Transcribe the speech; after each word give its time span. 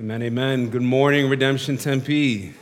Amen, 0.00 0.22
amen. 0.22 0.70
Good 0.70 0.80
morning, 0.80 1.28
Redemption 1.28 1.76
Tempe. 1.76 2.54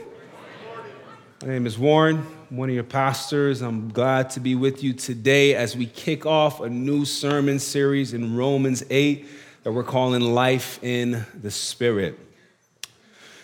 My 1.40 1.46
name 1.46 1.68
is 1.68 1.78
Warren, 1.78 2.26
I'm 2.50 2.56
one 2.56 2.68
of 2.68 2.74
your 2.74 2.82
pastors. 2.82 3.62
I'm 3.62 3.90
glad 3.90 4.30
to 4.30 4.40
be 4.40 4.56
with 4.56 4.82
you 4.82 4.92
today 4.92 5.54
as 5.54 5.76
we 5.76 5.86
kick 5.86 6.26
off 6.26 6.58
a 6.58 6.68
new 6.68 7.04
sermon 7.04 7.60
series 7.60 8.12
in 8.12 8.34
Romans 8.36 8.82
8 8.90 9.24
that 9.62 9.70
we're 9.70 9.84
calling 9.84 10.20
Life 10.20 10.82
in 10.82 11.24
the 11.40 11.52
Spirit. 11.52 12.18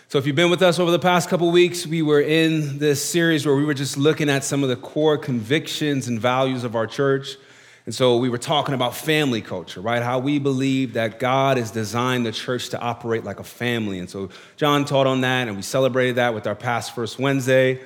So, 0.09 0.17
if 0.17 0.27
you've 0.27 0.35
been 0.35 0.51
with 0.51 0.61
us 0.61 0.77
over 0.77 0.91
the 0.91 0.99
past 0.99 1.29
couple 1.29 1.49
weeks, 1.49 1.87
we 1.87 2.01
were 2.01 2.19
in 2.19 2.79
this 2.79 3.01
series 3.01 3.45
where 3.45 3.55
we 3.55 3.63
were 3.63 3.73
just 3.73 3.95
looking 3.95 4.29
at 4.29 4.43
some 4.43 4.61
of 4.61 4.67
the 4.67 4.75
core 4.75 5.17
convictions 5.17 6.09
and 6.09 6.19
values 6.19 6.65
of 6.65 6.75
our 6.75 6.85
church. 6.85 7.37
And 7.85 7.93
so 7.93 8.17
we 8.17 8.29
were 8.29 8.39
talking 8.39 8.73
about 8.73 8.95
family 8.95 9.41
culture, 9.41 9.79
right? 9.79 10.01
How 10.01 10.17
we 10.17 10.39
believe 10.39 10.93
that 10.93 11.19
God 11.19 11.57
has 11.57 11.69
designed 11.69 12.25
the 12.25 12.31
church 12.31 12.69
to 12.69 12.79
operate 12.79 13.23
like 13.23 13.39
a 13.39 13.43
family. 13.43 13.99
And 13.99 14.09
so 14.09 14.29
John 14.57 14.85
taught 14.85 15.05
on 15.05 15.21
that, 15.21 15.47
and 15.47 15.55
we 15.55 15.61
celebrated 15.61 16.15
that 16.15 16.33
with 16.33 16.47
our 16.47 16.55
past 16.55 16.95
First 16.95 17.19
Wednesday. 17.19 17.79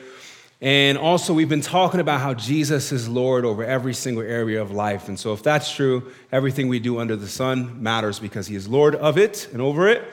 And 0.62 0.98
also, 0.98 1.34
we've 1.34 1.50
been 1.50 1.62
talking 1.62 2.00
about 2.00 2.20
how 2.22 2.34
Jesus 2.34 2.92
is 2.92 3.08
Lord 3.08 3.46
over 3.46 3.64
every 3.64 3.94
single 3.94 4.24
area 4.24 4.62
of 4.62 4.72
life. 4.72 5.08
And 5.08 5.18
so, 5.18 5.32
if 5.34 5.42
that's 5.42 5.74
true, 5.74 6.12
everything 6.34 6.68
we 6.68 6.80
do 6.80 7.00
under 7.00 7.16
the 7.16 7.30
sun 7.30 7.82
matters 7.82 8.20
because 8.20 8.48
He 8.48 8.56
is 8.56 8.68
Lord 8.68 8.96
of 8.96 9.18
it 9.18 9.48
and 9.54 9.62
over 9.62 9.88
it. 9.88 10.04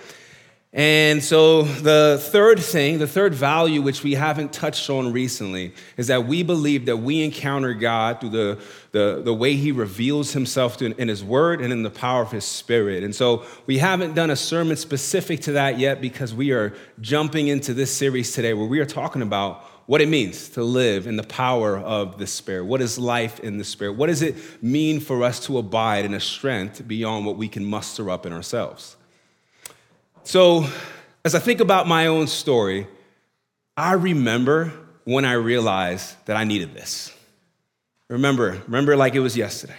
And 0.76 1.24
so, 1.24 1.62
the 1.62 2.18
third 2.20 2.60
thing, 2.60 2.98
the 2.98 3.06
third 3.06 3.32
value, 3.32 3.80
which 3.80 4.02
we 4.02 4.12
haven't 4.12 4.52
touched 4.52 4.90
on 4.90 5.10
recently, 5.10 5.72
is 5.96 6.08
that 6.08 6.26
we 6.26 6.42
believe 6.42 6.84
that 6.84 6.98
we 6.98 7.24
encounter 7.24 7.72
God 7.72 8.20
through 8.20 8.28
the, 8.28 8.58
the, 8.92 9.22
the 9.24 9.32
way 9.32 9.54
He 9.54 9.72
reveals 9.72 10.34
Himself 10.34 10.82
in 10.82 11.08
His 11.08 11.24
Word 11.24 11.62
and 11.62 11.72
in 11.72 11.82
the 11.82 11.88
power 11.88 12.20
of 12.20 12.30
His 12.30 12.44
Spirit. 12.44 13.04
And 13.04 13.14
so, 13.14 13.46
we 13.64 13.78
haven't 13.78 14.12
done 14.12 14.28
a 14.28 14.36
sermon 14.36 14.76
specific 14.76 15.40
to 15.42 15.52
that 15.52 15.78
yet 15.78 16.02
because 16.02 16.34
we 16.34 16.52
are 16.52 16.74
jumping 17.00 17.48
into 17.48 17.72
this 17.72 17.90
series 17.90 18.32
today 18.32 18.52
where 18.52 18.68
we 18.68 18.78
are 18.78 18.84
talking 18.84 19.22
about 19.22 19.62
what 19.86 20.02
it 20.02 20.10
means 20.10 20.50
to 20.50 20.62
live 20.62 21.06
in 21.06 21.16
the 21.16 21.22
power 21.24 21.78
of 21.78 22.18
the 22.18 22.26
Spirit. 22.26 22.66
What 22.66 22.82
is 22.82 22.98
life 22.98 23.40
in 23.40 23.56
the 23.56 23.64
Spirit? 23.64 23.92
What 23.92 24.08
does 24.08 24.20
it 24.20 24.62
mean 24.62 25.00
for 25.00 25.22
us 25.22 25.40
to 25.46 25.56
abide 25.56 26.04
in 26.04 26.12
a 26.12 26.20
strength 26.20 26.86
beyond 26.86 27.24
what 27.24 27.38
we 27.38 27.48
can 27.48 27.64
muster 27.64 28.10
up 28.10 28.26
in 28.26 28.32
ourselves? 28.34 28.95
So, 30.26 30.66
as 31.24 31.36
I 31.36 31.38
think 31.38 31.60
about 31.60 31.86
my 31.86 32.08
own 32.08 32.26
story, 32.26 32.88
I 33.76 33.92
remember 33.92 34.72
when 35.04 35.24
I 35.24 35.34
realized 35.34 36.16
that 36.26 36.36
I 36.36 36.42
needed 36.42 36.74
this. 36.74 37.14
Remember, 38.08 38.60
remember 38.66 38.96
like 38.96 39.14
it 39.14 39.20
was 39.20 39.36
yesterday. 39.36 39.78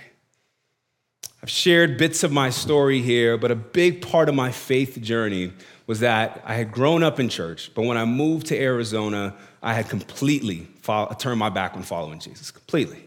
I've 1.43 1.49
shared 1.49 1.97
bits 1.97 2.23
of 2.23 2.31
my 2.31 2.49
story 2.49 3.01
here, 3.01 3.37
but 3.37 3.51
a 3.51 3.55
big 3.55 4.01
part 4.01 4.29
of 4.29 4.35
my 4.35 4.53
faith 4.53 5.01
journey 5.01 5.51
was 5.85 5.99
that 5.99 6.41
I 6.45 6.53
had 6.53 6.71
grown 6.71 7.03
up 7.03 7.19
in 7.19 7.27
church, 7.27 7.71
but 7.75 7.81
when 7.81 7.97
I 7.97 8.05
moved 8.05 8.47
to 8.47 8.57
Arizona, 8.57 9.35
I 9.61 9.73
had 9.73 9.89
completely 9.89 10.69
turned 11.19 11.39
my 11.39 11.49
back 11.49 11.75
on 11.75 11.83
following 11.83 12.19
Jesus, 12.19 12.51
completely. 12.51 13.03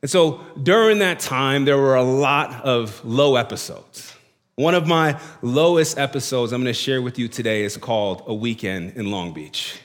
And 0.00 0.10
so 0.10 0.40
during 0.62 1.00
that 1.00 1.20
time, 1.20 1.66
there 1.66 1.76
were 1.76 1.96
a 1.96 2.02
lot 2.02 2.64
of 2.64 3.04
low 3.04 3.36
episodes. 3.36 4.15
One 4.58 4.74
of 4.74 4.86
my 4.86 5.20
lowest 5.42 5.98
episodes 5.98 6.50
I'm 6.50 6.64
to 6.64 6.72
share 6.72 7.02
with 7.02 7.18
you 7.18 7.28
today 7.28 7.62
is 7.62 7.76
called 7.76 8.22
A 8.26 8.32
Weekend 8.32 8.96
in 8.96 9.10
Long 9.10 9.34
Beach. 9.34 9.78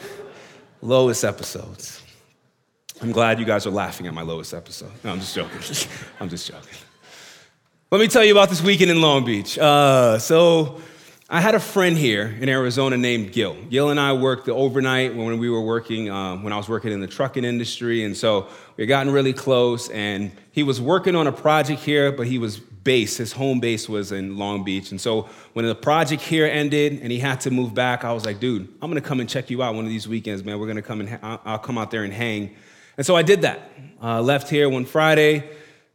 lowest 0.80 1.24
episodes. 1.24 2.02
I'm 3.02 3.12
glad 3.12 3.38
you 3.38 3.44
guys 3.44 3.66
are 3.66 3.70
laughing 3.70 4.06
at 4.06 4.14
my 4.14 4.22
lowest 4.22 4.54
episode. 4.54 4.90
No, 5.04 5.12
I'm 5.12 5.20
just 5.20 5.34
joking. 5.34 5.60
I'm 6.20 6.30
just 6.30 6.46
joking. 6.46 6.72
Let 7.90 8.00
me 8.00 8.08
tell 8.08 8.24
you 8.24 8.32
about 8.32 8.48
this 8.48 8.62
weekend 8.62 8.90
in 8.90 9.02
Long 9.02 9.26
Beach. 9.26 9.58
Uh, 9.58 10.18
so, 10.18 10.80
I 11.30 11.42
had 11.42 11.54
a 11.54 11.60
friend 11.60 11.98
here 11.98 12.34
in 12.40 12.48
Arizona 12.48 12.96
named 12.96 13.32
Gil. 13.32 13.54
Gil 13.68 13.90
and 13.90 14.00
I 14.00 14.14
worked 14.14 14.46
the 14.46 14.54
overnight 14.54 15.14
when 15.14 15.36
we 15.36 15.50
were 15.50 15.60
working, 15.60 16.08
um, 16.08 16.42
when 16.42 16.54
I 16.54 16.56
was 16.56 16.70
working 16.70 16.90
in 16.90 17.02
the 17.02 17.06
trucking 17.06 17.44
industry. 17.44 18.02
And 18.04 18.16
so 18.16 18.48
we 18.78 18.84
had 18.84 18.88
gotten 18.88 19.12
really 19.12 19.34
close. 19.34 19.90
And 19.90 20.32
he 20.52 20.62
was 20.62 20.80
working 20.80 21.14
on 21.14 21.26
a 21.26 21.32
project 21.32 21.82
here, 21.82 22.12
but 22.12 22.26
he 22.26 22.38
was 22.38 22.62
base, 22.88 23.18
his 23.18 23.32
home 23.32 23.60
base 23.60 23.86
was 23.86 24.12
in 24.12 24.38
Long 24.38 24.64
Beach. 24.64 24.92
And 24.92 24.98
so 24.98 25.28
when 25.52 25.66
the 25.66 25.74
project 25.74 26.22
here 26.22 26.46
ended 26.46 27.00
and 27.02 27.12
he 27.12 27.18
had 27.18 27.38
to 27.42 27.50
move 27.50 27.74
back, 27.74 28.02
I 28.02 28.14
was 28.14 28.24
like, 28.24 28.40
dude, 28.40 28.66
I'm 28.80 28.90
gonna 28.90 29.02
come 29.02 29.20
and 29.20 29.28
check 29.28 29.50
you 29.50 29.62
out 29.62 29.74
one 29.74 29.84
of 29.84 29.90
these 29.90 30.08
weekends, 30.08 30.42
man. 30.42 30.58
We're 30.58 30.68
gonna 30.68 30.80
come 30.80 31.00
and 31.00 31.10
ha- 31.10 31.38
I'll 31.44 31.58
come 31.58 31.76
out 31.76 31.90
there 31.90 32.04
and 32.04 32.14
hang. 32.14 32.56
And 32.96 33.04
so 33.04 33.14
I 33.14 33.20
did 33.20 33.42
that. 33.42 33.70
Uh, 34.02 34.22
left 34.22 34.48
here 34.48 34.70
one 34.70 34.86
Friday, 34.86 35.44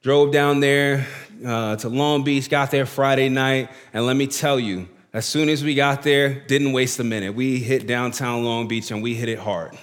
drove 0.03 0.31
down 0.31 0.59
there 0.59 1.07
uh, 1.43 1.77
to 1.77 1.89
Long 1.89 2.23
Beach, 2.23 2.47
got 2.47 2.69
there 2.69 2.85
Friday 2.85 3.27
night, 3.27 3.71
and 3.91 4.05
let 4.05 4.15
me 4.15 4.27
tell 4.27 4.59
you, 4.59 4.87
as 5.13 5.25
soon 5.25 5.49
as 5.49 5.63
we 5.63 5.73
got 5.73 6.03
there, 6.03 6.45
didn't 6.45 6.73
waste 6.73 6.99
a 6.99 7.03
minute. 7.03 7.33
We 7.33 7.57
hit 7.57 7.87
downtown 7.87 8.43
Long 8.43 8.67
Beach 8.67 8.91
and 8.91 9.01
we 9.01 9.15
hit 9.15 9.29
it 9.29 9.39
hard. 9.39 9.75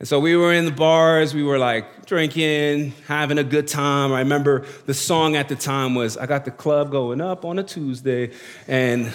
And 0.00 0.08
so 0.08 0.18
we 0.18 0.34
were 0.34 0.50
in 0.54 0.64
the 0.64 0.70
bars, 0.70 1.34
we 1.34 1.42
were 1.42 1.58
like 1.58 2.06
drinking, 2.06 2.94
having 3.06 3.36
a 3.36 3.44
good 3.44 3.68
time. 3.68 4.14
I 4.14 4.20
remember 4.20 4.64
the 4.86 4.94
song 4.94 5.36
at 5.36 5.50
the 5.50 5.54
time 5.54 5.94
was 5.94 6.16
I 6.16 6.24
got 6.24 6.46
the 6.46 6.50
club 6.50 6.90
going 6.90 7.20
up 7.20 7.44
on 7.44 7.58
a 7.58 7.62
Tuesday. 7.62 8.30
And 8.66 9.12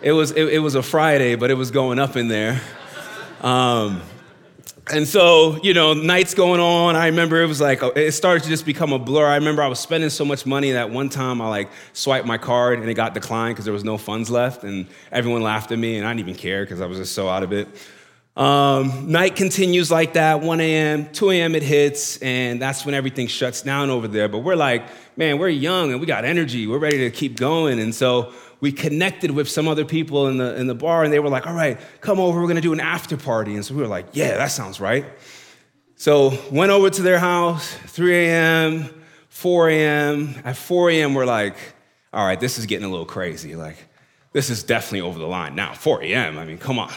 it 0.00 0.12
was, 0.12 0.30
it, 0.30 0.44
it 0.44 0.60
was 0.60 0.76
a 0.76 0.82
Friday, 0.82 1.34
but 1.34 1.50
it 1.50 1.54
was 1.54 1.72
going 1.72 1.98
up 1.98 2.16
in 2.16 2.28
there. 2.28 2.60
Um, 3.40 4.00
and 4.92 5.08
so, 5.08 5.60
you 5.64 5.74
know, 5.74 5.92
nights 5.92 6.34
going 6.34 6.60
on, 6.60 6.94
I 6.94 7.06
remember 7.06 7.42
it 7.42 7.46
was 7.46 7.60
like, 7.60 7.82
it 7.96 8.12
started 8.12 8.44
to 8.44 8.48
just 8.48 8.64
become 8.64 8.92
a 8.92 8.98
blur. 8.98 9.26
I 9.26 9.34
remember 9.34 9.62
I 9.62 9.66
was 9.66 9.80
spending 9.80 10.08
so 10.08 10.24
much 10.24 10.46
money 10.46 10.70
that 10.70 10.88
one 10.88 11.08
time 11.08 11.40
I 11.40 11.48
like 11.48 11.68
swiped 11.94 12.28
my 12.28 12.38
card 12.38 12.78
and 12.78 12.88
it 12.88 12.94
got 12.94 13.12
declined 13.12 13.56
because 13.56 13.64
there 13.64 13.74
was 13.74 13.84
no 13.84 13.98
funds 13.98 14.30
left. 14.30 14.62
And 14.62 14.86
everyone 15.10 15.42
laughed 15.42 15.72
at 15.72 15.80
me 15.80 15.98
and 15.98 16.06
I 16.06 16.10
didn't 16.10 16.28
even 16.28 16.40
care 16.40 16.62
because 16.62 16.80
I 16.80 16.86
was 16.86 16.98
just 16.98 17.12
so 17.12 17.28
out 17.28 17.42
of 17.42 17.52
it. 17.52 17.66
Um, 18.38 19.10
night 19.10 19.34
continues 19.34 19.90
like 19.90 20.12
that 20.12 20.40
1 20.40 20.60
a.m., 20.60 21.10
2 21.12 21.30
a.m. 21.32 21.56
it 21.56 21.64
hits, 21.64 22.18
and 22.18 22.62
that's 22.62 22.86
when 22.86 22.94
everything 22.94 23.26
shuts 23.26 23.62
down 23.62 23.90
over 23.90 24.06
there. 24.06 24.28
But 24.28 24.38
we're 24.38 24.54
like, 24.54 24.84
man, 25.16 25.38
we're 25.38 25.48
young 25.48 25.90
and 25.90 26.00
we 26.00 26.06
got 26.06 26.24
energy. 26.24 26.68
We're 26.68 26.78
ready 26.78 26.98
to 26.98 27.10
keep 27.10 27.36
going. 27.36 27.80
And 27.80 27.92
so 27.92 28.32
we 28.60 28.70
connected 28.70 29.32
with 29.32 29.48
some 29.48 29.66
other 29.66 29.84
people 29.84 30.28
in 30.28 30.36
the, 30.36 30.54
in 30.54 30.68
the 30.68 30.74
bar, 30.76 31.02
and 31.02 31.12
they 31.12 31.18
were 31.18 31.28
like, 31.28 31.48
all 31.48 31.52
right, 31.52 31.80
come 32.00 32.20
over, 32.20 32.40
we're 32.40 32.46
gonna 32.46 32.60
do 32.60 32.72
an 32.72 32.78
after 32.78 33.16
party. 33.16 33.56
And 33.56 33.64
so 33.64 33.74
we 33.74 33.82
were 33.82 33.88
like, 33.88 34.06
yeah, 34.12 34.36
that 34.36 34.52
sounds 34.52 34.78
right. 34.78 35.04
So 35.96 36.38
went 36.52 36.70
over 36.70 36.90
to 36.90 37.02
their 37.02 37.18
house, 37.18 37.74
3 37.74 38.14
a.m., 38.14 39.04
4 39.30 39.68
a.m. 39.70 40.34
At 40.44 40.56
4 40.56 40.90
a.m., 40.90 41.14
we're 41.14 41.26
like, 41.26 41.56
all 42.12 42.24
right, 42.24 42.38
this 42.38 42.56
is 42.56 42.66
getting 42.66 42.86
a 42.86 42.90
little 42.90 43.04
crazy. 43.04 43.56
Like, 43.56 43.76
this 44.32 44.48
is 44.48 44.62
definitely 44.62 45.00
over 45.00 45.18
the 45.18 45.26
line. 45.26 45.56
Now, 45.56 45.74
4 45.74 46.04
a.m., 46.04 46.38
I 46.38 46.44
mean, 46.44 46.58
come 46.58 46.78
on. 46.78 46.92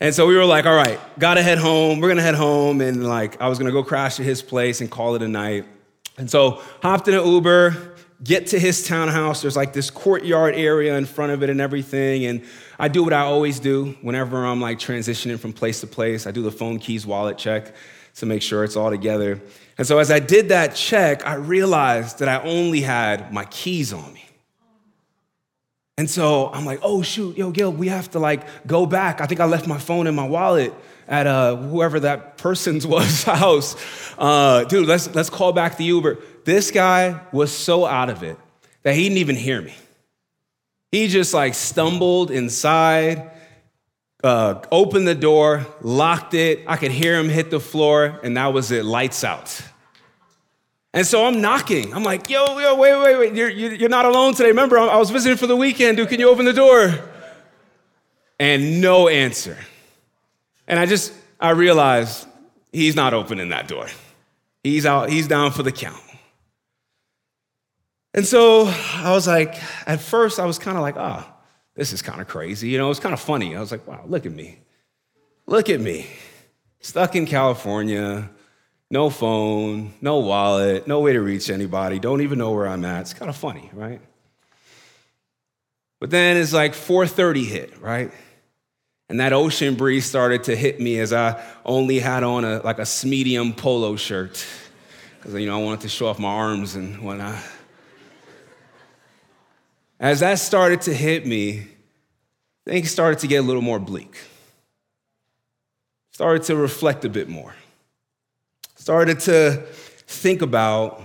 And 0.00 0.14
so 0.14 0.26
we 0.26 0.34
were 0.34 0.46
like, 0.46 0.64
all 0.64 0.74
right, 0.74 0.98
gotta 1.18 1.42
head 1.42 1.58
home. 1.58 2.00
We're 2.00 2.08
gonna 2.08 2.22
head 2.22 2.34
home. 2.34 2.80
And 2.80 3.06
like, 3.06 3.40
I 3.40 3.48
was 3.48 3.58
gonna 3.58 3.70
go 3.70 3.84
crash 3.84 4.18
at 4.18 4.24
his 4.24 4.40
place 4.40 4.80
and 4.80 4.90
call 4.90 5.14
it 5.14 5.22
a 5.22 5.28
night. 5.28 5.66
And 6.16 6.30
so 6.30 6.62
hopped 6.82 7.06
in 7.08 7.14
an 7.14 7.26
Uber, 7.26 7.94
get 8.24 8.48
to 8.48 8.58
his 8.58 8.86
townhouse. 8.86 9.42
There's 9.42 9.56
like 9.56 9.74
this 9.74 9.90
courtyard 9.90 10.54
area 10.54 10.96
in 10.96 11.04
front 11.04 11.32
of 11.32 11.42
it 11.42 11.50
and 11.50 11.60
everything. 11.60 12.24
And 12.24 12.44
I 12.78 12.88
do 12.88 13.04
what 13.04 13.12
I 13.12 13.20
always 13.20 13.60
do 13.60 13.96
whenever 14.00 14.44
I'm 14.44 14.60
like 14.60 14.78
transitioning 14.78 15.38
from 15.38 15.52
place 15.52 15.80
to 15.80 15.86
place. 15.86 16.26
I 16.26 16.30
do 16.30 16.42
the 16.42 16.52
phone 16.52 16.78
keys 16.78 17.06
wallet 17.06 17.36
check 17.36 17.74
to 18.16 18.26
make 18.26 18.40
sure 18.40 18.64
it's 18.64 18.76
all 18.76 18.90
together. 18.90 19.40
And 19.76 19.86
so 19.86 19.98
as 19.98 20.10
I 20.10 20.18
did 20.18 20.48
that 20.48 20.74
check, 20.74 21.26
I 21.26 21.34
realized 21.34 22.20
that 22.20 22.28
I 22.28 22.42
only 22.42 22.80
had 22.80 23.32
my 23.32 23.44
keys 23.46 23.92
on 23.92 24.12
me. 24.14 24.24
And 26.00 26.08
so 26.08 26.48
I'm 26.50 26.64
like, 26.64 26.78
oh 26.82 27.02
shoot, 27.02 27.36
yo, 27.36 27.50
Gil, 27.50 27.70
we 27.70 27.88
have 27.88 28.10
to 28.12 28.18
like 28.18 28.46
go 28.66 28.86
back. 28.86 29.20
I 29.20 29.26
think 29.26 29.38
I 29.38 29.44
left 29.44 29.66
my 29.66 29.76
phone 29.76 30.06
in 30.06 30.14
my 30.14 30.26
wallet 30.26 30.72
at 31.06 31.26
uh, 31.26 31.56
whoever 31.56 32.00
that 32.00 32.38
person's 32.38 32.86
was 32.94 33.24
house. 33.24 33.76
Uh, 34.16 34.64
dude, 34.64 34.88
let's 34.88 35.14
let's 35.14 35.28
call 35.28 35.52
back 35.52 35.76
the 35.76 35.84
Uber. 35.84 36.16
This 36.46 36.70
guy 36.70 37.20
was 37.32 37.52
so 37.52 37.84
out 37.84 38.08
of 38.08 38.22
it 38.22 38.38
that 38.82 38.94
he 38.94 39.02
didn't 39.02 39.18
even 39.18 39.36
hear 39.36 39.60
me. 39.60 39.74
He 40.90 41.06
just 41.06 41.34
like 41.34 41.52
stumbled 41.52 42.30
inside, 42.30 43.32
uh, 44.24 44.62
opened 44.72 45.06
the 45.06 45.14
door, 45.14 45.66
locked 45.82 46.32
it. 46.32 46.64
I 46.66 46.78
could 46.78 46.92
hear 46.92 47.18
him 47.18 47.28
hit 47.28 47.50
the 47.50 47.60
floor, 47.60 48.18
and 48.22 48.38
that 48.38 48.54
was 48.54 48.70
it. 48.70 48.86
Lights 48.86 49.22
out. 49.22 49.60
And 50.92 51.06
so 51.06 51.24
I'm 51.24 51.40
knocking. 51.40 51.94
I'm 51.94 52.02
like, 52.02 52.28
yo, 52.28 52.58
yo, 52.58 52.74
wait, 52.74 53.00
wait, 53.00 53.18
wait. 53.18 53.34
You're, 53.34 53.48
you're 53.48 53.88
not 53.88 54.06
alone 54.06 54.34
today. 54.34 54.48
Remember, 54.48 54.78
I 54.78 54.96
was 54.96 55.10
visiting 55.10 55.38
for 55.38 55.46
the 55.46 55.56
weekend. 55.56 55.96
Dude, 55.96 56.08
can 56.08 56.18
you 56.18 56.28
open 56.28 56.44
the 56.44 56.52
door? 56.52 56.98
And 58.40 58.80
no 58.80 59.06
answer. 59.06 59.56
And 60.66 60.78
I 60.78 60.86
just, 60.86 61.12
I 61.38 61.50
realized 61.50 62.26
he's 62.72 62.96
not 62.96 63.14
opening 63.14 63.50
that 63.50 63.68
door. 63.68 63.86
He's 64.64 64.84
out, 64.84 65.10
he's 65.10 65.28
down 65.28 65.52
for 65.52 65.62
the 65.62 65.72
count. 65.72 66.02
And 68.12 68.26
so 68.26 68.64
I 68.66 69.12
was 69.12 69.28
like, 69.28 69.54
at 69.86 70.00
first, 70.00 70.40
I 70.40 70.44
was 70.44 70.58
kind 70.58 70.76
of 70.76 70.82
like, 70.82 70.96
ah, 70.96 71.26
oh, 71.26 71.36
this 71.76 71.92
is 71.92 72.02
kind 72.02 72.20
of 72.20 72.26
crazy. 72.26 72.68
You 72.68 72.78
know, 72.78 72.86
it 72.86 72.88
was 72.88 73.00
kind 73.00 73.12
of 73.12 73.20
funny. 73.20 73.54
I 73.54 73.60
was 73.60 73.70
like, 73.70 73.86
wow, 73.86 74.02
look 74.06 74.26
at 74.26 74.32
me. 74.32 74.58
Look 75.46 75.68
at 75.68 75.80
me. 75.80 76.06
Stuck 76.80 77.14
in 77.14 77.26
California, 77.26 78.28
no 78.90 79.08
phone, 79.08 79.94
no 80.00 80.18
wallet, 80.18 80.86
no 80.88 81.00
way 81.00 81.12
to 81.12 81.20
reach 81.20 81.48
anybody, 81.48 81.98
don't 81.98 82.22
even 82.22 82.38
know 82.38 82.50
where 82.52 82.66
I'm 82.66 82.84
at. 82.84 83.02
It's 83.02 83.14
kind 83.14 83.28
of 83.28 83.36
funny, 83.36 83.70
right? 83.72 84.00
But 86.00 86.10
then 86.10 86.36
it's 86.36 86.52
like 86.52 86.72
4:30 86.72 87.44
hit, 87.44 87.80
right? 87.80 88.10
And 89.08 89.20
that 89.20 89.32
ocean 89.32 89.74
breeze 89.74 90.06
started 90.06 90.44
to 90.44 90.56
hit 90.56 90.80
me 90.80 90.98
as 91.00 91.12
I 91.12 91.42
only 91.64 91.98
had 91.98 92.22
on 92.22 92.44
a 92.44 92.60
like 92.62 92.78
a 92.78 92.86
medium 93.04 93.52
polo 93.52 93.96
shirt. 93.96 94.44
Because 95.18 95.34
you 95.34 95.46
know, 95.46 95.60
I 95.60 95.62
wanted 95.62 95.80
to 95.80 95.88
show 95.88 96.06
off 96.06 96.18
my 96.18 96.28
arms 96.28 96.74
and 96.74 97.02
whatnot. 97.02 97.36
As 99.98 100.20
that 100.20 100.38
started 100.38 100.80
to 100.82 100.94
hit 100.94 101.26
me, 101.26 101.68
things 102.64 102.90
started 102.90 103.18
to 103.18 103.26
get 103.26 103.38
a 103.38 103.42
little 103.42 103.62
more 103.62 103.78
bleak. 103.78 104.16
Started 106.12 106.44
to 106.44 106.56
reflect 106.56 107.04
a 107.04 107.10
bit 107.10 107.28
more. 107.28 107.54
Started 108.80 109.20
to 109.20 109.62
think 110.06 110.40
about 110.40 111.02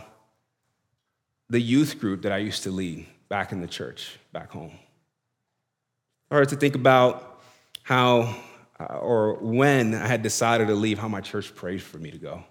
the 1.50 1.60
youth 1.60 2.00
group 2.00 2.22
that 2.22 2.32
I 2.32 2.38
used 2.38 2.64
to 2.64 2.72
lead 2.72 3.06
back 3.28 3.52
in 3.52 3.60
the 3.60 3.68
church, 3.68 4.18
back 4.32 4.50
home. 4.52 4.72
Started 6.28 6.48
to 6.52 6.56
think 6.56 6.76
about 6.76 7.42
how 7.84 8.34
uh, 8.80 9.00
or 9.00 9.34
when 9.42 9.94
I 9.94 10.08
had 10.08 10.24
decided 10.24 10.70
to 10.70 10.74
leave, 10.74 11.00
how 11.00 11.10
my 11.10 11.20
church 11.20 11.54
prayed 11.54 11.84
for 11.84 11.98
me 11.98 12.12
to 12.12 12.18
go. 12.18 12.46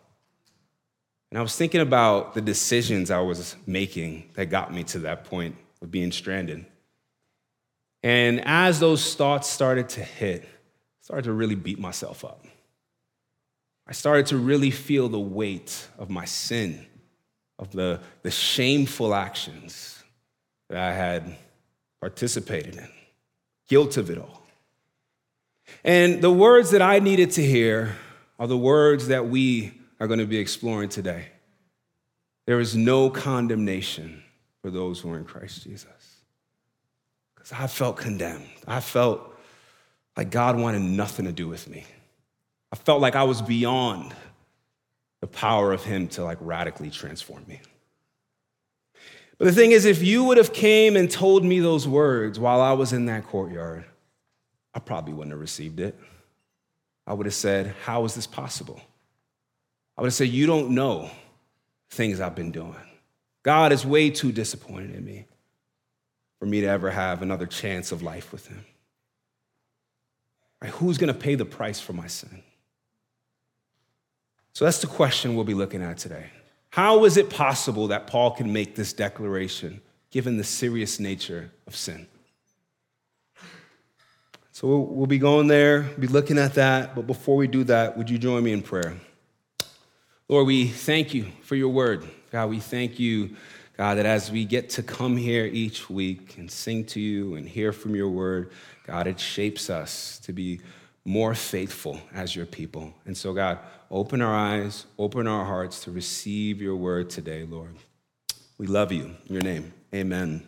And 1.31 1.39
I 1.39 1.41
was 1.41 1.57
thinking 1.57 1.81
about 1.81 2.35
the 2.35 2.43
decisions 2.43 3.11
I 3.11 3.21
was 3.21 3.57
making 3.67 4.29
that 4.35 4.51
got 4.51 4.75
me 4.75 4.85
to 4.85 4.99
that 5.01 5.25
point 5.25 5.57
of 5.81 5.91
being 5.91 6.13
stranded. 6.13 6.67
And 8.03 8.43
as 8.45 8.79
those 8.79 9.15
thoughts 9.15 9.49
started 9.49 9.89
to 9.89 10.03
hit, 10.03 10.43
I 10.43 10.49
started 11.01 11.25
to 11.25 11.33
really 11.33 11.55
beat 11.55 11.79
myself 11.79 12.27
up. 12.27 12.45
I 13.87 13.93
started 13.93 14.27
to 14.27 14.39
really 14.39 14.71
feel 14.71 15.09
the 15.09 15.21
weight 15.21 15.89
of 15.99 16.09
my 16.09 16.25
sin, 16.25 16.87
of 17.59 17.71
the, 17.73 18.01
the 18.23 18.31
shameful 18.31 19.15
actions 19.15 20.03
that 20.69 20.79
I 20.79 20.93
had 20.93 21.37
participated 22.01 22.77
in, 22.77 22.89
guilt 23.69 23.97
of 23.97 24.11
it 24.11 24.19
all. 24.19 24.43
And 25.85 26.23
the 26.23 26.31
words 26.31 26.71
that 26.71 26.83
I 26.83 26.99
needed 26.99 27.33
to 27.33 27.43
hear 27.43 27.97
are 28.39 28.47
the 28.47 28.57
words 28.57 29.09
that 29.09 29.27
we 29.27 29.73
are 30.01 30.07
going 30.07 30.19
to 30.19 30.27
be 30.27 30.39
exploring 30.39 30.89
today. 30.89 31.27
There 32.47 32.61
is 32.61 32.77
no 32.77 33.11
condemnation 33.11 34.23
for 34.63 34.71
those 34.71 35.01
who 35.01 35.13
are 35.13 35.19
in 35.19 35.25
Christ 35.25 35.63
Jesus. 35.65 36.21
Because 37.35 37.53
I 37.53 37.67
felt 37.67 37.97
condemned. 37.97 38.49
I 38.67 38.81
felt 38.81 39.35
like 40.17 40.31
God 40.31 40.59
wanted 40.59 40.83
nothing 40.83 41.27
to 41.27 41.33
do 41.33 41.49
with 41.49 41.69
me. 41.69 41.85
I 42.75 42.77
felt 42.77 43.01
like 43.01 43.15
I 43.15 43.23
was 43.23 43.41
beyond 43.41 44.13
the 45.21 45.29
power 45.29 45.73
of 45.73 45.85
Him 45.85 46.09
to 46.09 46.25
like 46.25 46.39
radically 46.41 46.91
transform 46.91 47.45
me. 47.47 47.61
But 49.39 49.45
the 49.45 49.53
thing 49.53 49.71
is, 49.71 49.85
if 49.85 50.03
you 50.03 50.25
would 50.25 50.39
have 50.39 50.53
came 50.53 50.97
and 50.97 51.09
told 51.09 51.45
me 51.45 51.61
those 51.61 51.87
words 51.87 52.37
while 52.37 52.61
I 52.61 52.73
was 52.73 52.93
in 52.93 53.07
that 53.07 53.29
courtyard, 53.29 53.85
I 54.75 54.81
probably 54.81 55.13
wouldn't 55.13 55.31
have 55.31 55.41
received 55.41 55.79
it. 55.79 55.97
I 57.07 57.13
would 57.15 57.27
have 57.27 57.35
said, 57.35 57.77
How 57.85 58.05
is 58.07 58.17
this 58.17 58.27
possible? 58.27 58.81
I 59.97 60.01
would 60.01 60.09
have 60.09 60.15
said, 60.15 60.31
You 60.31 60.47
don't 60.47 60.71
know 60.71 61.13
things 61.91 62.19
I've 62.19 62.35
been 62.35 62.51
doing. 62.51 62.75
God 63.45 63.71
is 63.71 63.87
way 63.87 64.11
too 64.11 64.33
disappointed 64.33 64.97
in 64.97 65.05
me 65.05 65.27
for 66.41 66.47
me 66.47 66.63
to 66.63 66.67
ever 66.67 66.91
have 66.91 67.23
another 67.23 67.47
chance 67.47 67.93
of 67.93 68.03
life 68.03 68.33
with 68.33 68.49
Him. 68.49 68.65
Right? 70.61 70.73
Who's 70.73 70.99
going 70.99 71.15
to 71.15 71.21
pay 71.21 71.37
the 71.37 71.45
price 71.45 71.79
for 71.79 71.93
my 71.93 72.09
sin? 72.09 72.43
So 74.55 74.65
that's 74.65 74.79
the 74.79 74.87
question 74.87 75.35
we'll 75.35 75.45
be 75.45 75.53
looking 75.53 75.83
at 75.83 75.99
today. 75.99 76.27
How 76.71 77.05
is 77.05 77.17
it 77.17 77.29
possible 77.29 77.89
that 77.89 78.07
Paul 78.07 78.31
can 78.31 78.53
make 78.53 78.77
this 78.77 78.93
declaration 78.93 79.81
given 80.11 80.37
the 80.37 80.45
serious 80.45 81.01
nature 81.01 81.51
of 81.67 81.75
sin? 81.75 82.07
So 84.53 84.79
we'll, 84.79 85.09
be 85.09 85.19
going 85.19 85.49
there, 85.49 85.83
be 85.99 86.07
looking 86.07 86.39
at 86.39 86.55
that. 86.55 86.95
But 86.95 87.09
before 87.09 87.35
we 87.35 87.49
do 87.49 87.65
that, 87.65 87.99
would 87.99 88.09
you 88.09 88.17
join 88.17 88.45
me 88.45 88.53
in 88.53 88.63
prayer? 88.63 88.95
Lord, 90.29 90.47
we 90.47 90.69
thank 90.69 91.13
you 91.13 91.27
for 91.43 91.57
your 91.57 91.71
word. 91.71 92.05
God, 92.31 92.49
we 92.51 92.61
thank 92.61 93.01
you, 93.01 93.35
God, 93.77 93.99
that 93.99 94.07
as 94.07 94.31
we 94.31 94.45
get 94.45 94.71
to 94.71 94.85
come 94.85 95.17
here 95.17 95.47
each 95.47 95.91
week 95.91 96.39
and 96.39 96.49
sing 96.49 96.85
to 96.87 97.01
you 97.01 97.35
and 97.35 97.49
hear 97.49 97.73
from 97.73 97.97
your 97.97 98.09
word, 98.09 98.53
God, 98.87 99.09
it 99.09 99.19
shapes 99.19 99.69
us 99.69 100.21
to 100.21 100.33
be 100.33 100.61
more 101.05 101.35
faithful 101.35 102.01
as 102.15 102.35
your 102.35 102.47
people. 102.47 102.95
And 103.05 103.17
so, 103.17 103.33
God, 103.33 103.59
open 103.95 104.21
our 104.21 104.35
eyes, 104.35 104.87
open 104.99 105.27
our 105.27 105.45
hearts 105.45 105.85
to 105.85 105.91
receive 105.91 106.61
your 106.61 106.77
word 106.77 107.09
today, 107.09 107.45
Lord. 107.45 107.77
We 108.59 108.67
love 108.67 108.93
you. 108.93 109.05
In 109.27 109.33
your 109.33 109.43
name, 109.43 109.73
amen. 109.95 110.47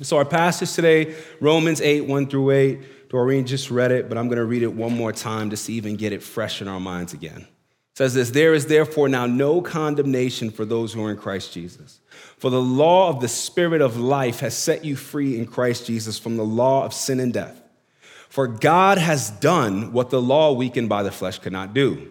So, 0.00 0.16
our 0.16 0.24
passage 0.24 0.72
today, 0.72 1.14
Romans 1.40 1.80
8, 1.80 2.02
1 2.02 2.26
through 2.28 2.50
8. 2.50 3.08
Doreen 3.10 3.46
just 3.46 3.70
read 3.70 3.92
it, 3.92 4.08
but 4.08 4.18
I'm 4.18 4.26
going 4.26 4.38
to 4.38 4.44
read 4.44 4.62
it 4.62 4.72
one 4.72 4.96
more 4.96 5.12
time 5.12 5.50
just 5.50 5.66
to 5.66 5.72
even 5.72 5.96
get 5.96 6.12
it 6.12 6.22
fresh 6.22 6.60
in 6.60 6.66
our 6.66 6.80
minds 6.80 7.12
again 7.12 7.46
says 7.94 8.14
this 8.14 8.30
There 8.30 8.54
is 8.54 8.66
therefore 8.66 9.08
now 9.08 9.26
no 9.26 9.60
condemnation 9.60 10.50
for 10.50 10.64
those 10.64 10.92
who 10.92 11.04
are 11.04 11.10
in 11.10 11.16
Christ 11.16 11.52
Jesus. 11.52 12.00
For 12.38 12.50
the 12.50 12.60
law 12.60 13.08
of 13.08 13.20
the 13.20 13.28
Spirit 13.28 13.80
of 13.80 13.98
life 13.98 14.40
has 14.40 14.56
set 14.56 14.84
you 14.84 14.96
free 14.96 15.38
in 15.38 15.46
Christ 15.46 15.86
Jesus 15.86 16.18
from 16.18 16.36
the 16.36 16.44
law 16.44 16.84
of 16.84 16.92
sin 16.92 17.20
and 17.20 17.32
death. 17.32 17.60
For 18.28 18.48
God 18.48 18.98
has 18.98 19.30
done 19.30 19.92
what 19.92 20.10
the 20.10 20.20
law 20.20 20.52
weakened 20.52 20.88
by 20.88 21.04
the 21.04 21.12
flesh 21.12 21.38
could 21.38 21.52
not 21.52 21.72
do. 21.72 22.10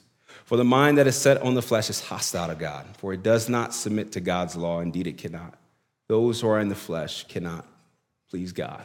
For 0.51 0.57
the 0.57 0.65
mind 0.65 0.97
that 0.97 1.07
is 1.07 1.15
set 1.15 1.41
on 1.43 1.53
the 1.53 1.61
flesh 1.61 1.89
is 1.89 2.01
hostile 2.01 2.49
to 2.49 2.55
God, 2.55 2.85
for 2.97 3.13
it 3.13 3.23
does 3.23 3.47
not 3.47 3.73
submit 3.73 4.11
to 4.11 4.19
God's 4.19 4.57
law. 4.57 4.81
Indeed, 4.81 5.07
it 5.07 5.17
cannot. 5.17 5.57
Those 6.09 6.41
who 6.41 6.49
are 6.49 6.59
in 6.59 6.67
the 6.67 6.75
flesh 6.75 7.25
cannot 7.29 7.65
please 8.29 8.51
God. 8.51 8.83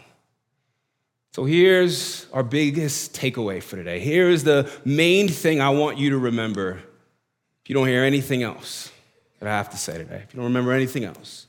So 1.34 1.44
here's 1.44 2.28
our 2.32 2.44
biggest 2.44 3.14
takeaway 3.14 3.60
for 3.60 3.74
today. 3.74 3.98
Here 3.98 4.30
is 4.30 4.44
the 4.44 4.70
main 4.84 5.26
thing 5.26 5.60
I 5.60 5.70
want 5.70 5.98
you 5.98 6.10
to 6.10 6.18
remember 6.18 6.78
if 7.64 7.68
you 7.68 7.74
don't 7.74 7.88
hear 7.88 8.04
anything 8.04 8.44
else 8.44 8.92
that 9.40 9.48
I 9.48 9.56
have 9.56 9.70
to 9.70 9.76
say 9.76 9.98
today, 9.98 10.22
if 10.24 10.32
you 10.32 10.36
don't 10.36 10.46
remember 10.46 10.70
anything 10.70 11.02
else, 11.02 11.48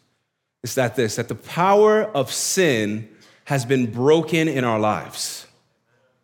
it's 0.64 0.74
that 0.74 0.96
this 0.96 1.18
that 1.18 1.28
the 1.28 1.36
power 1.36 2.04
of 2.04 2.32
sin 2.32 3.08
has 3.44 3.66
been 3.66 3.92
broken 3.92 4.48
in 4.48 4.64
our 4.64 4.80
lives. 4.80 5.46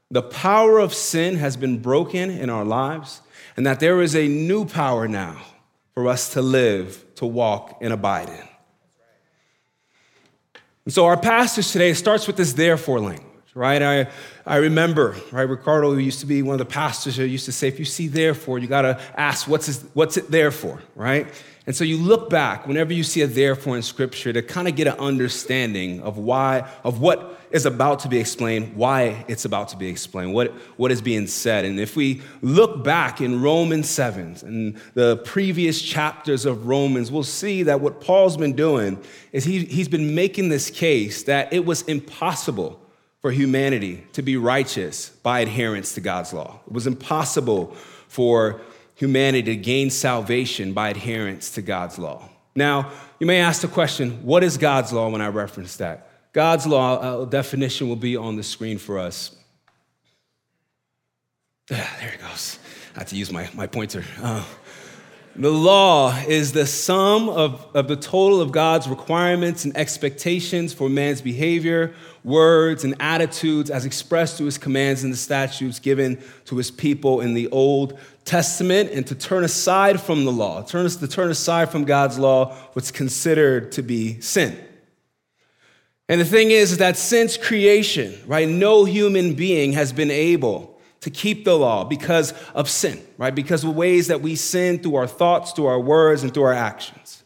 The 0.09 0.23
power 0.23 0.79
of 0.79 0.95
sin 0.95 1.35
has 1.35 1.55
been 1.55 1.77
broken 1.77 2.31
in 2.31 2.49
our 2.49 2.65
lives, 2.65 3.21
and 3.55 3.65
that 3.65 3.79
there 3.79 4.01
is 4.01 4.15
a 4.15 4.27
new 4.27 4.65
power 4.65 5.07
now 5.07 5.41
for 5.93 6.07
us 6.07 6.29
to 6.33 6.41
live, 6.41 7.05
to 7.15 7.25
walk, 7.25 7.77
and 7.81 7.93
abide 7.93 8.29
in. 8.29 8.47
And 10.85 10.93
so 10.93 11.05
our 11.05 11.17
passage 11.17 11.71
today 11.71 11.93
starts 11.93 12.27
with 12.27 12.35
this 12.35 12.53
therefore 12.53 12.99
language 12.99 13.32
right? 13.55 13.81
I, 13.81 14.07
I 14.45 14.57
remember, 14.57 15.15
right? 15.31 15.43
Ricardo 15.43 15.91
who 15.91 15.99
used 15.99 16.19
to 16.21 16.25
be 16.25 16.41
one 16.41 16.53
of 16.53 16.59
the 16.59 16.65
pastors 16.65 17.15
who 17.15 17.23
used 17.23 17.45
to 17.45 17.51
say, 17.51 17.67
if 17.67 17.79
you 17.79 17.85
see 17.85 18.07
therefore, 18.07 18.59
you 18.59 18.67
got 18.67 18.81
to 18.83 18.99
ask, 19.15 19.47
what's, 19.47 19.67
this, 19.67 19.83
what's 19.93 20.17
it 20.17 20.31
there 20.31 20.51
for, 20.51 20.81
right? 20.95 21.27
And 21.65 21.73
so 21.73 21.85
you 21.85 21.97
look 21.97 22.29
back 22.29 22.67
whenever 22.67 22.91
you 22.91 23.03
see 23.03 23.21
a 23.21 23.27
therefore 23.27 23.77
in 23.77 23.83
scripture 23.83 24.33
to 24.33 24.41
kind 24.41 24.67
of 24.67 24.75
get 24.75 24.87
an 24.87 24.99
understanding 24.99 26.01
of 26.01 26.17
why, 26.17 26.67
of 26.83 26.99
what 26.99 27.39
is 27.51 27.65
about 27.65 27.99
to 27.99 28.09
be 28.09 28.17
explained, 28.17 28.75
why 28.75 29.23
it's 29.29 29.45
about 29.45 29.69
to 29.69 29.77
be 29.77 29.87
explained, 29.87 30.33
what, 30.33 30.51
what 30.75 30.91
is 30.91 31.01
being 31.01 31.25
said. 31.25 31.63
And 31.63 31.79
if 31.79 31.95
we 31.95 32.21
look 32.41 32.83
back 32.83 33.21
in 33.21 33.41
Romans 33.41 33.87
7 33.87 34.37
and 34.41 34.81
the 34.93 35.17
previous 35.17 35.81
chapters 35.81 36.45
of 36.45 36.65
Romans, 36.65 37.11
we'll 37.11 37.23
see 37.23 37.63
that 37.63 37.79
what 37.79 38.01
Paul's 38.01 38.35
been 38.35 38.53
doing 38.53 39.01
is 39.31 39.45
he, 39.45 39.63
he's 39.63 39.87
been 39.87 40.15
making 40.15 40.49
this 40.49 40.69
case 40.69 41.23
that 41.23 41.53
it 41.53 41.65
was 41.65 41.83
impossible 41.83 42.82
for 43.23 43.31
humanity 43.31 44.03
to 44.11 44.21
be 44.21 44.35
righteous 44.35 45.09
by 45.09 45.39
adherence 45.39 45.93
to 45.93 46.01
God's 46.01 46.33
law. 46.33 46.59
It 46.67 46.73
was 46.73 46.85
impossible 46.85 47.67
for 48.09 48.59
humanity 48.95 49.43
to 49.43 49.55
gain 49.55 49.89
salvation 49.89 50.73
by 50.73 50.89
adherence 50.89 51.49
to 51.51 51.61
God's 51.61 51.97
law. 51.97 52.27
Now, 52.53 52.91
you 53.19 53.25
may 53.25 53.39
ask 53.39 53.61
the 53.61 53.69
question 53.69 54.23
what 54.23 54.43
is 54.43 54.57
God's 54.57 54.91
law 54.91 55.07
when 55.09 55.21
I 55.21 55.27
reference 55.27 55.77
that? 55.77 56.09
God's 56.33 56.67
law 56.67 56.95
uh, 56.95 57.25
definition 57.25 57.87
will 57.87 57.95
be 57.95 58.17
on 58.17 58.35
the 58.35 58.43
screen 58.43 58.77
for 58.77 58.99
us. 58.99 59.33
There 61.69 62.13
it 62.13 62.19
goes. 62.19 62.59
I 62.93 62.99
have 62.99 63.07
to 63.07 63.15
use 63.15 63.31
my, 63.31 63.49
my 63.53 63.67
pointer. 63.67 64.03
Uh, 64.21 64.43
The 65.35 65.49
law 65.49 66.15
is 66.27 66.51
the 66.51 66.67
sum 66.67 67.27
of, 67.27 67.65
of 67.75 67.87
the 67.87 67.95
total 67.95 68.39
of 68.39 68.51
God's 68.51 68.87
requirements 68.87 69.65
and 69.65 69.75
expectations 69.75 70.73
for 70.73 70.89
man's 70.89 71.21
behavior, 71.21 71.95
words, 72.23 72.83
and 72.83 72.95
attitudes 72.99 73.71
as 73.71 73.83
expressed 73.83 74.37
through 74.37 74.45
his 74.45 74.59
commands 74.59 75.03
and 75.03 75.11
the 75.11 75.17
statutes 75.17 75.79
given 75.79 76.21
to 76.45 76.57
his 76.57 76.69
people 76.69 77.21
in 77.21 77.33
the 77.33 77.47
Old 77.47 77.97
Testament. 78.25 78.91
And 78.91 79.07
to 79.07 79.15
turn 79.15 79.43
aside 79.43 79.99
from 79.99 80.23
the 80.25 80.31
law, 80.31 80.61
turn, 80.61 80.87
to 80.87 81.07
turn 81.07 81.31
aside 81.31 81.71
from 81.71 81.85
God's 81.85 82.19
law, 82.19 82.53
what's 82.73 82.91
considered 82.91 83.71
to 83.71 83.81
be 83.81 84.21
sin. 84.21 84.55
And 86.07 86.21
the 86.21 86.25
thing 86.25 86.51
is, 86.51 86.73
is 86.73 86.77
that 86.77 86.95
since 86.95 87.37
creation, 87.37 88.19
right, 88.27 88.47
no 88.47 88.85
human 88.85 89.33
being 89.33 89.73
has 89.73 89.91
been 89.91 90.11
able 90.11 90.72
to 91.03 91.09
keep 91.09 91.43
the 91.43 91.57
law 91.57 91.83
because 91.83 92.33
of 92.55 92.69
sin, 92.69 93.01
right? 93.17 93.35
Because 93.35 93.63
of 93.63 93.75
ways 93.75 94.07
that 94.07 94.21
we 94.21 94.35
sin 94.35 94.79
through 94.79 94.95
our 94.95 95.07
thoughts, 95.07 95.51
through 95.51 95.65
our 95.65 95.79
words, 95.79 96.23
and 96.23 96.33
through 96.33 96.43
our 96.43 96.53
actions. 96.53 97.23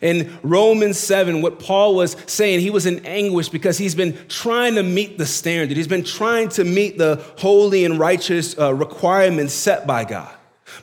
In 0.00 0.38
Romans 0.44 0.98
7, 0.98 1.42
what 1.42 1.58
Paul 1.58 1.96
was 1.96 2.16
saying, 2.26 2.60
he 2.60 2.70
was 2.70 2.86
in 2.86 3.04
anguish 3.04 3.48
because 3.48 3.76
he's 3.76 3.96
been 3.96 4.16
trying 4.28 4.76
to 4.76 4.84
meet 4.84 5.18
the 5.18 5.26
standard. 5.26 5.76
He's 5.76 5.88
been 5.88 6.04
trying 6.04 6.48
to 6.50 6.64
meet 6.64 6.96
the 6.96 7.24
holy 7.38 7.84
and 7.84 7.98
righteous 7.98 8.56
uh, 8.56 8.72
requirements 8.72 9.52
set 9.52 9.86
by 9.86 10.04
God. 10.04 10.32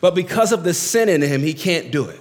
But 0.01 0.13
because 0.13 0.51
of 0.51 0.63
the 0.65 0.73
sin 0.73 1.07
in 1.07 1.21
him, 1.21 1.41
he 1.41 1.53
can't 1.53 1.91
do 1.91 2.05
it. 2.09 2.19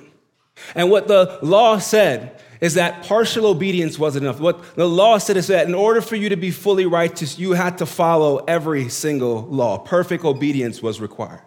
And 0.77 0.91
what 0.91 1.09
the 1.09 1.41
law 1.43 1.79
said 1.79 2.41
is 2.61 2.75
that 2.75 3.05
partial 3.05 3.47
obedience 3.47 3.99
wasn't 3.99 4.25
enough. 4.25 4.41
What 4.41 4.77
the 4.77 4.89
law 4.89 5.19
said 5.19 5.37
is 5.37 5.49
that 5.49 5.67
in 5.67 5.75
order 5.75 6.01
for 6.01 6.17
you 6.17 6.29
to 6.29 6.37
be 6.37 6.51
fully 6.51 6.87
righteous, 6.87 7.39
you 7.39 7.53
had 7.53 7.79
to 7.79 7.87
follow 7.87 8.39
every 8.49 8.89
single 8.89 9.43
law. 9.43 9.79
Perfect 9.79 10.25
obedience 10.25 10.83
was 10.83 11.01
required. 11.01 11.43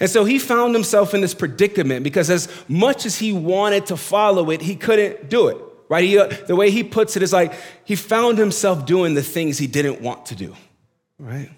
And 0.00 0.10
so 0.10 0.24
he 0.24 0.38
found 0.38 0.74
himself 0.74 1.14
in 1.14 1.20
this 1.20 1.34
predicament 1.34 2.04
because 2.04 2.30
as 2.30 2.48
much 2.68 3.06
as 3.06 3.18
he 3.18 3.32
wanted 3.32 3.86
to 3.86 3.96
follow 3.96 4.50
it, 4.50 4.60
he 4.60 4.76
couldn't 4.76 5.28
do 5.28 5.48
it. 5.48 5.58
Right? 5.88 6.04
He, 6.04 6.18
uh, 6.18 6.34
the 6.46 6.56
way 6.56 6.70
he 6.70 6.84
puts 6.84 7.16
it 7.16 7.22
is 7.22 7.32
like 7.32 7.52
he 7.84 7.96
found 7.96 8.38
himself 8.38 8.86
doing 8.86 9.14
the 9.14 9.22
things 9.22 9.58
he 9.58 9.66
didn't 9.66 10.00
want 10.00 10.26
to 10.26 10.34
do. 10.34 10.54
Right? 11.18 11.50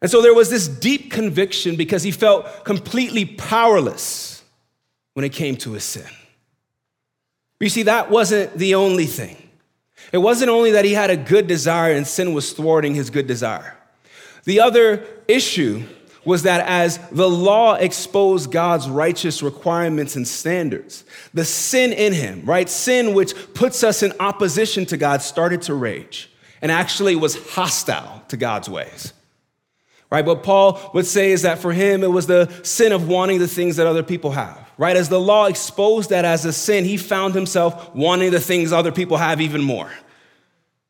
And 0.00 0.10
so 0.10 0.20
there 0.20 0.34
was 0.34 0.50
this 0.50 0.68
deep 0.68 1.10
conviction 1.10 1.76
because 1.76 2.02
he 2.02 2.10
felt 2.10 2.64
completely 2.64 3.24
powerless 3.24 4.44
when 5.14 5.24
it 5.24 5.32
came 5.32 5.56
to 5.56 5.72
his 5.72 5.84
sin. 5.84 6.06
You 7.60 7.68
see, 7.68 7.84
that 7.84 8.10
wasn't 8.10 8.56
the 8.58 8.74
only 8.74 9.06
thing. 9.06 9.36
It 10.12 10.18
wasn't 10.18 10.50
only 10.50 10.72
that 10.72 10.84
he 10.84 10.92
had 10.92 11.10
a 11.10 11.16
good 11.16 11.46
desire 11.46 11.94
and 11.94 12.06
sin 12.06 12.34
was 12.34 12.52
thwarting 12.52 12.94
his 12.94 13.10
good 13.10 13.26
desire. 13.26 13.76
The 14.44 14.60
other 14.60 15.06
issue 15.26 15.84
was 16.24 16.42
that 16.44 16.66
as 16.66 16.98
the 17.10 17.28
law 17.28 17.74
exposed 17.74 18.50
God's 18.50 18.88
righteous 18.88 19.42
requirements 19.42 20.16
and 20.16 20.26
standards, 20.26 21.04
the 21.32 21.44
sin 21.44 21.92
in 21.92 22.12
him, 22.12 22.42
right? 22.44 22.68
Sin 22.68 23.14
which 23.14 23.34
puts 23.54 23.84
us 23.84 24.02
in 24.02 24.12
opposition 24.20 24.86
to 24.86 24.96
God 24.96 25.22
started 25.22 25.62
to 25.62 25.74
rage 25.74 26.30
and 26.62 26.72
actually 26.72 27.16
was 27.16 27.36
hostile 27.50 28.22
to 28.28 28.36
God's 28.36 28.68
ways. 28.68 29.12
Right? 30.10 30.24
What 30.24 30.42
Paul 30.42 30.80
would 30.94 31.06
say 31.06 31.32
is 31.32 31.42
that 31.42 31.58
for 31.58 31.72
him, 31.72 32.04
it 32.04 32.10
was 32.10 32.26
the 32.26 32.50
sin 32.62 32.92
of 32.92 33.08
wanting 33.08 33.38
the 33.38 33.48
things 33.48 33.76
that 33.76 33.86
other 33.86 34.02
people 34.02 34.30
have 34.30 34.63
right? 34.78 34.96
As 34.96 35.08
the 35.08 35.20
law 35.20 35.46
exposed 35.46 36.10
that 36.10 36.24
as 36.24 36.44
a 36.44 36.52
sin, 36.52 36.84
he 36.84 36.96
found 36.96 37.34
himself 37.34 37.94
wanting 37.94 38.30
the 38.30 38.40
things 38.40 38.72
other 38.72 38.92
people 38.92 39.16
have 39.16 39.40
even 39.40 39.62
more. 39.62 39.90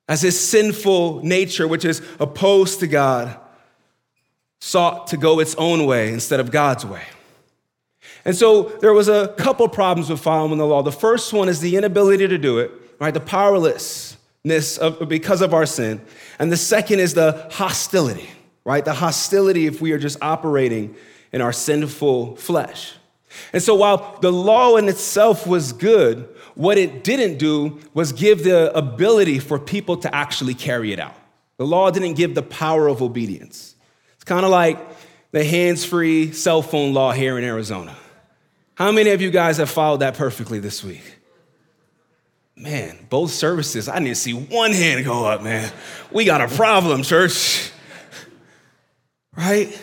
As 0.08 0.22
his 0.22 0.38
sinful 0.38 1.24
nature, 1.24 1.66
which 1.66 1.84
is 1.84 2.02
opposed 2.20 2.80
to 2.80 2.86
God, 2.86 3.38
sought 4.60 5.08
to 5.08 5.16
go 5.16 5.40
its 5.40 5.54
own 5.56 5.86
way 5.86 6.12
instead 6.12 6.40
of 6.40 6.50
God's 6.50 6.86
way. 6.86 7.02
And 8.24 8.34
so 8.34 8.62
there 8.80 8.94
was 8.94 9.08
a 9.08 9.28
couple 9.36 9.68
problems 9.68 10.08
with 10.08 10.20
following 10.20 10.56
the 10.56 10.66
law. 10.66 10.82
The 10.82 10.92
first 10.92 11.32
one 11.32 11.48
is 11.48 11.60
the 11.60 11.76
inability 11.76 12.26
to 12.28 12.38
do 12.38 12.58
it, 12.58 12.70
right? 12.98 13.12
The 13.12 13.20
powerlessness 13.20 14.78
of, 14.78 15.08
because 15.08 15.42
of 15.42 15.52
our 15.52 15.66
sin. 15.66 16.00
And 16.38 16.50
the 16.50 16.56
second 16.56 17.00
is 17.00 17.12
the 17.12 17.48
hostility, 17.52 18.30
right? 18.64 18.84
The 18.84 18.94
hostility 18.94 19.66
if 19.66 19.82
we 19.82 19.92
are 19.92 19.98
just 19.98 20.16
operating 20.22 20.96
in 21.32 21.42
our 21.42 21.52
sinful 21.52 22.36
flesh. 22.36 22.94
And 23.52 23.62
so 23.62 23.74
while 23.74 24.18
the 24.20 24.32
law 24.32 24.76
in 24.76 24.88
itself 24.88 25.46
was 25.46 25.72
good, 25.72 26.28
what 26.54 26.78
it 26.78 27.04
didn't 27.04 27.38
do 27.38 27.80
was 27.94 28.12
give 28.12 28.44
the 28.44 28.76
ability 28.76 29.38
for 29.38 29.58
people 29.58 29.96
to 29.98 30.14
actually 30.14 30.54
carry 30.54 30.92
it 30.92 31.00
out. 31.00 31.16
The 31.56 31.66
law 31.66 31.90
didn't 31.90 32.14
give 32.14 32.34
the 32.34 32.42
power 32.42 32.88
of 32.88 33.02
obedience. 33.02 33.74
It's 34.14 34.24
kind 34.24 34.44
of 34.44 34.50
like 34.50 34.78
the 35.32 35.44
hands 35.44 35.84
free 35.84 36.32
cell 36.32 36.62
phone 36.62 36.94
law 36.94 37.12
here 37.12 37.38
in 37.38 37.44
Arizona. 37.44 37.96
How 38.74 38.90
many 38.90 39.10
of 39.10 39.20
you 39.20 39.30
guys 39.30 39.58
have 39.58 39.70
followed 39.70 39.98
that 39.98 40.14
perfectly 40.14 40.58
this 40.58 40.82
week? 40.82 41.18
Man, 42.56 42.96
both 43.10 43.30
services, 43.30 43.88
I 43.88 43.98
didn't 43.98 44.16
see 44.16 44.32
one 44.32 44.72
hand 44.72 45.04
go 45.04 45.24
up, 45.24 45.42
man. 45.42 45.72
We 46.12 46.24
got 46.24 46.40
a 46.40 46.48
problem, 46.48 47.02
church. 47.02 47.70
Right? 49.36 49.76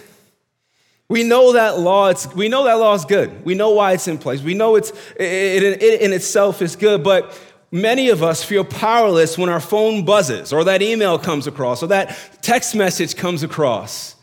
We 1.12 1.24
know 1.24 1.52
that 1.52 1.78
law, 1.78 2.08
it's, 2.08 2.34
we 2.34 2.48
know 2.48 2.64
that 2.64 2.76
law 2.76 2.94
is 2.94 3.04
good. 3.04 3.44
We 3.44 3.54
know 3.54 3.72
why 3.72 3.92
it's 3.92 4.08
in 4.08 4.18
place. 4.18 4.42
We 4.42 4.54
know 4.54 4.78
it's, 4.78 4.92
it, 5.18 5.62
it, 5.62 5.84
it 5.84 6.00
in 6.00 6.14
itself 6.14 6.62
is 6.62 6.78
good, 6.78 7.04
but 7.04 7.38
many 7.70 8.08
of 8.08 8.24
us 8.24 8.46
feel 8.46 8.64
powerless 8.64 9.38
when 9.38 9.50
our 9.50 9.60
phone 9.60 10.06
buzzes 10.06 10.54
or 10.54 10.64
that 10.64 10.82
email 10.82 11.20
comes 11.20 11.48
across 11.48 11.84
or 11.84 11.88
that 11.88 12.18
text 12.42 12.76
message 12.76 13.18
comes 13.18 13.44
across. 13.44 14.16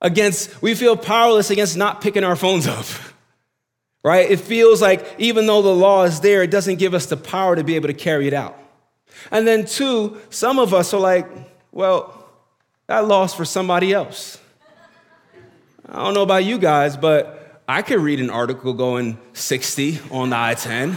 Against, 0.00 0.60
we 0.60 0.74
feel 0.74 0.96
powerless 0.96 1.48
against 1.48 1.76
not 1.76 2.00
picking 2.00 2.24
our 2.24 2.36
phones 2.36 2.66
up. 2.66 2.86
Right? 4.02 4.30
It 4.30 4.40
feels 4.40 4.80
like 4.80 5.14
even 5.18 5.46
though 5.46 5.60
the 5.60 5.74
law 5.74 6.04
is 6.04 6.20
there, 6.20 6.42
it 6.42 6.50
doesn't 6.50 6.76
give 6.76 6.94
us 6.94 7.04
the 7.04 7.18
power 7.18 7.54
to 7.54 7.62
be 7.62 7.76
able 7.76 7.88
to 7.88 7.94
carry 7.94 8.26
it 8.26 8.32
out. 8.32 8.58
And 9.30 9.46
then, 9.46 9.66
two, 9.66 10.18
some 10.30 10.58
of 10.58 10.72
us 10.72 10.94
are 10.94 11.00
like, 11.00 11.28
well, 11.70 12.26
that 12.86 13.06
law's 13.06 13.34
for 13.34 13.44
somebody 13.44 13.92
else. 13.92 14.40
I 15.92 16.04
don't 16.04 16.14
know 16.14 16.22
about 16.22 16.44
you 16.44 16.56
guys, 16.56 16.96
but 16.96 17.62
I 17.66 17.82
could 17.82 17.98
read 17.98 18.20
an 18.20 18.30
article 18.30 18.72
going 18.74 19.18
60 19.32 19.98
on 20.12 20.30
the 20.30 20.36
I 20.36 20.54
10. 20.54 20.96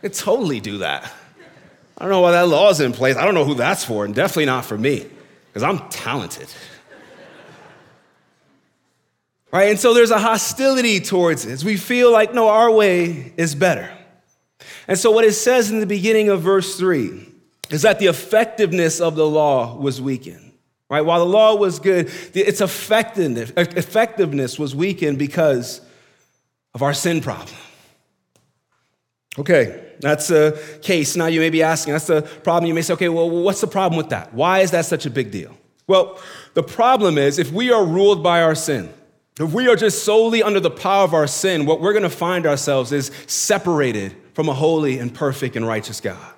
It 0.00 0.14
totally 0.14 0.60
do 0.60 0.78
that. 0.78 1.12
I 1.98 2.04
don't 2.04 2.10
know 2.10 2.20
why 2.20 2.32
that 2.32 2.46
law 2.46 2.70
is 2.70 2.80
in 2.80 2.92
place. 2.92 3.16
I 3.16 3.24
don't 3.24 3.34
know 3.34 3.44
who 3.44 3.54
that's 3.54 3.84
for, 3.84 4.04
and 4.04 4.14
definitely 4.14 4.46
not 4.46 4.64
for 4.64 4.78
me, 4.78 5.06
because 5.46 5.64
I'm 5.64 5.88
talented. 5.88 6.48
Right? 9.50 9.70
And 9.70 9.78
so 9.78 9.92
there's 9.92 10.12
a 10.12 10.20
hostility 10.20 11.00
towards 11.00 11.44
it. 11.44 11.64
We 11.64 11.76
feel 11.76 12.12
like, 12.12 12.32
no, 12.32 12.48
our 12.48 12.70
way 12.70 13.32
is 13.36 13.56
better. 13.56 13.92
And 14.86 14.96
so 14.96 15.10
what 15.10 15.24
it 15.24 15.32
says 15.32 15.68
in 15.70 15.80
the 15.80 15.86
beginning 15.86 16.28
of 16.28 16.42
verse 16.42 16.78
3 16.78 17.28
is 17.70 17.82
that 17.82 17.98
the 17.98 18.06
effectiveness 18.06 19.00
of 19.00 19.16
the 19.16 19.26
law 19.26 19.76
was 19.76 20.00
weakened. 20.00 20.51
Right? 20.92 21.00
While 21.00 21.20
the 21.20 21.32
law 21.32 21.54
was 21.54 21.78
good, 21.78 22.10
its 22.34 22.60
effectiveness, 22.60 24.58
was 24.58 24.76
weakened 24.76 25.18
because 25.18 25.80
of 26.74 26.82
our 26.82 26.92
sin 26.92 27.22
problem. 27.22 27.56
Okay, 29.38 29.94
that's 30.00 30.30
a 30.30 30.58
case. 30.82 31.16
Now 31.16 31.28
you 31.28 31.40
may 31.40 31.48
be 31.48 31.62
asking, 31.62 31.94
that's 31.94 32.08
the 32.08 32.20
problem. 32.20 32.66
You 32.66 32.74
may 32.74 32.82
say, 32.82 32.92
okay, 32.92 33.08
well, 33.08 33.30
what's 33.30 33.62
the 33.62 33.66
problem 33.66 33.96
with 33.96 34.10
that? 34.10 34.34
Why 34.34 34.58
is 34.58 34.72
that 34.72 34.84
such 34.84 35.06
a 35.06 35.10
big 35.10 35.30
deal? 35.30 35.56
Well, 35.86 36.20
the 36.52 36.62
problem 36.62 37.16
is 37.16 37.38
if 37.38 37.50
we 37.50 37.72
are 37.72 37.86
ruled 37.86 38.22
by 38.22 38.42
our 38.42 38.54
sin, 38.54 38.92
if 39.40 39.50
we 39.54 39.68
are 39.68 39.76
just 39.76 40.04
solely 40.04 40.42
under 40.42 40.60
the 40.60 40.70
power 40.70 41.04
of 41.04 41.14
our 41.14 41.26
sin, 41.26 41.64
what 41.64 41.80
we're 41.80 41.94
going 41.94 42.02
to 42.02 42.10
find 42.10 42.44
ourselves 42.44 42.92
is 42.92 43.10
separated 43.26 44.14
from 44.34 44.50
a 44.50 44.52
holy 44.52 44.98
and 44.98 45.14
perfect 45.14 45.56
and 45.56 45.66
righteous 45.66 46.02
God. 46.02 46.31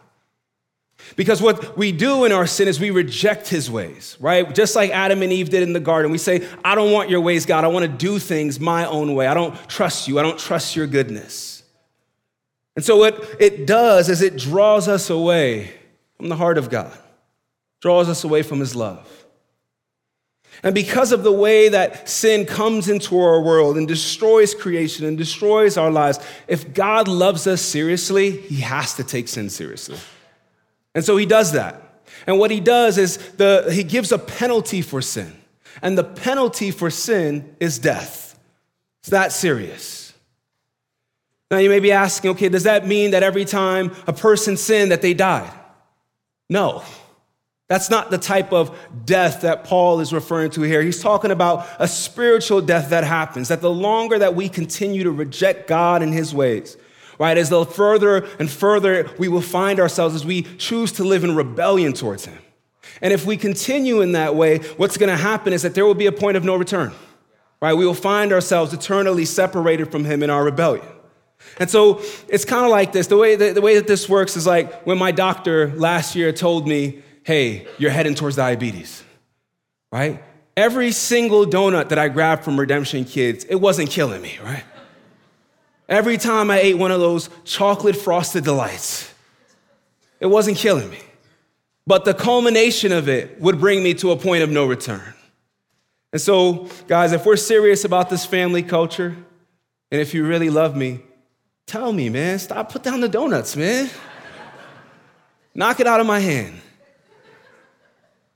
Because 1.17 1.41
what 1.41 1.77
we 1.77 1.93
do 1.93 2.25
in 2.25 2.33
our 2.33 2.47
sin 2.47 2.67
is 2.67 2.81
we 2.81 2.91
reject 2.91 3.49
his 3.49 3.71
ways, 3.71 4.17
right? 4.21 4.53
Just 4.55 4.75
like 4.75 4.91
Adam 4.91 5.23
and 5.23 5.33
Eve 5.33 5.51
did 5.51 5.63
in 5.63 5.73
the 5.73 5.81
garden. 5.81 6.11
We 6.11 6.19
say, 6.19 6.47
I 6.65 6.75
don't 6.75 6.93
want 6.93 7.11
your 7.11 7.21
ways, 7.21 7.47
God. 7.47 7.65
I 7.65 7.69
want 7.69 7.85
to 7.85 7.91
do 7.91 8.19
things 8.19 8.59
my 8.59 8.87
own 8.87 9.15
way. 9.15 9.27
I 9.27 9.35
don't 9.35 9.55
trust 9.69 10.09
you. 10.09 10.19
I 10.19 10.23
don't 10.23 10.39
trust 10.39 10.77
your 10.77 10.87
goodness. 10.87 11.63
And 12.77 12.85
so 12.85 12.97
what 12.97 13.37
it 13.39 13.67
does 13.67 14.09
is 14.09 14.23
it 14.23 14.37
draws 14.37 14.89
us 14.89 15.11
away 15.11 15.73
from 16.17 16.29
the 16.29 16.37
heart 16.37 16.59
of 16.59 16.71
God, 16.71 16.97
draws 17.81 18.09
us 18.09 18.25
away 18.25 18.43
from 18.43 18.61
his 18.61 18.75
love. 18.75 19.09
And 20.63 20.75
because 20.75 21.13
of 21.13 21.25
the 21.25 21.33
way 21.33 21.69
that 21.69 22.09
sin 22.09 22.47
comes 22.47 22.89
into 22.89 23.19
our 23.21 23.41
world 23.41 23.77
and 23.77 23.87
destroys 23.87 24.55
creation 24.55 25.05
and 25.05 25.19
destroys 25.19 25.77
our 25.77 25.91
lives, 25.91 26.19
if 26.49 26.73
God 26.73 27.07
loves 27.07 27.47
us 27.47 27.61
seriously, 27.61 28.31
he 28.31 28.63
has 28.63 28.95
to 28.95 29.05
take 29.05 29.29
sin 29.29 29.51
seriously. 29.51 29.99
And 30.95 31.05
so 31.05 31.17
he 31.17 31.27
does 31.27 31.53
that. 31.53 31.81
And 32.27 32.39
what 32.39 32.51
he 32.51 32.61
does 32.61 32.99
is 32.99 33.17
the, 33.33 33.71
he 33.73 33.83
gives 33.83 34.13
a 34.13 34.19
penalty 34.19 34.81
for 34.81 35.03
sin. 35.03 35.33
And 35.83 35.99
the 35.99 36.05
penalty 36.05 36.71
for 36.71 36.91
sin 36.91 37.57
is 37.61 37.79
death. 37.79 38.39
It's 39.01 39.11
that 39.11 39.33
serious. 39.33 40.13
Now 41.51 41.59
you 41.59 41.69
may 41.69 41.81
be 41.81 41.93
asking, 41.93 42.33
okay, 42.33 42.49
does 42.49 42.63
that 42.65 42.87
mean 42.87 43.11
that 43.11 43.23
every 43.23 43.45
time 43.45 43.93
a 44.07 44.13
person 44.13 44.57
sinned 44.57 44.93
that 44.93 45.03
they 45.03 45.15
died? 45.15 45.53
No. 46.49 46.83
That's 47.69 47.91
not 47.91 48.11
the 48.11 48.19
type 48.19 48.53
of 48.53 48.77
death 49.05 49.41
that 49.41 49.65
Paul 49.65 50.01
is 50.01 50.13
referring 50.13 50.51
to 50.53 50.63
here. 50.63 50.83
He's 50.83 51.03
talking 51.03 51.31
about 51.31 51.67
a 51.79 51.89
spiritual 51.89 52.61
death 52.61 52.91
that 52.91 53.05
happens, 53.05 53.49
that 53.49 53.61
the 53.61 53.71
longer 53.71 54.19
that 54.19 54.35
we 54.35 54.49
continue 54.49 55.05
to 55.05 55.11
reject 55.11 55.67
God 55.67 56.03
and 56.03 56.13
his 56.13 56.35
ways, 56.35 56.77
right, 57.19 57.37
as 57.37 57.51
the 57.51 57.65
further 57.65 58.27
and 58.39 58.51
further 58.51 59.11
we 59.19 59.29
will 59.29 59.43
find 59.43 59.81
ourselves 59.81 60.15
as 60.15 60.25
we 60.25 60.43
choose 60.43 60.93
to 60.93 61.05
live 61.05 61.25
in 61.25 61.35
rebellion 61.35 61.93
towards 61.93 62.25
him. 62.25 62.39
And 63.01 63.13
if 63.13 63.27
we 63.27 63.37
continue 63.37 64.01
in 64.01 64.13
that 64.13 64.35
way, 64.35 64.59
what's 64.77 64.97
going 64.97 65.11
to 65.11 65.17
happen 65.17 65.53
is 65.53 65.63
that 65.63 65.75
there 65.75 65.85
will 65.85 65.95
be 65.95 66.07
a 66.07 66.13
point 66.13 66.37
of 66.37 66.45
no 66.45 66.57
return, 66.57 66.93
right? 67.61 67.75
We 67.75 67.87
will 67.87 67.95
find 67.95 68.33
ourselves 68.33 68.73
eternally 68.73 69.25
separated 69.25 69.91
from 69.91 70.05
him 70.05 70.23
in 70.23 70.31
our 70.31 70.45
rebellion. 70.45 70.87
And 71.59 71.71
so 71.71 72.01
it's 72.29 72.45
kind 72.45 72.65
of 72.65 72.71
like 72.71 72.93
this. 72.93 73.07
The 73.09 73.17
way, 73.17 73.37
the, 73.37 73.53
the 73.53 73.61
way 73.61 73.77
that 73.77 73.87
this 73.87 74.09
works 74.09 74.37
is 74.37 74.47
like 74.47 74.85
when 74.87 74.99
my 74.99 75.13
doctor 75.13 75.75
last 75.75 76.15
year 76.15 76.33
told 76.33 76.67
me, 76.67 77.03
hey, 77.25 77.67
you're 77.79 77.91
heading 77.91 78.15
towards 78.15 78.37
diabetes, 78.37 79.03
right? 79.93 80.23
Every 80.57 80.93
single 80.93 81.47
donut 81.47 81.89
that 81.89 81.99
I 81.99 82.09
grabbed 82.09 82.45
from 82.45 82.59
Redemption 82.59 83.05
Kids, 83.05 83.45
it 83.45 83.57
wasn't 83.57 83.91
killing 83.91 84.23
me, 84.23 84.39
right? 84.43 84.65
Every 85.89 86.17
time 86.17 86.51
I 86.51 86.61
ate 86.61 86.79
one 86.79 86.91
of 86.91 87.01
those 87.01 87.29
chocolate 87.45 87.97
frosted 87.97 88.45
delights, 88.45 89.13
it 90.19 90.27
wasn't 90.27 90.57
killing 90.57 90.91
me. 90.91 91.01
But 91.87 92.07
the 92.07 92.15
culmination 92.15 92.93
of 92.93 93.09
it 93.09 93.41
would 93.41 93.61
bring 93.61 93.83
me 93.83 93.93
to 93.95 94.11
a 94.11 94.17
point 94.17 94.43
of 94.43 94.51
no 94.51 94.67
return. 94.67 95.15
And 96.13 96.21
so, 96.21 96.69
guys, 96.87 97.13
if 97.13 97.27
we're 97.27 97.37
serious 97.37 97.85
about 97.85 98.09
this 98.09 98.25
family 98.25 98.63
culture, 98.63 99.17
and 99.91 100.01
if 100.01 100.15
you 100.15 100.27
really 100.27 100.49
love 100.49 100.75
me, 100.75 101.01
tell 101.67 101.93
me, 101.93 102.09
man, 102.09 102.39
stop, 102.39 102.73
put 102.73 102.83
down 102.83 103.01
the 103.01 103.09
donuts, 103.09 103.55
man. 103.57 103.91
Knock 105.55 105.81
it 105.81 105.87
out 105.87 106.01
of 106.01 106.07
my 106.07 106.21
hand. 106.21 106.61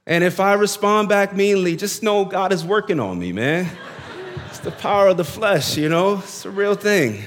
And 0.07 0.25
if 0.25 0.40
I 0.40 0.55
respond 0.55 1.09
back 1.09 1.35
meanly, 1.35 1.76
just 1.76 2.02
know 2.02 2.25
God 2.25 2.52
is 2.52 2.64
working 2.64 3.00
on 3.00 3.19
me, 3.19 3.33
man. 3.33 3.71
It's 4.49 4.59
the 4.59 4.71
power 4.71 5.09
of 5.09 5.17
the 5.17 5.25
flesh, 5.25 5.76
you 5.76 5.88
know, 5.88 6.19
it's 6.19 6.45
a 6.45 6.50
real 6.50 6.75
thing. 6.75 7.23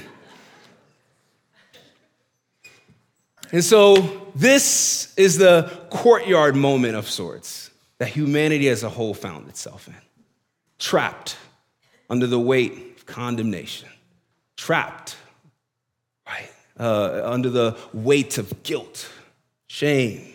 And 3.52 3.62
so, 3.62 4.30
this 4.34 5.14
is 5.16 5.36
the 5.36 5.70
courtyard 5.90 6.56
moment 6.56 6.96
of 6.96 7.08
sorts 7.08 7.70
that 7.98 8.08
humanity 8.08 8.68
as 8.70 8.82
a 8.82 8.88
whole 8.88 9.12
found 9.12 9.48
itself 9.50 9.88
in. 9.88 9.94
Trapped 10.78 11.36
under 12.08 12.26
the 12.26 12.40
weight 12.40 12.96
of 12.96 13.06
condemnation, 13.06 13.90
trapped, 14.56 15.16
right, 16.26 16.50
uh, 16.80 17.22
under 17.24 17.50
the 17.50 17.76
weight 17.92 18.38
of 18.38 18.62
guilt, 18.62 19.10
shame, 19.66 20.26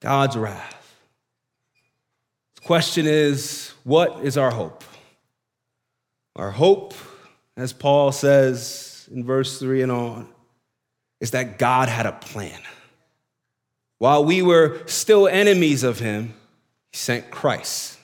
God's 0.00 0.36
wrath. 0.36 0.96
The 2.56 2.62
question 2.62 3.06
is, 3.06 3.72
what 3.84 4.24
is 4.24 4.36
our 4.36 4.50
hope? 4.50 4.82
Our 6.34 6.50
hope, 6.50 6.94
as 7.56 7.72
Paul 7.72 8.10
says 8.10 9.08
in 9.12 9.24
verse 9.24 9.60
3 9.60 9.82
and 9.82 9.92
on, 9.92 10.28
is 11.22 11.30
that 11.30 11.56
God 11.56 11.88
had 11.88 12.04
a 12.04 12.12
plan. 12.12 12.60
While 13.98 14.24
we 14.24 14.42
were 14.42 14.82
still 14.86 15.28
enemies 15.28 15.84
of 15.84 16.00
him, 16.00 16.34
he 16.90 16.98
sent 16.98 17.30
Christ. 17.30 17.96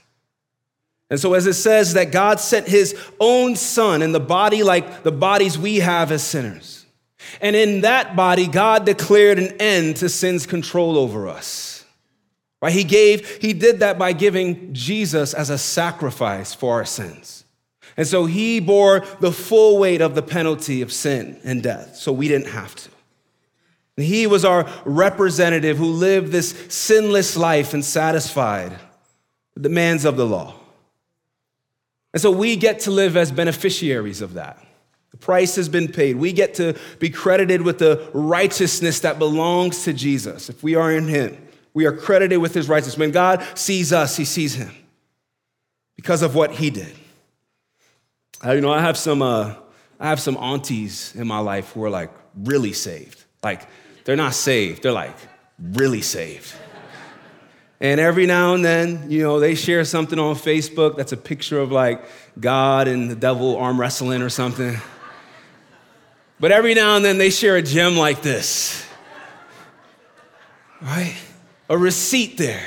And 1.10 1.18
so, 1.18 1.34
as 1.34 1.48
it 1.48 1.54
says, 1.54 1.94
that 1.94 2.12
God 2.12 2.38
sent 2.38 2.68
his 2.68 2.96
own 3.18 3.56
son 3.56 4.02
in 4.02 4.12
the 4.12 4.20
body 4.20 4.62
like 4.62 5.02
the 5.02 5.10
bodies 5.10 5.58
we 5.58 5.78
have 5.80 6.12
as 6.12 6.22
sinners. 6.22 6.86
And 7.40 7.56
in 7.56 7.80
that 7.80 8.14
body, 8.14 8.46
God 8.46 8.86
declared 8.86 9.40
an 9.40 9.56
end 9.58 9.96
to 9.96 10.08
sin's 10.08 10.46
control 10.46 10.96
over 10.96 11.26
us. 11.26 11.84
Right? 12.62 12.72
He 12.72 12.84
gave, 12.84 13.28
he 13.38 13.52
did 13.52 13.80
that 13.80 13.98
by 13.98 14.12
giving 14.12 14.72
Jesus 14.72 15.34
as 15.34 15.50
a 15.50 15.58
sacrifice 15.58 16.54
for 16.54 16.74
our 16.74 16.84
sins. 16.84 17.44
And 17.96 18.06
so 18.06 18.26
he 18.26 18.60
bore 18.60 19.00
the 19.18 19.32
full 19.32 19.78
weight 19.78 20.00
of 20.00 20.14
the 20.14 20.22
penalty 20.22 20.82
of 20.82 20.92
sin 20.92 21.40
and 21.42 21.64
death, 21.64 21.96
so 21.96 22.12
we 22.12 22.28
didn't 22.28 22.52
have 22.52 22.76
to. 22.76 22.90
He 24.04 24.26
was 24.26 24.44
our 24.44 24.68
representative 24.84 25.76
who 25.76 25.86
lived 25.86 26.30
this 26.30 26.50
sinless 26.68 27.36
life 27.36 27.74
and 27.74 27.84
satisfied 27.84 28.78
the 29.54 29.60
demands 29.60 30.04
of 30.04 30.16
the 30.16 30.26
law. 30.26 30.54
And 32.12 32.22
so 32.22 32.30
we 32.30 32.56
get 32.56 32.80
to 32.80 32.90
live 32.90 33.16
as 33.16 33.32
beneficiaries 33.32 34.22
of 34.22 34.34
that. 34.34 34.64
The 35.10 35.16
price 35.16 35.56
has 35.56 35.68
been 35.68 35.88
paid. 35.88 36.16
We 36.16 36.32
get 36.32 36.54
to 36.54 36.76
be 36.98 37.10
credited 37.10 37.62
with 37.62 37.78
the 37.78 38.08
righteousness 38.12 39.00
that 39.00 39.18
belongs 39.18 39.84
to 39.84 39.92
Jesus 39.92 40.48
if 40.48 40.62
we 40.62 40.74
are 40.74 40.92
in 40.92 41.08
him. 41.08 41.36
We 41.74 41.86
are 41.86 41.92
credited 41.92 42.38
with 42.38 42.54
his 42.54 42.68
righteousness. 42.68 42.98
When 42.98 43.10
God 43.10 43.44
sees 43.54 43.92
us, 43.92 44.16
he 44.16 44.24
sees 44.24 44.54
him 44.54 44.70
because 45.96 46.22
of 46.22 46.34
what 46.34 46.52
he 46.52 46.70
did. 46.70 46.94
Uh, 48.44 48.52
you 48.52 48.60
know, 48.60 48.72
I 48.72 48.80
have 48.80 48.96
some, 48.96 49.22
uh, 49.22 49.54
I 49.98 50.08
have 50.08 50.20
some 50.20 50.36
aunties 50.36 51.14
in 51.16 51.26
my 51.26 51.40
life 51.40 51.72
who 51.72 51.84
are 51.84 51.90
like 51.90 52.10
really 52.36 52.72
saved. 52.72 53.24
Like, 53.42 53.66
they're 54.08 54.16
not 54.16 54.32
saved, 54.32 54.84
they're 54.84 54.90
like 54.90 55.14
really 55.60 56.00
saved. 56.00 56.54
And 57.78 58.00
every 58.00 58.24
now 58.24 58.54
and 58.54 58.64
then, 58.64 59.10
you 59.10 59.22
know, 59.22 59.38
they 59.38 59.54
share 59.54 59.84
something 59.84 60.18
on 60.18 60.34
Facebook 60.34 60.96
that's 60.96 61.12
a 61.12 61.16
picture 61.18 61.58
of 61.58 61.70
like 61.70 62.02
God 62.40 62.88
and 62.88 63.10
the 63.10 63.14
devil 63.14 63.58
arm 63.58 63.78
wrestling 63.78 64.22
or 64.22 64.30
something. 64.30 64.78
But 66.40 66.52
every 66.52 66.72
now 66.72 66.96
and 66.96 67.04
then 67.04 67.18
they 67.18 67.28
share 67.28 67.56
a 67.56 67.62
gem 67.62 67.98
like 67.98 68.22
this. 68.22 68.82
Right? 70.80 71.14
a 71.68 71.76
receipt 71.76 72.38
there. 72.38 72.66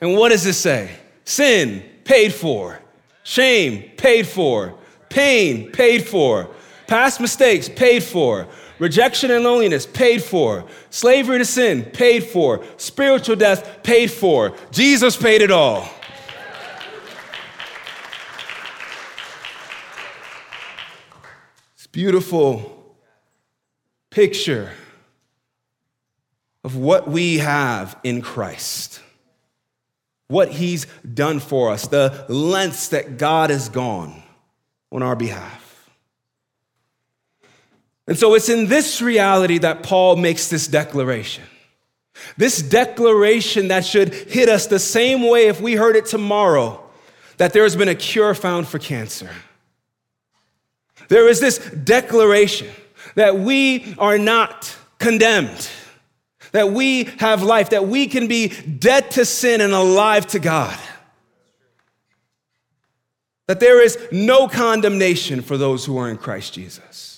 And 0.00 0.16
what 0.16 0.30
does 0.30 0.46
it 0.46 0.54
say? 0.54 0.90
Sin 1.26 1.84
paid 2.04 2.32
for, 2.32 2.80
shame 3.24 3.90
paid 3.98 4.26
for, 4.26 4.78
pain 5.10 5.70
paid 5.70 6.08
for, 6.08 6.48
past 6.86 7.20
mistakes 7.20 7.68
paid 7.68 8.02
for, 8.02 8.48
rejection 8.82 9.30
and 9.30 9.44
loneliness 9.44 9.86
paid 9.86 10.20
for, 10.24 10.64
slavery 10.90 11.38
to 11.38 11.44
sin 11.44 11.84
paid 11.84 12.24
for, 12.24 12.64
spiritual 12.78 13.36
death 13.36 13.80
paid 13.84 14.10
for. 14.10 14.56
Jesus 14.72 15.16
paid 15.16 15.40
it 15.40 15.52
all. 15.52 15.88
It's 21.76 21.86
beautiful 21.86 22.96
picture 24.10 24.72
of 26.64 26.74
what 26.76 27.06
we 27.08 27.38
have 27.38 27.96
in 28.02 28.20
Christ, 28.20 29.00
what 30.26 30.50
He's 30.50 30.88
done 31.14 31.38
for 31.38 31.70
us, 31.70 31.86
the 31.86 32.26
lengths 32.28 32.88
that 32.88 33.16
God 33.16 33.50
has 33.50 33.68
gone 33.68 34.24
on 34.90 35.04
our 35.04 35.14
behalf. 35.14 35.61
And 38.06 38.18
so 38.18 38.34
it's 38.34 38.48
in 38.48 38.66
this 38.66 39.00
reality 39.00 39.58
that 39.58 39.82
Paul 39.82 40.16
makes 40.16 40.48
this 40.48 40.66
declaration. 40.66 41.44
This 42.36 42.60
declaration 42.60 43.68
that 43.68 43.84
should 43.84 44.12
hit 44.12 44.48
us 44.48 44.66
the 44.66 44.78
same 44.78 45.28
way 45.28 45.46
if 45.46 45.60
we 45.60 45.74
heard 45.74 45.96
it 45.96 46.06
tomorrow 46.06 46.82
that 47.38 47.52
there 47.52 47.62
has 47.62 47.76
been 47.76 47.88
a 47.88 47.94
cure 47.94 48.34
found 48.34 48.68
for 48.68 48.78
cancer. 48.78 49.30
There 51.08 51.28
is 51.28 51.40
this 51.40 51.58
declaration 51.58 52.68
that 53.14 53.38
we 53.38 53.94
are 53.98 54.18
not 54.18 54.76
condemned 54.98 55.68
that 56.52 56.70
we 56.70 57.04
have 57.18 57.42
life, 57.42 57.70
that 57.70 57.88
we 57.88 58.06
can 58.06 58.28
be 58.28 58.48
dead 58.48 59.10
to 59.12 59.24
sin 59.24 59.60
and 59.60 59.72
alive 59.72 60.26
to 60.28 60.38
God. 60.38 60.78
That 63.46 63.58
there 63.58 63.82
is 63.82 63.98
no 64.12 64.48
condemnation 64.48 65.42
for 65.42 65.56
those 65.56 65.84
who 65.84 65.98
are 65.98 66.08
in 66.08 66.16
Christ 66.16 66.54
Jesus. 66.54 67.11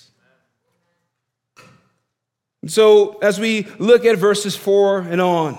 So, 2.67 3.19
as 3.19 3.39
we 3.39 3.67
look 3.77 4.05
at 4.05 4.17
verses 4.17 4.55
four 4.55 4.99
and 4.99 5.21
on, 5.21 5.57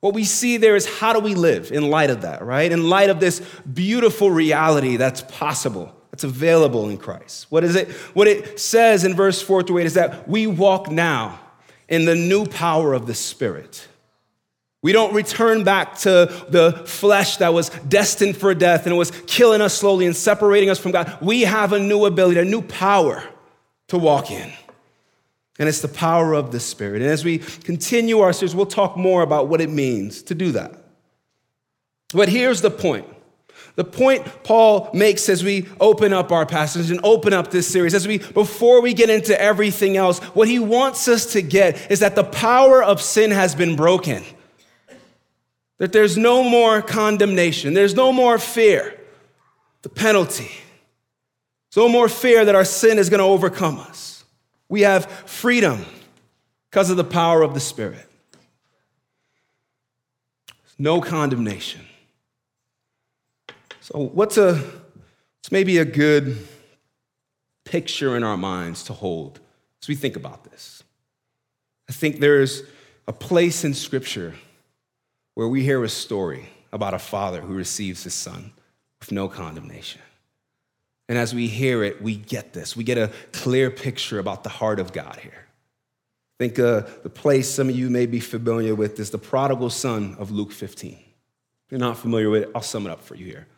what 0.00 0.14
we 0.14 0.24
see 0.24 0.56
there 0.56 0.76
is 0.76 0.86
how 0.98 1.12
do 1.12 1.20
we 1.20 1.34
live 1.34 1.70
in 1.70 1.90
light 1.90 2.10
of 2.10 2.22
that, 2.22 2.42
right? 2.42 2.72
In 2.72 2.88
light 2.88 3.10
of 3.10 3.20
this 3.20 3.40
beautiful 3.72 4.30
reality 4.30 4.96
that's 4.96 5.20
possible, 5.20 5.94
that's 6.10 6.24
available 6.24 6.88
in 6.88 6.96
Christ. 6.96 7.46
What 7.50 7.64
is 7.64 7.76
it? 7.76 7.90
What 8.14 8.26
it 8.26 8.58
says 8.58 9.04
in 9.04 9.14
verse 9.14 9.40
four 9.42 9.62
to 9.62 9.78
eight 9.78 9.86
is 9.86 9.94
that 9.94 10.28
we 10.28 10.46
walk 10.46 10.90
now 10.90 11.38
in 11.88 12.04
the 12.04 12.14
new 12.14 12.46
power 12.46 12.94
of 12.94 13.06
the 13.06 13.14
Spirit. 13.14 13.86
We 14.82 14.92
don't 14.92 15.12
return 15.12 15.62
back 15.62 15.98
to 15.98 16.44
the 16.48 16.82
flesh 16.86 17.36
that 17.36 17.52
was 17.52 17.68
destined 17.68 18.38
for 18.38 18.54
death 18.54 18.86
and 18.86 18.96
was 18.96 19.10
killing 19.26 19.60
us 19.60 19.74
slowly 19.74 20.06
and 20.06 20.16
separating 20.16 20.70
us 20.70 20.78
from 20.78 20.92
God. 20.92 21.18
We 21.20 21.42
have 21.42 21.74
a 21.74 21.78
new 21.78 22.06
ability, 22.06 22.40
a 22.40 22.44
new 22.46 22.62
power 22.62 23.22
to 23.88 23.98
walk 23.98 24.30
in. 24.30 24.50
And 25.60 25.68
it's 25.68 25.82
the 25.82 25.88
power 25.88 26.32
of 26.32 26.52
the 26.52 26.58
Spirit. 26.58 27.02
And 27.02 27.10
as 27.10 27.22
we 27.22 27.38
continue 27.38 28.20
our 28.20 28.32
series, 28.32 28.54
we'll 28.54 28.64
talk 28.64 28.96
more 28.96 29.22
about 29.22 29.46
what 29.46 29.60
it 29.60 29.68
means 29.68 30.22
to 30.22 30.34
do 30.34 30.52
that. 30.52 30.72
But 32.14 32.30
here's 32.30 32.62
the 32.62 32.70
point 32.70 33.06
the 33.76 33.84
point 33.84 34.26
Paul 34.42 34.90
makes 34.94 35.28
as 35.28 35.44
we 35.44 35.68
open 35.78 36.12
up 36.12 36.32
our 36.32 36.46
passage 36.46 36.90
and 36.90 36.98
open 37.04 37.32
up 37.32 37.50
this 37.50 37.68
series, 37.68 37.94
as 37.94 38.08
we 38.08 38.18
before 38.18 38.80
we 38.80 38.94
get 38.94 39.10
into 39.10 39.38
everything 39.40 39.96
else, 39.96 40.18
what 40.34 40.48
he 40.48 40.58
wants 40.58 41.06
us 41.08 41.32
to 41.34 41.42
get 41.42 41.90
is 41.90 42.00
that 42.00 42.14
the 42.14 42.24
power 42.24 42.82
of 42.82 43.00
sin 43.00 43.30
has 43.30 43.54
been 43.54 43.76
broken. 43.76 44.24
that 45.76 45.92
there's 45.92 46.16
no 46.16 46.42
more 46.42 46.82
condemnation, 46.82 47.74
there's 47.74 47.94
no 47.94 48.12
more 48.12 48.38
fear, 48.38 48.98
the 49.82 49.88
penalty. 49.90 50.50
There's 51.70 51.86
no 51.86 51.88
more 51.88 52.08
fear 52.08 52.44
that 52.46 52.54
our 52.54 52.64
sin 52.64 52.98
is 52.98 53.08
going 53.08 53.20
to 53.20 53.24
overcome 53.24 53.78
us. 53.78 54.09
We 54.70 54.82
have 54.82 55.06
freedom 55.26 55.84
because 56.70 56.88
of 56.90 56.96
the 56.96 57.04
power 57.04 57.42
of 57.42 57.52
the 57.52 57.60
Spirit. 57.60 58.06
No 60.78 61.00
condemnation. 61.00 61.82
So, 63.80 63.98
what's 63.98 64.38
a, 64.38 64.62
it's 65.40 65.50
maybe 65.50 65.78
a 65.78 65.84
good 65.84 66.38
picture 67.64 68.16
in 68.16 68.22
our 68.22 68.36
minds 68.36 68.84
to 68.84 68.92
hold 68.92 69.40
as 69.82 69.88
we 69.88 69.96
think 69.96 70.14
about 70.14 70.44
this? 70.44 70.84
I 71.88 71.92
think 71.92 72.20
there's 72.20 72.62
a 73.08 73.12
place 73.12 73.64
in 73.64 73.74
Scripture 73.74 74.36
where 75.34 75.48
we 75.48 75.64
hear 75.64 75.82
a 75.82 75.88
story 75.88 76.48
about 76.72 76.94
a 76.94 76.98
father 77.00 77.40
who 77.40 77.54
receives 77.54 78.04
his 78.04 78.14
son 78.14 78.52
with 79.00 79.10
no 79.10 79.26
condemnation. 79.26 80.00
And 81.10 81.18
as 81.18 81.34
we 81.34 81.48
hear 81.48 81.82
it, 81.82 82.00
we 82.00 82.14
get 82.14 82.52
this. 82.52 82.76
We 82.76 82.84
get 82.84 82.96
a 82.96 83.10
clear 83.32 83.68
picture 83.68 84.20
about 84.20 84.44
the 84.44 84.48
heart 84.48 84.78
of 84.78 84.92
God 84.92 85.18
here. 85.20 85.48
think 86.38 86.56
uh, 86.56 86.82
the 87.02 87.10
place 87.10 87.50
some 87.50 87.68
of 87.68 87.74
you 87.74 87.90
may 87.90 88.06
be 88.06 88.20
familiar 88.20 88.76
with 88.76 89.00
is 89.00 89.10
the 89.10 89.18
prodigal 89.18 89.70
son 89.70 90.14
of 90.20 90.30
Luke 90.30 90.52
15. 90.52 90.92
If 90.92 91.02
you're 91.68 91.80
not 91.80 91.98
familiar 91.98 92.30
with 92.30 92.44
it, 92.44 92.50
I'll 92.54 92.62
sum 92.62 92.86
it 92.86 92.90
up 92.90 93.02
for 93.02 93.16
you 93.16 93.26
here. 93.26 93.48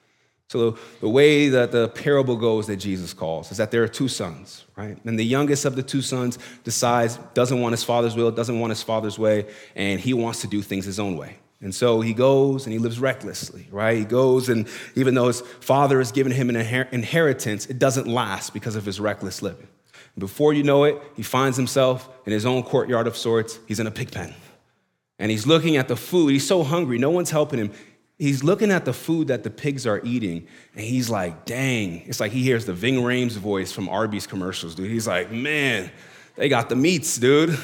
So, 0.49 0.79
the 1.01 1.11
way 1.11 1.51
that 1.51 1.73
the 1.73 1.89
parable 1.89 2.37
goes 2.37 2.67
that 2.69 2.79
Jesus 2.79 3.13
calls 3.13 3.51
is 3.51 3.59
that 3.59 3.71
there 3.71 3.83
are 3.83 3.89
two 3.89 4.09
sons, 4.09 4.65
right? 4.75 4.97
And 5.05 5.19
the 5.19 5.25
youngest 5.25 5.67
of 5.67 5.77
the 5.77 5.83
two 5.83 6.01
sons 6.01 6.39
decides, 6.65 7.19
doesn't 7.35 7.61
want 7.61 7.75
his 7.75 7.85
father's 7.85 8.17
will, 8.17 8.31
doesn't 8.31 8.59
want 8.59 8.71
his 8.71 8.83
father's 8.83 9.19
way, 9.19 9.45
and 9.77 10.01
he 10.01 10.15
wants 10.15 10.41
to 10.41 10.47
do 10.47 10.63
things 10.63 10.87
his 10.87 10.99
own 10.99 11.19
way. 11.19 11.37
And 11.63 11.75
so 11.75 12.01
he 12.01 12.13
goes 12.13 12.67
and 12.67 12.73
he 12.73 12.79
lives 12.79 12.99
recklessly, 12.99 13.69
right? 13.71 13.97
He 13.97 14.05
goes, 14.05 14.49
and 14.49 14.69
even 14.95 15.15
though 15.15 15.29
his 15.29 15.41
father 15.41 15.99
has 15.99 16.13
given 16.13 16.33
him 16.33 16.51
an 16.51 16.57
inheritance, 16.57 17.67
it 17.67 17.79
doesn't 17.79 18.09
last 18.09 18.53
because 18.53 18.77
of 18.77 18.85
his 18.85 19.01
reckless 19.01 19.41
living. 19.43 19.69
And 20.15 20.21
before 20.21 20.53
you 20.53 20.65
know 20.65 20.85
it, 20.85 21.01
he 21.17 21.23
finds 21.23 21.57
himself 21.57 22.09
in 22.27 22.33
his 22.33 22.45
own 22.45 22.65
courtyard 22.65 23.07
of 23.07 23.17
sorts. 23.17 23.59
He's 23.67 23.81
in 23.81 23.87
a 23.87 23.93
pig 23.93 24.11
pen. 24.11 24.35
And 25.19 25.31
he's 25.31 25.47
looking 25.47 25.77
at 25.77 25.87
the 25.87 25.97
food. 25.97 26.33
He's 26.33 26.47
so 26.47 26.65
hungry, 26.65 26.99
no 26.99 27.11
one's 27.11 27.31
helping 27.31 27.61
him 27.61 27.73
he's 28.23 28.45
looking 28.45 28.71
at 28.71 28.85
the 28.85 28.93
food 28.93 29.29
that 29.29 29.43
the 29.43 29.51
pigs 29.51 29.85
are 29.85 30.01
eating, 30.05 30.47
and 30.77 30.85
he's 30.85 31.11
like, 31.11 31.45
dang. 31.45 32.03
It's 32.07 32.21
like 32.21 32.31
he 32.31 32.43
hears 32.43 32.65
the 32.65 32.73
Ving 32.73 32.97
Rhames 32.97 33.33
voice 33.33 33.73
from 33.73 33.89
Arby's 33.89 34.29
commercials, 34.29 34.77
dude. 34.77 34.91
He's 34.91 35.09
like, 35.09 35.33
man, 35.33 35.91
they 36.37 36.49
got 36.49 36.69
the 36.69 36.77
meats, 36.77 37.17
dude. 37.17 37.59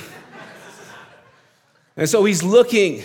and 1.96 2.08
so 2.08 2.24
he's 2.24 2.42
looking 2.42 3.04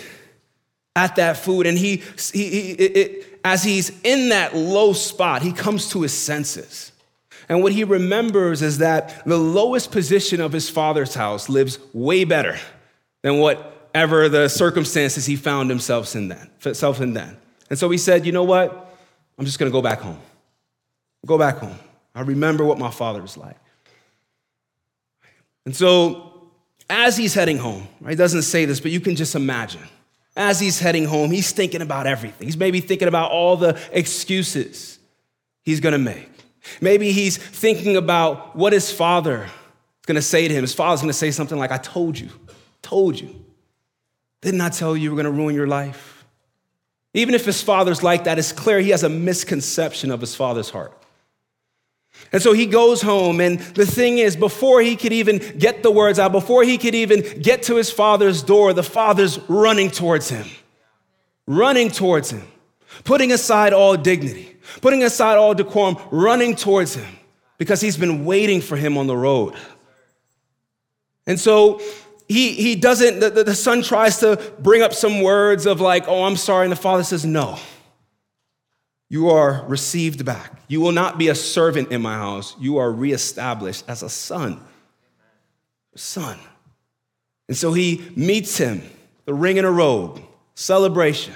at 0.96 1.16
that 1.16 1.36
food, 1.36 1.66
and 1.66 1.76
he, 1.76 2.02
he, 2.32 2.48
he 2.50 2.70
it, 2.72 3.40
as 3.44 3.62
he's 3.62 4.00
in 4.02 4.30
that 4.30 4.56
low 4.56 4.92
spot, 4.92 5.42
he 5.42 5.52
comes 5.52 5.90
to 5.90 6.02
his 6.02 6.12
senses. 6.12 6.92
And 7.48 7.62
what 7.62 7.72
he 7.72 7.84
remembers 7.84 8.62
is 8.62 8.78
that 8.78 9.22
the 9.26 9.36
lowest 9.36 9.92
position 9.92 10.40
of 10.40 10.52
his 10.52 10.70
father's 10.70 11.14
house 11.14 11.48
lives 11.48 11.78
way 11.92 12.24
better 12.24 12.56
than 13.22 13.38
whatever 13.38 14.28
the 14.28 14.48
circumstances 14.48 15.26
he 15.26 15.36
found 15.36 15.68
himself 15.68 16.14
in 16.14 16.28
then. 16.28 16.74
Self 16.74 17.00
in 17.00 17.12
then. 17.12 17.36
And 17.68 17.78
so 17.78 17.90
he 17.90 17.98
said, 17.98 18.24
You 18.24 18.32
know 18.32 18.44
what? 18.44 18.96
I'm 19.38 19.44
just 19.44 19.58
going 19.58 19.70
to 19.70 19.72
go 19.72 19.82
back 19.82 20.00
home. 20.00 20.18
Go 21.26 21.36
back 21.36 21.58
home. 21.58 21.78
I 22.14 22.20
remember 22.20 22.64
what 22.64 22.78
my 22.78 22.90
father 22.90 23.20
was 23.20 23.36
like. 23.36 23.56
And 25.66 25.74
so, 25.74 26.50
as 26.88 27.16
he's 27.16 27.34
heading 27.34 27.58
home, 27.58 27.88
right, 28.00 28.16
doesn't 28.16 28.42
say 28.42 28.64
this, 28.66 28.80
but 28.80 28.90
you 28.90 29.00
can 29.00 29.16
just 29.16 29.34
imagine. 29.34 29.82
As 30.36 30.58
he's 30.58 30.80
heading 30.80 31.04
home, 31.04 31.30
he's 31.30 31.52
thinking 31.52 31.80
about 31.80 32.06
everything. 32.06 32.48
He's 32.48 32.56
maybe 32.56 32.80
thinking 32.80 33.08
about 33.08 33.30
all 33.30 33.56
the 33.56 33.80
excuses 33.92 34.98
he's 35.62 35.80
gonna 35.80 35.98
make. 35.98 36.30
Maybe 36.80 37.12
he's 37.12 37.36
thinking 37.36 37.96
about 37.96 38.56
what 38.56 38.72
his 38.72 38.90
father 38.90 39.44
is 39.44 40.06
gonna 40.06 40.22
say 40.22 40.48
to 40.48 40.54
him. 40.54 40.62
His 40.62 40.74
father's 40.74 41.00
gonna 41.00 41.12
say 41.12 41.30
something 41.30 41.58
like, 41.58 41.70
I 41.70 41.78
told 41.78 42.18
you, 42.18 42.30
told 42.82 43.20
you. 43.20 43.44
Didn't 44.40 44.60
I 44.60 44.70
tell 44.70 44.96
you 44.96 45.04
you 45.04 45.10
were 45.10 45.16
gonna 45.16 45.30
ruin 45.30 45.54
your 45.54 45.68
life? 45.68 46.24
Even 47.14 47.36
if 47.36 47.44
his 47.44 47.62
father's 47.62 48.02
like 48.02 48.24
that, 48.24 48.38
it's 48.38 48.50
clear 48.50 48.80
he 48.80 48.90
has 48.90 49.04
a 49.04 49.08
misconception 49.08 50.10
of 50.10 50.20
his 50.20 50.34
father's 50.34 50.70
heart. 50.70 51.00
And 52.34 52.42
so 52.42 52.52
he 52.52 52.66
goes 52.66 53.00
home, 53.00 53.40
and 53.40 53.60
the 53.60 53.86
thing 53.86 54.18
is, 54.18 54.34
before 54.34 54.80
he 54.80 54.96
could 54.96 55.12
even 55.12 55.38
get 55.56 55.84
the 55.84 55.90
words 55.92 56.18
out, 56.18 56.32
before 56.32 56.64
he 56.64 56.78
could 56.78 56.96
even 56.96 57.40
get 57.40 57.62
to 57.64 57.76
his 57.76 57.92
father's 57.92 58.42
door, 58.42 58.72
the 58.72 58.82
father's 58.82 59.38
running 59.48 59.88
towards 59.88 60.30
him, 60.30 60.44
running 61.46 61.92
towards 61.92 62.30
him, 62.30 62.42
putting 63.04 63.30
aside 63.30 63.72
all 63.72 63.96
dignity, 63.96 64.56
putting 64.80 65.04
aside 65.04 65.36
all 65.36 65.54
decorum, 65.54 65.96
running 66.10 66.56
towards 66.56 66.96
him 66.96 67.18
because 67.56 67.80
he's 67.80 67.96
been 67.96 68.24
waiting 68.24 68.60
for 68.60 68.74
him 68.74 68.98
on 68.98 69.06
the 69.06 69.16
road. 69.16 69.54
And 71.28 71.38
so 71.38 71.80
he, 72.26 72.54
he 72.54 72.74
doesn't, 72.74 73.20
the, 73.20 73.44
the 73.44 73.54
son 73.54 73.80
tries 73.80 74.18
to 74.18 74.54
bring 74.58 74.82
up 74.82 74.92
some 74.92 75.22
words 75.22 75.66
of 75.66 75.80
like, 75.80 76.08
oh, 76.08 76.24
I'm 76.24 76.34
sorry. 76.34 76.64
And 76.64 76.72
the 76.72 76.76
father 76.76 77.04
says, 77.04 77.24
no. 77.24 77.60
You 79.08 79.30
are 79.30 79.64
received 79.68 80.24
back. 80.24 80.52
You 80.68 80.80
will 80.80 80.92
not 80.92 81.18
be 81.18 81.28
a 81.28 81.34
servant 81.34 81.92
in 81.92 82.02
my 82.02 82.14
house. 82.14 82.56
You 82.58 82.78
are 82.78 82.90
reestablished 82.90 83.84
as 83.86 84.02
a 84.02 84.08
son. 84.08 84.60
Son. 85.94 86.38
And 87.48 87.56
so 87.56 87.72
he 87.72 88.10
meets 88.16 88.56
him, 88.56 88.82
the 89.26 89.34
ring 89.34 89.58
and 89.58 89.66
a 89.66 89.70
robe, 89.70 90.20
celebration. 90.54 91.34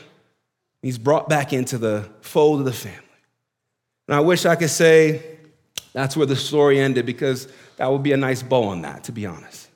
He's 0.83 0.99
brought 0.99 1.29
back 1.29 1.53
into 1.53 1.79
the 1.79 2.09
fold 2.21 2.61
of 2.61 2.65
the 2.65 2.73
family. 2.73 2.99
And 4.07 4.15
I 4.15 4.21
wish 4.21 4.47
I 4.47 4.57
could 4.57 4.71
say 4.71 5.39
that's 5.93 6.17
where 6.17 6.27
the 6.27 6.37
story 6.37 6.81
ended 6.81 7.05
because 7.05 7.49
that 7.77 7.91
would 7.91 8.03
be 8.03 8.13
a 8.13 8.17
nice 8.17 8.43
bow 8.43 8.65
on 8.65 8.83
that, 8.83 9.05
to 9.05 9.13
be 9.13 9.27
honest. 9.27 9.69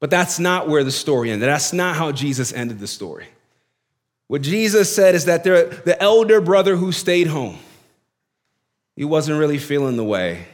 But 0.00 0.10
that's 0.10 0.38
not 0.38 0.68
where 0.68 0.84
the 0.84 0.92
story 0.92 1.30
ended. 1.30 1.48
That's 1.48 1.72
not 1.72 1.96
how 1.96 2.12
Jesus 2.12 2.52
ended 2.52 2.78
the 2.78 2.86
story. 2.86 3.26
What 4.28 4.42
Jesus 4.42 4.94
said 4.94 5.14
is 5.14 5.26
that 5.26 5.44
the 5.44 5.96
elder 6.00 6.40
brother 6.40 6.76
who 6.76 6.90
stayed 6.90 7.28
home, 7.28 7.58
he 8.96 9.04
wasn't 9.04 9.38
really 9.38 9.58
feeling 9.58 9.96
the 9.96 10.04
way 10.04 10.46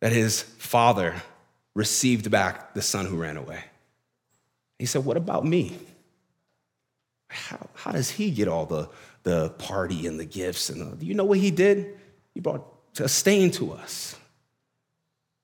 that 0.00 0.12
his 0.12 0.40
father 0.42 1.14
received 1.74 2.30
back 2.30 2.74
the 2.74 2.82
son 2.82 3.06
who 3.06 3.16
ran 3.16 3.36
away. 3.36 3.62
He 4.78 4.86
said, 4.86 5.04
What 5.04 5.18
about 5.18 5.44
me? 5.44 5.76
How, 7.28 7.68
how 7.74 7.92
does 7.92 8.10
he 8.10 8.30
get 8.30 8.48
all 8.48 8.66
the, 8.66 8.88
the 9.22 9.50
party 9.50 10.06
and 10.06 10.18
the 10.18 10.24
gifts? 10.24 10.70
And 10.70 10.98
the, 10.98 11.04
you 11.04 11.14
know 11.14 11.24
what 11.24 11.38
he 11.38 11.50
did? 11.50 11.98
He 12.34 12.40
brought 12.40 12.66
a 12.98 13.08
stain 13.08 13.50
to 13.52 13.72
us. 13.72 14.16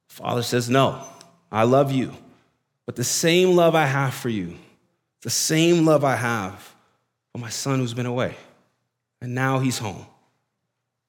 Father 0.08 0.42
says, 0.42 0.70
No, 0.70 1.06
I 1.52 1.64
love 1.64 1.92
you. 1.92 2.12
But 2.86 2.96
the 2.96 3.04
same 3.04 3.54
love 3.54 3.74
I 3.74 3.84
have 3.84 4.14
for 4.14 4.28
you, 4.30 4.56
the 5.22 5.30
same 5.30 5.84
love 5.84 6.04
I 6.04 6.16
have 6.16 6.75
my 7.38 7.50
son 7.50 7.78
who's 7.78 7.94
been 7.94 8.06
away. 8.06 8.34
And 9.20 9.34
now 9.34 9.58
he's 9.58 9.78
home. 9.78 10.06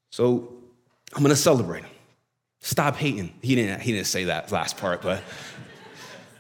So 0.09 0.53
I'm 1.13 1.21
gonna 1.21 1.35
celebrate 1.35 1.83
him. 1.83 1.91
Stop 2.59 2.95
hating. 2.95 3.33
He 3.41 3.55
didn't, 3.55 3.81
he 3.81 3.91
didn't 3.91 4.07
say 4.07 4.25
that 4.25 4.51
last 4.51 4.77
part, 4.77 5.01
but 5.01 5.21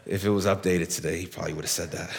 if 0.05 0.25
it 0.25 0.29
was 0.29 0.45
updated 0.45 0.93
today, 0.93 1.19
he 1.19 1.25
probably 1.27 1.53
would 1.53 1.63
have 1.63 1.71
said 1.71 1.91
that. 1.91 2.09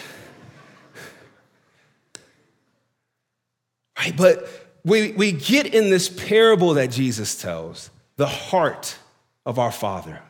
Right? 3.97 4.15
But 4.15 4.47
we, 4.85 5.11
we 5.11 5.31
get 5.31 5.73
in 5.73 5.89
this 5.89 6.07
parable 6.07 6.75
that 6.75 6.91
Jesus 6.91 7.39
tells 7.39 7.89
the 8.15 8.27
heart 8.27 8.97
of 9.45 9.59
our 9.59 9.71
Father, 9.71 10.21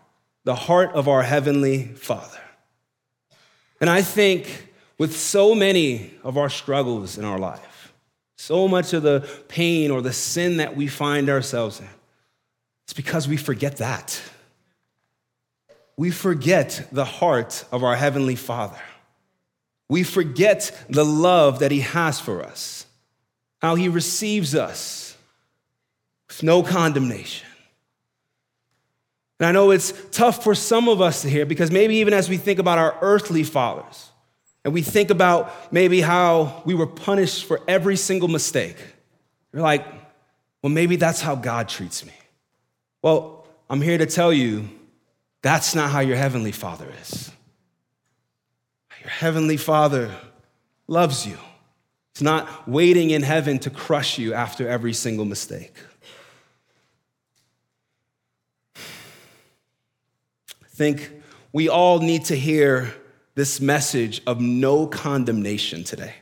the 0.44 0.56
heart 0.56 0.92
of 0.94 1.08
our 1.08 1.22
Heavenly 1.22 1.86
Father. 1.86 2.40
And 3.80 3.90
I 3.90 4.02
think 4.02 4.69
with 5.00 5.18
so 5.18 5.56
many 5.56 6.14
of 6.24 6.38
our 6.38 6.50
struggles 6.50 7.18
in 7.18 7.26
our 7.26 7.40
life, 7.40 7.94
so 8.38 8.68
much 8.68 8.94
of 8.94 9.02
the 9.02 9.28
pain 9.48 9.90
or 9.90 10.02
the 10.02 10.14
sin 10.14 10.58
that 10.58 10.76
we 10.76 10.88
find 10.88 11.30
ourselves 11.30 11.80
in, 11.80 11.88
it's 12.86 12.94
because 12.94 13.28
we 13.28 13.38
forget 13.38 13.78
that. 13.78 14.22
We 15.98 16.12
forget 16.12 16.88
the 16.92 17.06
heart 17.06 17.66
of 17.72 17.84
our 17.84 17.96
Heavenly 17.96 18.36
Father. 18.36 18.80
We 19.90 20.04
forget 20.04 20.86
the 20.90 21.06
love 21.06 21.60
that 21.60 21.72
He 21.72 21.80
has 21.80 22.20
for 22.20 22.44
us, 22.44 22.86
how 23.62 23.76
He 23.76 23.90
receives 23.90 24.54
us 24.54 25.18
with 26.28 26.44
no 26.44 26.62
condemnation. 26.62 27.48
And 29.40 29.48
I 29.48 29.52
know 29.54 29.72
it's 29.72 29.94
tough 30.12 30.44
for 30.44 30.54
some 30.54 30.90
of 30.90 31.00
us 31.00 31.22
to 31.22 31.30
hear 31.30 31.46
because 31.46 31.72
maybe 31.72 31.96
even 31.96 32.14
as 32.14 32.28
we 32.28 32.36
think 32.38 32.60
about 32.60 32.78
our 32.78 32.98
earthly 33.02 33.44
fathers 33.44 34.09
and 34.70 34.74
we 34.76 34.84
think 34.84 35.10
about 35.10 35.74
maybe 35.74 36.00
how 36.00 36.62
we 36.64 36.76
were 36.76 36.86
punished 36.86 37.46
for 37.46 37.60
every 37.68 37.96
single 37.96 38.28
mistake, 38.28 38.78
you're 39.52 39.64
like, 39.64 39.84
well, 40.62 40.72
maybe 40.72 40.96
that's 40.96 41.22
how 41.22 41.34
God 41.34 41.68
treats 41.68 42.06
me. 42.06 42.14
Well, 43.02 43.48
I'm 43.68 43.82
here 43.82 43.98
to 43.98 44.06
tell 44.06 44.32
you 44.32 44.70
that's 45.42 45.74
not 45.74 45.90
how 45.90 46.02
your 46.02 46.18
heavenly 46.18 46.52
father 46.52 46.86
is. 47.02 47.32
Your 49.02 49.10
heavenly 49.10 49.58
father 49.58 50.12
loves 50.86 51.26
you, 51.26 51.40
It's 52.12 52.22
not 52.22 52.70
waiting 52.70 53.10
in 53.10 53.24
heaven 53.24 53.58
to 53.62 53.72
crush 53.72 54.20
you 54.20 54.36
after 54.36 54.70
every 54.70 54.94
single 54.94 55.26
mistake. 55.26 55.74
I 58.76 60.68
think 60.68 61.10
we 61.52 61.70
all 61.70 62.02
need 62.02 62.26
to 62.26 62.36
hear 62.36 62.94
this 63.40 63.62
message 63.62 64.22
of 64.28 64.42
no 64.42 64.86
condemnation 64.86 65.82
today. 65.86 66.14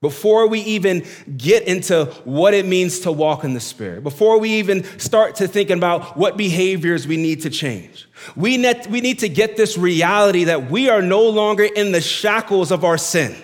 Before 0.00 0.48
we 0.48 0.60
even 0.60 1.04
get 1.36 1.64
into 1.64 2.06
what 2.24 2.54
it 2.54 2.64
means 2.64 3.00
to 3.00 3.12
walk 3.12 3.44
in 3.44 3.52
the 3.52 3.60
Spirit, 3.60 4.02
before 4.02 4.38
we 4.40 4.54
even 4.54 4.82
start 4.98 5.36
to 5.36 5.48
think 5.48 5.68
about 5.68 6.16
what 6.16 6.38
behaviors 6.38 7.06
we 7.06 7.18
need 7.18 7.42
to 7.42 7.50
change, 7.50 8.08
we 8.36 8.56
need, 8.56 8.86
we 8.86 9.02
need 9.02 9.18
to 9.18 9.28
get 9.28 9.58
this 9.58 9.76
reality 9.76 10.44
that 10.44 10.70
we 10.70 10.88
are 10.88 11.02
no 11.02 11.28
longer 11.28 11.64
in 11.64 11.92
the 11.92 12.00
shackles 12.00 12.70
of 12.70 12.84
our 12.84 12.96
sin. 12.96 13.36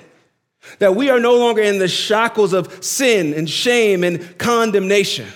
That 0.78 0.96
we 0.96 1.10
are 1.10 1.20
no 1.20 1.36
longer 1.36 1.60
in 1.60 1.78
the 1.78 1.88
shackles 1.88 2.54
of 2.54 2.82
sin 2.82 3.34
and 3.34 3.48
shame 3.48 4.04
and 4.04 4.38
condemnation. 4.38 5.28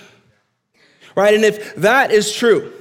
Right? 1.15 1.35
And 1.35 1.45
if 1.45 1.75
that 1.75 2.11
is 2.11 2.33
true, 2.33 2.73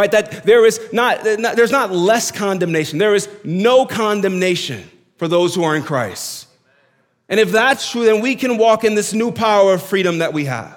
right, 0.00 0.12
that 0.12 0.44
there 0.44 0.64
is 0.66 0.80
not, 0.92 1.22
there's 1.22 1.70
not 1.70 1.92
less 1.92 2.30
condemnation, 2.30 2.98
there 2.98 3.14
is 3.14 3.28
no 3.44 3.86
condemnation 3.86 4.88
for 5.16 5.28
those 5.28 5.54
who 5.54 5.64
are 5.64 5.76
in 5.76 5.82
Christ. 5.82 6.48
And 7.28 7.38
if 7.38 7.52
that's 7.52 7.90
true, 7.90 8.04
then 8.04 8.20
we 8.20 8.34
can 8.34 8.58
walk 8.58 8.82
in 8.84 8.94
this 8.94 9.12
new 9.12 9.30
power 9.30 9.74
of 9.74 9.82
freedom 9.82 10.18
that 10.18 10.32
we 10.32 10.46
have. 10.46 10.76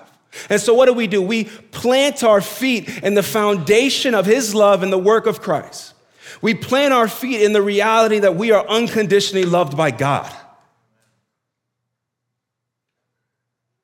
And 0.50 0.60
so, 0.60 0.74
what 0.74 0.88
do 0.88 0.94
we 0.94 1.08
do? 1.08 1.22
We 1.22 1.46
plant 1.46 2.24
our 2.24 2.42
feet 2.42 2.90
in 3.04 3.14
the 3.14 3.24
foundation 3.24 4.16
of 4.16 4.26
His 4.26 4.54
love 4.54 4.84
and 4.84 4.92
the 4.92 4.98
work 4.98 5.26
of 5.26 5.42
Christ. 5.42 5.94
We 6.42 6.54
plant 6.54 6.94
our 6.94 7.08
feet 7.08 7.42
in 7.42 7.54
the 7.54 7.62
reality 7.62 8.20
that 8.20 8.36
we 8.36 8.52
are 8.52 8.68
unconditionally 8.68 9.46
loved 9.46 9.78
by 9.78 9.92
God. 9.92 10.32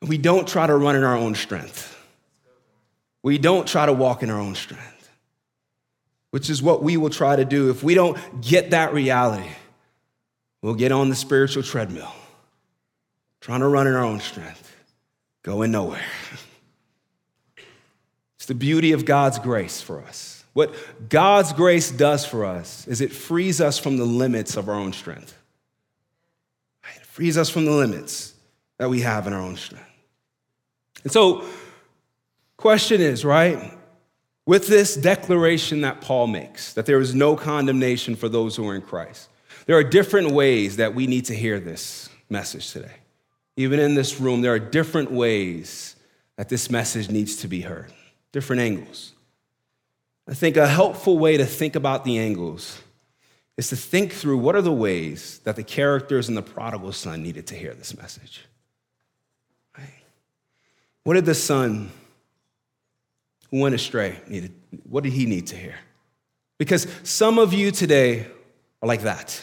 We 0.01 0.17
don't 0.17 0.47
try 0.47 0.65
to 0.65 0.75
run 0.75 0.95
in 0.95 1.03
our 1.03 1.15
own 1.15 1.35
strength. 1.35 1.95
We 3.21 3.37
don't 3.37 3.67
try 3.67 3.85
to 3.85 3.93
walk 3.93 4.23
in 4.23 4.29
our 4.29 4.39
own 4.39 4.55
strength, 4.55 4.98
which 6.31 6.49
is 6.49 6.61
what 6.61 6.83
we 6.83 6.97
will 6.97 7.09
try 7.09 7.35
to 7.35 7.45
do. 7.45 7.69
If 7.69 7.83
we 7.83 7.95
don't 7.95 8.17
get 8.41 8.71
that 8.71 8.93
reality, 8.93 9.49
we'll 10.61 10.75
get 10.75 10.91
on 10.91 11.09
the 11.09 11.15
spiritual 11.15 11.63
treadmill, 11.63 12.11
trying 13.41 13.61
to 13.61 13.67
run 13.67 13.87
in 13.87 13.93
our 13.93 14.03
own 14.03 14.19
strength, 14.19 14.75
going 15.43 15.71
nowhere. 15.71 16.01
It's 18.37 18.45
the 18.45 18.55
beauty 18.55 18.93
of 18.93 19.03
God's 19.03 19.37
grace 19.37 19.81
for 19.81 20.01
us. 20.01 20.45
What 20.53 20.73
God's 21.09 21.51
grace 21.51 21.91
does 21.91 22.25
for 22.25 22.45
us 22.45 22.87
is 22.87 23.01
it 23.01 23.11
frees 23.11 23.59
us 23.59 23.77
from 23.77 23.97
the 23.97 24.05
limits 24.05 24.55
of 24.55 24.69
our 24.69 24.75
own 24.75 24.93
strength. 24.93 25.37
It 26.95 27.05
frees 27.05 27.37
us 27.37 27.49
from 27.49 27.65
the 27.65 27.71
limits 27.71 28.33
that 28.77 28.89
we 28.89 29.01
have 29.01 29.27
in 29.27 29.33
our 29.33 29.41
own 29.41 29.57
strength. 29.57 29.85
And 31.03 31.11
so, 31.11 31.45
question 32.55 33.01
is, 33.01 33.25
right? 33.25 33.77
With 34.49 34.65
this 34.65 34.95
declaration 34.95 35.81
that 35.81 36.01
Paul 36.01 36.25
makes, 36.25 36.73
that 36.73 36.87
there 36.87 36.99
is 36.99 37.13
no 37.13 37.35
condemnation 37.35 38.15
for 38.15 38.27
those 38.27 38.55
who 38.55 38.67
are 38.67 38.73
in 38.73 38.81
Christ, 38.81 39.29
there 39.67 39.77
are 39.77 39.83
different 39.83 40.31
ways 40.31 40.77
that 40.77 40.95
we 40.95 41.05
need 41.05 41.25
to 41.25 41.35
hear 41.35 41.59
this 41.59 42.09
message 42.31 42.71
today. 42.71 42.95
Even 43.57 43.79
in 43.79 43.93
this 43.93 44.19
room, 44.19 44.41
there 44.41 44.51
are 44.51 44.57
different 44.57 45.11
ways 45.11 45.95
that 46.35 46.49
this 46.49 46.71
message 46.71 47.11
needs 47.11 47.35
to 47.35 47.47
be 47.47 47.61
heard, 47.61 47.93
different 48.31 48.63
angles. 48.63 49.13
I 50.27 50.33
think 50.33 50.57
a 50.57 50.65
helpful 50.65 51.19
way 51.19 51.37
to 51.37 51.45
think 51.45 51.75
about 51.75 52.03
the 52.03 52.17
angles 52.17 52.81
is 53.55 53.69
to 53.69 53.75
think 53.75 54.13
through 54.13 54.39
what 54.39 54.55
are 54.55 54.63
the 54.63 54.73
ways 54.73 55.41
that 55.43 55.57
the 55.57 55.63
characters 55.63 56.27
in 56.27 56.33
the 56.33 56.41
prodigal 56.41 56.93
son 56.93 57.21
needed 57.21 57.45
to 57.45 57.55
hear 57.55 57.75
this 57.75 57.95
message. 57.95 58.47
What 61.03 61.13
did 61.13 61.25
the 61.25 61.35
son 61.35 61.91
who 63.51 63.59
went 63.59 63.75
astray 63.75 64.19
needed? 64.27 64.53
What 64.83 65.03
did 65.03 65.13
he 65.13 65.25
need 65.25 65.47
to 65.47 65.55
hear? 65.55 65.75
Because 66.57 66.87
some 67.03 67.39
of 67.39 67.53
you 67.53 67.71
today 67.71 68.27
are 68.81 68.87
like 68.87 69.01
that. 69.01 69.41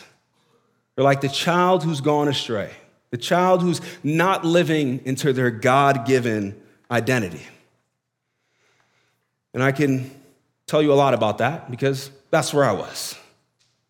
You're 0.97 1.05
like 1.05 1.21
the 1.21 1.29
child 1.29 1.83
who's 1.83 2.01
gone 2.01 2.29
astray, 2.29 2.71
the 3.11 3.19
child 3.19 3.63
who's 3.63 3.81
not 4.03 4.45
living 4.45 5.01
into 5.05 5.33
their 5.33 5.51
God 5.51 6.07
given 6.07 6.61
identity. 6.91 7.43
And 9.53 9.63
I 9.63 9.73
can 9.73 10.11
tell 10.67 10.83
you 10.83 10.93
a 10.93 10.95
lot 10.95 11.15
about 11.15 11.39
that 11.39 11.71
because 11.71 12.11
that's 12.31 12.53
where 12.53 12.65
I 12.65 12.73
was. 12.73 13.15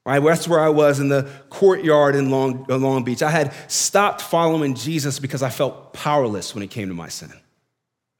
Right? 0.05 0.23
That's 0.23 0.47
where 0.47 0.61
I 0.61 0.69
was 0.69 1.01
in 1.01 1.09
the 1.09 1.29
courtyard 1.51 2.15
in 2.15 2.31
Long, 2.31 2.65
uh, 2.71 2.77
Long 2.77 3.03
Beach. 3.03 3.23
I 3.23 3.31
had 3.31 3.53
stopped 3.67 4.23
following 4.23 4.77
Jesus 4.77 5.19
because 5.19 5.43
I 5.43 5.51
felt 5.51 5.93
powerless 5.93 6.55
when 6.55 6.63
it 6.63 6.71
came 6.71 6.87
to 6.89 6.95
my 6.95 7.09
sin. 7.09 7.33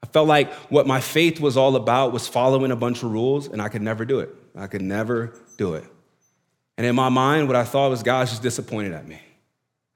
I 0.03 0.07
felt 0.07 0.27
like 0.27 0.53
what 0.69 0.85
my 0.85 1.01
faith 1.01 1.39
was 1.39 1.57
all 1.57 1.75
about 1.75 2.13
was 2.13 2.27
following 2.27 2.71
a 2.71 2.75
bunch 2.75 3.03
of 3.03 3.11
rules, 3.11 3.47
and 3.47 3.61
I 3.61 3.69
could 3.69 3.81
never 3.81 4.05
do 4.05 4.19
it. 4.19 4.29
I 4.55 4.67
could 4.67 4.81
never 4.81 5.33
do 5.57 5.73
it. 5.73 5.83
And 6.77 6.85
in 6.85 6.95
my 6.95 7.09
mind, 7.09 7.47
what 7.47 7.55
I 7.55 7.63
thought 7.63 7.89
was 7.89 8.03
God 8.03 8.21
was 8.21 8.29
just 8.31 8.43
disappointed 8.43 8.93
at 8.93 9.07
me. 9.07 9.19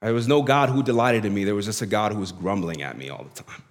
There 0.02 0.14
was 0.14 0.28
no 0.28 0.42
God 0.42 0.70
who 0.70 0.82
delighted 0.82 1.26
in 1.26 1.34
me, 1.34 1.44
there 1.44 1.56
was 1.56 1.66
just 1.66 1.82
a 1.82 1.86
God 1.86 2.12
who 2.12 2.20
was 2.20 2.32
grumbling 2.32 2.82
at 2.82 2.98
me 2.98 3.10
all 3.10 3.24
the 3.24 3.44
time. 3.44 3.64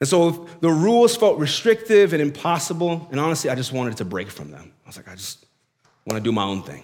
And 0.00 0.08
so 0.08 0.48
the 0.60 0.68
rules 0.68 1.16
felt 1.16 1.38
restrictive 1.38 2.12
and 2.12 2.20
impossible, 2.20 3.08
and 3.10 3.18
honestly, 3.18 3.48
I 3.48 3.54
just 3.54 3.72
wanted 3.72 3.96
to 3.98 4.04
break 4.04 4.30
from 4.30 4.50
them. 4.50 4.72
I 4.84 4.88
was 4.88 4.96
like, 4.96 5.08
I 5.08 5.14
just 5.14 5.46
want 6.06 6.22
to 6.22 6.28
do 6.28 6.32
my 6.32 6.44
own 6.44 6.62
thing. 6.62 6.82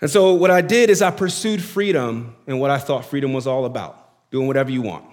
And 0.00 0.10
so 0.10 0.34
what 0.34 0.50
I 0.50 0.60
did 0.60 0.90
is 0.90 1.02
I 1.02 1.10
pursued 1.10 1.62
freedom 1.62 2.36
and 2.46 2.60
what 2.60 2.70
I 2.70 2.78
thought 2.78 3.04
freedom 3.04 3.32
was 3.32 3.46
all 3.46 3.64
about 3.64 4.30
doing 4.30 4.46
whatever 4.46 4.70
you 4.70 4.82
want. 4.82 5.04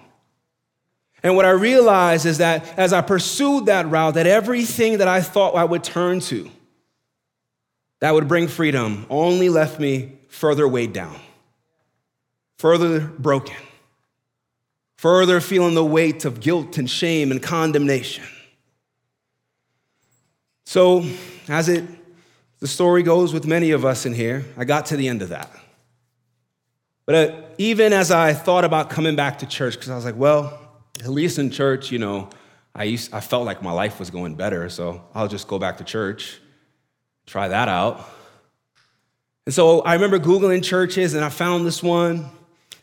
And 1.24 1.36
what 1.36 1.46
I 1.46 1.52
realized 1.52 2.26
is 2.26 2.40
that 2.40 2.78
as 2.78 2.94
I 2.94 3.02
pursued 3.02 3.68
that 3.68 3.90
route, 3.90 4.16
that 4.16 4.26
everything 4.26 4.98
that 4.98 5.08
I 5.08 5.22
thought 5.22 5.56
I 5.56 5.64
would 5.64 5.84
turn 5.84 6.20
to 6.22 6.50
that 8.00 8.14
would 8.14 8.28
bring 8.28 8.48
freedom 8.48 9.06
only 9.10 9.50
left 9.50 9.80
me 9.80 10.14
further 10.30 10.68
weighed 10.68 10.94
down, 10.94 11.16
further 12.58 13.00
broken, 13.00 13.56
further 14.98 15.40
feeling 15.40 15.76
the 15.76 15.86
weight 15.86 16.26
of 16.26 16.40
guilt 16.40 16.78
and 16.78 16.90
shame 16.90 17.32
and 17.32 17.42
condemnation. 17.42 18.24
So, 20.66 21.06
as 21.48 21.70
it 21.70 21.84
the 22.60 22.68
story 22.68 23.02
goes 23.02 23.34
with 23.34 23.46
many 23.46 23.72
of 23.72 23.86
us 23.86 24.06
in 24.06 24.14
here, 24.14 24.46
I 24.56 24.66
got 24.66 24.86
to 24.88 24.96
the 24.96 25.08
end 25.08 25.24
of 25.24 25.30
that. 25.30 25.52
But 27.08 27.16
uh, 27.16 27.42
even 27.58 27.92
as 27.92 28.12
I 28.12 28.34
thought 28.34 28.64
about 28.64 28.92
coming 28.92 29.16
back 29.16 29.40
to 29.40 29.48
church, 29.48 29.74
because 29.74 29.90
I 29.90 29.96
was 29.96 30.06
like, 30.06 30.16
well, 30.16 30.61
at 31.00 31.10
least 31.10 31.40
in 31.40 31.52
church, 31.52 31.92
you 31.92 32.00
know, 32.00 32.30
I, 32.76 32.86
used, 32.86 33.14
I 33.14 33.20
felt 33.20 33.46
like 33.46 33.62
my 33.62 33.72
life 33.72 34.00
was 34.00 34.10
going 34.10 34.36
better, 34.36 34.70
so 34.70 35.04
I'll 35.14 35.28
just 35.28 35.48
go 35.48 35.60
back 35.60 35.78
to 35.78 35.84
church, 35.84 36.40
try 37.26 37.48
that 37.48 37.68
out. 37.68 38.08
And 39.46 39.54
so 39.54 39.82
I 39.82 39.96
remember 39.96 40.20
Googling 40.20 40.64
churches 40.64 41.14
and 41.14 41.26
I 41.26 41.30
found 41.30 41.66
this 41.66 41.82
one. 41.82 42.30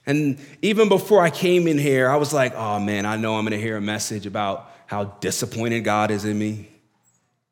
And 0.05 0.39
even 0.63 0.89
before 0.89 1.23
I 1.23 1.31
came 1.31 1.67
in 1.67 1.79
here, 1.79 2.11
I 2.11 2.17
was 2.17 2.33
like, 2.33 2.55
oh 2.55 2.81
man, 2.81 3.07
I 3.07 3.17
know 3.17 3.37
I'm 3.37 3.45
gonna 3.45 3.57
hear 3.57 3.77
a 3.77 3.81
message 3.81 4.27
about 4.27 4.71
how 4.87 5.05
disappointed 5.05 5.85
God 5.85 6.11
is 6.11 6.25
in 6.25 6.39
me, 6.39 6.69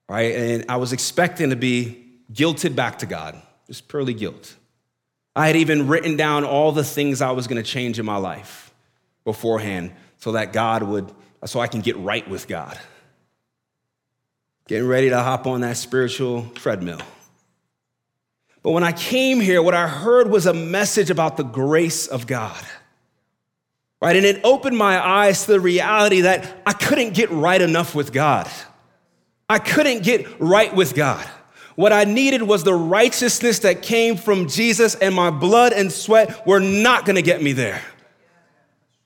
right? 0.08 0.34
And 0.34 0.64
I 0.68 0.76
was 0.76 0.92
expecting 0.92 1.50
to 1.50 1.56
be 1.56 2.04
guilted 2.32 2.74
back 2.74 2.98
to 3.00 3.06
God, 3.06 3.40
just 3.66 3.88
purely 3.88 4.14
guilt. 4.14 4.56
I 5.34 5.46
had 5.46 5.56
even 5.56 5.86
written 5.86 6.16
down 6.16 6.44
all 6.44 6.72
the 6.72 6.84
things 6.84 7.20
I 7.20 7.30
was 7.30 7.46
gonna 7.46 7.62
change 7.62 7.98
in 7.98 8.06
my 8.06 8.16
life 8.16 8.72
beforehand 9.24 9.92
so 10.26 10.32
that 10.32 10.52
God 10.52 10.82
would, 10.82 11.12
so 11.44 11.60
I 11.60 11.68
can 11.68 11.82
get 11.82 11.96
right 11.98 12.28
with 12.28 12.48
God. 12.48 12.76
Getting 14.66 14.88
ready 14.88 15.10
to 15.10 15.22
hop 15.22 15.46
on 15.46 15.60
that 15.60 15.76
spiritual 15.76 16.50
treadmill. 16.56 16.98
But 18.64 18.72
when 18.72 18.82
I 18.82 18.90
came 18.90 19.38
here, 19.38 19.62
what 19.62 19.74
I 19.74 19.86
heard 19.86 20.28
was 20.28 20.46
a 20.46 20.52
message 20.52 21.10
about 21.10 21.36
the 21.36 21.44
grace 21.44 22.08
of 22.08 22.26
God. 22.26 22.60
Right? 24.02 24.16
And 24.16 24.26
it 24.26 24.40
opened 24.42 24.76
my 24.76 24.98
eyes 24.98 25.44
to 25.44 25.52
the 25.52 25.60
reality 25.60 26.22
that 26.22 26.60
I 26.66 26.72
couldn't 26.72 27.14
get 27.14 27.30
right 27.30 27.62
enough 27.62 27.94
with 27.94 28.12
God. 28.12 28.50
I 29.48 29.60
couldn't 29.60 30.02
get 30.02 30.40
right 30.40 30.74
with 30.74 30.96
God. 30.96 31.24
What 31.76 31.92
I 31.92 32.02
needed 32.02 32.42
was 32.42 32.64
the 32.64 32.74
righteousness 32.74 33.60
that 33.60 33.80
came 33.80 34.16
from 34.16 34.48
Jesus, 34.48 34.96
and 34.96 35.14
my 35.14 35.30
blood 35.30 35.72
and 35.72 35.92
sweat 35.92 36.44
were 36.48 36.58
not 36.58 37.04
gonna 37.04 37.22
get 37.22 37.40
me 37.40 37.52
there. 37.52 37.80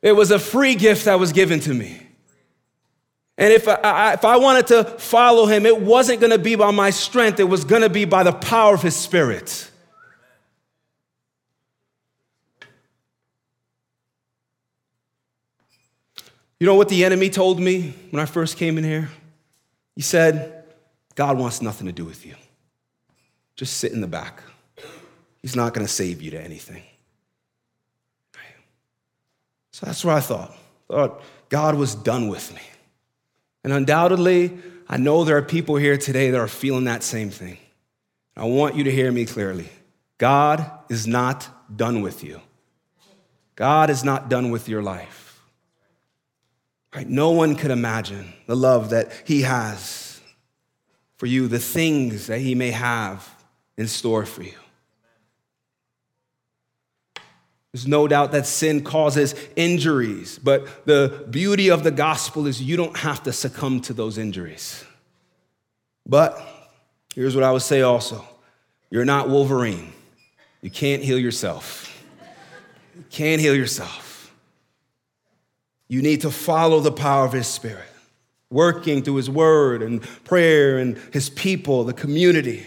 It 0.02 0.12
was 0.12 0.30
a 0.30 0.38
free 0.38 0.74
gift 0.74 1.04
that 1.04 1.18
was 1.18 1.32
given 1.32 1.60
to 1.60 1.74
me. 1.74 2.06
And 3.36 3.52
if 3.52 3.66
I, 3.68 4.12
if 4.12 4.24
I 4.24 4.36
wanted 4.36 4.66
to 4.68 4.84
follow 4.84 5.46
him, 5.46 5.64
it 5.64 5.80
wasn't 5.80 6.20
going 6.20 6.32
to 6.32 6.38
be 6.38 6.56
by 6.56 6.70
my 6.70 6.90
strength, 6.90 7.40
it 7.40 7.44
was 7.44 7.64
going 7.64 7.82
to 7.82 7.88
be 7.88 8.04
by 8.04 8.22
the 8.22 8.32
power 8.32 8.74
of 8.74 8.82
his 8.82 8.94
spirit. 8.94 9.70
You 16.58 16.66
know 16.66 16.74
what 16.74 16.90
the 16.90 17.06
enemy 17.06 17.30
told 17.30 17.58
me 17.58 17.94
when 18.10 18.20
I 18.20 18.26
first 18.26 18.58
came 18.58 18.76
in 18.76 18.84
here? 18.84 19.08
He 19.96 20.02
said, 20.02 20.64
God 21.14 21.38
wants 21.38 21.62
nothing 21.62 21.86
to 21.86 21.92
do 21.92 22.04
with 22.04 22.26
you. 22.26 22.34
Just 23.56 23.78
sit 23.78 23.92
in 23.92 24.02
the 24.02 24.06
back. 24.06 24.42
He's 25.40 25.56
not 25.56 25.72
going 25.72 25.86
to 25.86 25.92
save 25.92 26.20
you 26.20 26.30
to 26.32 26.40
anything. 26.40 26.82
So 29.72 29.86
that's 29.86 30.04
what 30.04 30.16
I 30.16 30.20
thought. 30.20 30.50
I 30.88 30.92
thought 30.92 31.22
God 31.48 31.74
was 31.74 31.94
done 31.94 32.28
with 32.28 32.52
me. 32.54 32.62
And 33.62 33.72
undoubtedly, 33.72 34.58
I 34.88 34.96
know 34.96 35.24
there 35.24 35.36
are 35.36 35.42
people 35.42 35.76
here 35.76 35.96
today 35.96 36.30
that 36.30 36.40
are 36.40 36.48
feeling 36.48 36.84
that 36.84 37.02
same 37.02 37.30
thing. 37.30 37.58
I 38.36 38.44
want 38.44 38.74
you 38.74 38.84
to 38.84 38.90
hear 38.90 39.12
me 39.12 39.26
clearly. 39.26 39.68
God 40.18 40.70
is 40.88 41.06
not 41.06 41.76
done 41.76 42.02
with 42.02 42.24
you. 42.24 42.40
God 43.54 43.90
is 43.90 44.02
not 44.02 44.28
done 44.28 44.50
with 44.50 44.68
your 44.68 44.82
life. 44.82 45.42
Right? 46.94 47.08
No 47.08 47.30
one 47.30 47.54
could 47.54 47.70
imagine 47.70 48.32
the 48.46 48.56
love 48.56 48.90
that 48.90 49.12
He 49.24 49.42
has 49.42 50.20
for 51.16 51.26
you, 51.26 51.46
the 51.46 51.58
things 51.58 52.26
that 52.26 52.40
He 52.40 52.54
may 52.54 52.70
have 52.70 53.28
in 53.76 53.86
store 53.86 54.26
for 54.26 54.42
you. 54.42 54.54
There's 57.72 57.86
no 57.86 58.08
doubt 58.08 58.32
that 58.32 58.46
sin 58.46 58.82
causes 58.82 59.34
injuries, 59.54 60.40
but 60.42 60.86
the 60.86 61.26
beauty 61.30 61.70
of 61.70 61.84
the 61.84 61.92
gospel 61.92 62.46
is 62.46 62.60
you 62.60 62.76
don't 62.76 62.96
have 62.96 63.22
to 63.24 63.32
succumb 63.32 63.80
to 63.82 63.92
those 63.92 64.18
injuries. 64.18 64.84
But 66.04 66.40
here's 67.14 67.36
what 67.36 67.44
I 67.44 67.52
would 67.52 67.62
say 67.62 67.82
also 67.82 68.24
you're 68.90 69.04
not 69.04 69.28
Wolverine. 69.28 69.92
You 70.62 70.70
can't 70.70 71.02
heal 71.02 71.18
yourself. 71.18 71.86
You 72.96 73.04
can't 73.08 73.40
heal 73.40 73.54
yourself. 73.54 74.34
You 75.88 76.02
need 76.02 76.22
to 76.22 76.30
follow 76.30 76.80
the 76.80 76.92
power 76.92 77.24
of 77.24 77.32
His 77.32 77.46
Spirit, 77.46 77.88
working 78.50 79.02
through 79.02 79.16
His 79.16 79.30
word 79.30 79.82
and 79.82 80.02
prayer 80.24 80.78
and 80.78 80.98
His 81.12 81.30
people, 81.30 81.84
the 81.84 81.92
community. 81.92 82.66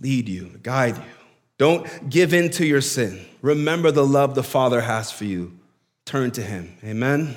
Lead 0.00 0.28
you, 0.28 0.58
guide 0.62 0.96
you. 0.96 1.17
Don't 1.58 2.08
give 2.08 2.32
in 2.32 2.50
to 2.52 2.66
your 2.66 2.80
sin. 2.80 3.24
Remember 3.42 3.90
the 3.90 4.06
love 4.06 4.34
the 4.34 4.42
Father 4.42 4.80
has 4.80 5.10
for 5.10 5.24
you. 5.24 5.58
Turn 6.04 6.30
to 6.32 6.42
Him. 6.42 6.76
Amen. 6.84 7.36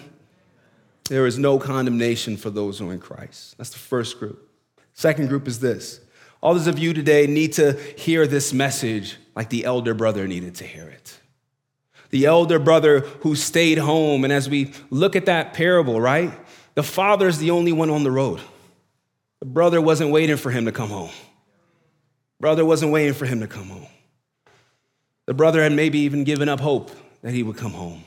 There 1.09 1.25
is 1.25 1.37
no 1.37 1.59
condemnation 1.59 2.37
for 2.37 2.49
those 2.49 2.79
who 2.79 2.89
are 2.89 2.93
in 2.93 2.99
Christ. 2.99 3.57
That's 3.57 3.71
the 3.71 3.79
first 3.79 4.19
group. 4.19 4.49
Second 4.93 5.27
group 5.27 5.47
is 5.47 5.59
this. 5.59 5.99
Others 6.43 6.67
of 6.67 6.79
you 6.79 6.93
today 6.93 7.27
need 7.27 7.53
to 7.53 7.73
hear 7.97 8.25
this 8.25 8.53
message 8.53 9.17
like 9.35 9.49
the 9.49 9.65
elder 9.65 9.93
brother 9.93 10.27
needed 10.27 10.55
to 10.55 10.63
hear 10.63 10.87
it. 10.87 11.19
The 12.11 12.25
elder 12.25 12.59
brother 12.59 13.01
who 13.21 13.35
stayed 13.35 13.77
home. 13.77 14.23
And 14.23 14.33
as 14.33 14.49
we 14.49 14.73
look 14.89 15.15
at 15.15 15.25
that 15.25 15.53
parable, 15.53 15.99
right? 15.99 16.31
The 16.75 16.83
father 16.83 17.27
is 17.27 17.39
the 17.39 17.51
only 17.51 17.71
one 17.71 17.89
on 17.89 18.03
the 18.03 18.11
road. 18.11 18.39
The 19.39 19.45
brother 19.45 19.81
wasn't 19.81 20.11
waiting 20.11 20.37
for 20.37 20.51
him 20.51 20.65
to 20.65 20.71
come 20.71 20.89
home. 20.89 21.11
Brother 22.39 22.65
wasn't 22.65 22.91
waiting 22.91 23.13
for 23.13 23.25
him 23.25 23.39
to 23.41 23.47
come 23.47 23.67
home. 23.67 23.87
The 25.25 25.33
brother 25.33 25.61
had 25.61 25.71
maybe 25.71 25.99
even 25.99 26.23
given 26.23 26.49
up 26.49 26.59
hope 26.59 26.91
that 27.21 27.33
he 27.33 27.43
would 27.43 27.57
come 27.57 27.71
home. 27.71 28.03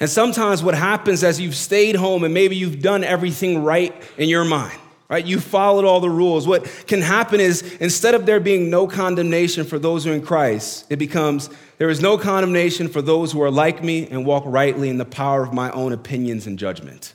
And 0.00 0.08
sometimes 0.08 0.62
what 0.62 0.74
happens 0.74 1.22
as 1.22 1.40
you've 1.40 1.54
stayed 1.54 1.96
home 1.96 2.24
and 2.24 2.32
maybe 2.32 2.56
you've 2.56 2.80
done 2.80 3.04
everything 3.04 3.62
right 3.62 3.94
in 4.16 4.28
your 4.28 4.44
mind, 4.44 4.78
right? 5.08 5.24
You 5.24 5.38
followed 5.38 5.84
all 5.84 6.00
the 6.00 6.10
rules. 6.10 6.46
What 6.46 6.64
can 6.86 7.02
happen 7.02 7.40
is 7.40 7.62
instead 7.76 8.14
of 8.14 8.26
there 8.26 8.40
being 8.40 8.70
no 8.70 8.86
condemnation 8.86 9.64
for 9.64 9.78
those 9.78 10.04
who 10.04 10.12
are 10.12 10.14
in 10.14 10.22
Christ, 10.22 10.86
it 10.90 10.96
becomes 10.96 11.50
there 11.78 11.90
is 11.90 12.00
no 12.00 12.16
condemnation 12.16 12.88
for 12.88 13.02
those 13.02 13.32
who 13.32 13.42
are 13.42 13.50
like 13.50 13.84
me 13.84 14.06
and 14.08 14.24
walk 14.24 14.44
rightly 14.46 14.88
in 14.88 14.98
the 14.98 15.04
power 15.04 15.42
of 15.42 15.52
my 15.52 15.70
own 15.72 15.92
opinions 15.92 16.46
and 16.46 16.58
judgment. 16.58 17.14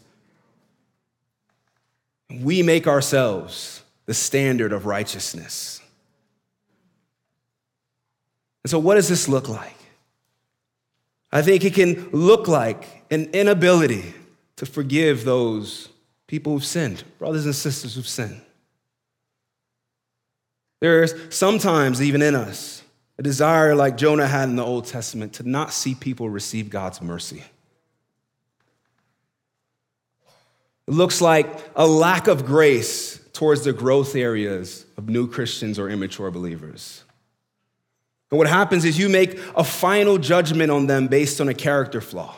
We 2.30 2.62
make 2.64 2.88
ourselves 2.88 3.84
the 4.06 4.14
standard 4.14 4.72
of 4.72 4.86
righteousness. 4.86 5.81
And 8.64 8.70
so, 8.70 8.80
what 8.80 8.96
does 8.96 9.10
this 9.10 9.28
look 9.28 9.50
like? 9.50 9.76
I 11.32 11.42
think 11.42 11.64
it 11.64 11.74
can 11.74 12.10
look 12.12 12.48
like 12.48 13.06
an 13.10 13.30
inability 13.34 14.14
to 14.58 14.66
forgive 14.66 15.24
those 15.24 15.90
people 16.28 16.54
who've 16.54 16.66
sinned, 16.66 17.04
brothers 17.18 17.46
and 17.46 17.56
sisters 17.56 17.96
who've 17.96 18.08
sinned. 18.08 18.42
There's 20.82 21.14
sometimes, 21.34 22.02
even 22.02 22.22
in 22.22 22.36
us, 22.36 22.84
a 23.18 23.24
desire 23.24 23.76
like 23.76 23.98
Jonah 23.98 24.28
had 24.28 24.50
in 24.50 24.56
the 24.56 24.66
Old 24.66 24.86
Testament 24.86 25.34
to 25.34 25.48
not 25.48 25.72
see 25.72 25.94
people 25.94 26.30
receive 26.30 26.70
God's 26.70 27.02
mercy. 27.02 27.44
It 30.88 30.94
looks 30.94 31.22
like 31.22 31.48
a 31.76 31.86
lack 31.86 32.28
of 32.28 32.46
grace 32.46 33.20
towards 33.34 33.64
the 33.64 33.74
growth 33.74 34.16
areas 34.16 34.86
of 34.98 35.08
new 35.08 35.28
Christians 35.28 35.78
or 35.78 35.90
immature 35.90 36.32
believers. 36.32 37.04
And 38.32 38.38
what 38.38 38.48
happens 38.48 38.86
is 38.86 38.98
you 38.98 39.10
make 39.10 39.38
a 39.56 39.64
final 39.64 40.18
judgment 40.18 40.72
on 40.72 40.88
them 40.88 41.08
based 41.08 41.42
on 41.42 41.50
a 41.50 41.54
character 41.54 42.00
flaw. 42.00 42.36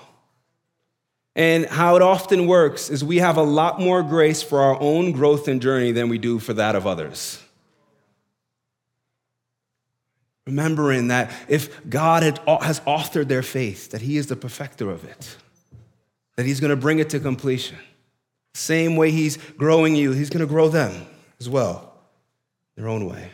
And 1.36 1.66
how 1.66 1.96
it 1.96 2.02
often 2.02 2.48
works 2.48 2.90
is 2.90 3.04
we 3.04 3.18
have 3.18 3.38
a 3.38 3.44
lot 3.44 3.80
more 3.80 4.04
grace 4.04 4.44
for 4.44 4.62
our 4.62 4.80
own 4.80 5.12
growth 5.12 5.48
and 5.48 5.62
journey 5.62 5.92
than 5.92 6.10
we 6.10 6.18
do 6.18 6.40
for 6.40 6.54
that 6.54 6.76
of 6.76 6.86
others. 6.86 7.42
Remembering 10.46 11.08
that 11.08 11.32
if 11.48 11.90
God 11.90 12.24
has 12.24 12.80
authored 12.82 13.30
their 13.30 13.42
faith, 13.42 13.92
that 13.92 14.02
He 14.02 14.18
is 14.18 14.28
the 14.28 14.36
perfecter 14.36 14.92
of 14.92 15.06
it, 15.06 15.38
that 16.36 16.46
He's 16.46 16.60
going 16.60 16.70
to 16.70 16.76
bring 16.76 17.00
it 17.00 17.10
to 17.12 17.20
completion. 17.20 17.78
Same 18.54 18.96
way 18.96 19.10
He's 19.10 19.38
growing 19.58 19.96
you, 19.96 20.12
He's 20.12 20.30
going 20.30 20.46
to 20.46 20.52
grow 20.52 20.70
them 20.70 21.08
as 21.40 21.50
well, 21.50 21.96
their 22.76 22.88
own 22.88 23.08
way. 23.08 23.32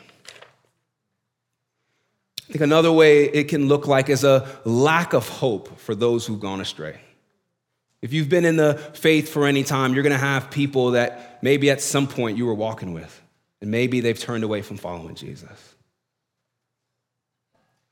I 2.49 2.53
think 2.53 2.63
another 2.63 2.91
way 2.91 3.25
it 3.25 3.47
can 3.47 3.67
look 3.67 3.85
like 3.85 4.09
is 4.09 4.23
a 4.23 4.47
lack 4.65 5.13
of 5.13 5.29
hope 5.29 5.77
for 5.79 5.93
those 5.93 6.25
who've 6.25 6.39
gone 6.39 6.61
astray. 6.61 6.99
If 8.01 8.11
you've 8.11 8.29
been 8.29 8.43
in 8.43 8.55
the 8.55 8.73
faith 8.93 9.29
for 9.29 9.45
any 9.45 9.63
time, 9.63 9.93
you're 9.93 10.01
going 10.03 10.13
to 10.13 10.17
have 10.17 10.49
people 10.49 10.91
that 10.91 11.43
maybe 11.43 11.69
at 11.69 11.79
some 11.79 12.07
point 12.07 12.37
you 12.37 12.47
were 12.47 12.55
walking 12.55 12.93
with, 12.93 13.21
and 13.61 13.69
maybe 13.69 13.99
they've 13.99 14.17
turned 14.17 14.43
away 14.43 14.63
from 14.63 14.77
following 14.77 15.13
Jesus. 15.13 15.75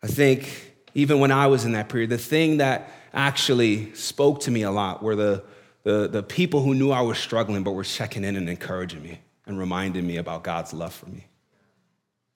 I 0.02 0.08
think 0.08 0.74
even 0.96 1.20
when 1.20 1.32
I 1.32 1.48
was 1.48 1.64
in 1.64 1.74
that 1.74 1.90
period, 1.90 2.10
the 2.10 2.18
thing 2.18 2.58
that 2.58 2.92
actually 3.14 3.94
spoke 3.94 4.42
to 4.42 4.52
me 4.52 4.64
a 4.64 4.72
lot 4.72 5.04
were 5.04 5.16
the, 5.16 5.44
the, 5.84 6.08
the 6.08 6.24
people 6.24 6.64
who 6.64 6.74
knew 6.74 6.90
I 6.90 7.02
was 7.02 7.20
struggling 7.20 7.62
but 7.62 7.74
were 7.74 7.84
checking 7.84 8.24
in 8.24 8.36
and 8.36 8.50
encouraging 8.50 9.04
me 9.04 9.20
and 9.46 9.60
reminding 9.60 10.08
me 10.08 10.18
about 10.18 10.44
God's 10.44 10.74
love 10.74 10.94
for 10.94 11.10
me. 11.10 11.28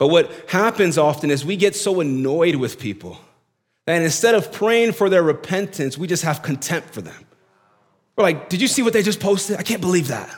But 0.01 0.07
what 0.07 0.31
happens 0.49 0.97
often 0.97 1.29
is 1.29 1.45
we 1.45 1.55
get 1.55 1.75
so 1.75 1.99
annoyed 1.99 2.55
with 2.55 2.79
people 2.79 3.19
that 3.85 4.01
instead 4.01 4.33
of 4.33 4.51
praying 4.51 4.93
for 4.93 5.11
their 5.11 5.21
repentance, 5.21 5.95
we 5.95 6.07
just 6.07 6.23
have 6.23 6.41
contempt 6.41 6.89
for 6.89 7.01
them. 7.01 7.23
We're 8.15 8.23
like, 8.23 8.49
did 8.49 8.63
you 8.63 8.67
see 8.67 8.81
what 8.81 8.93
they 8.93 9.03
just 9.03 9.19
posted? 9.19 9.57
I 9.57 9.61
can't 9.61 9.79
believe 9.79 10.07
that. 10.07 10.35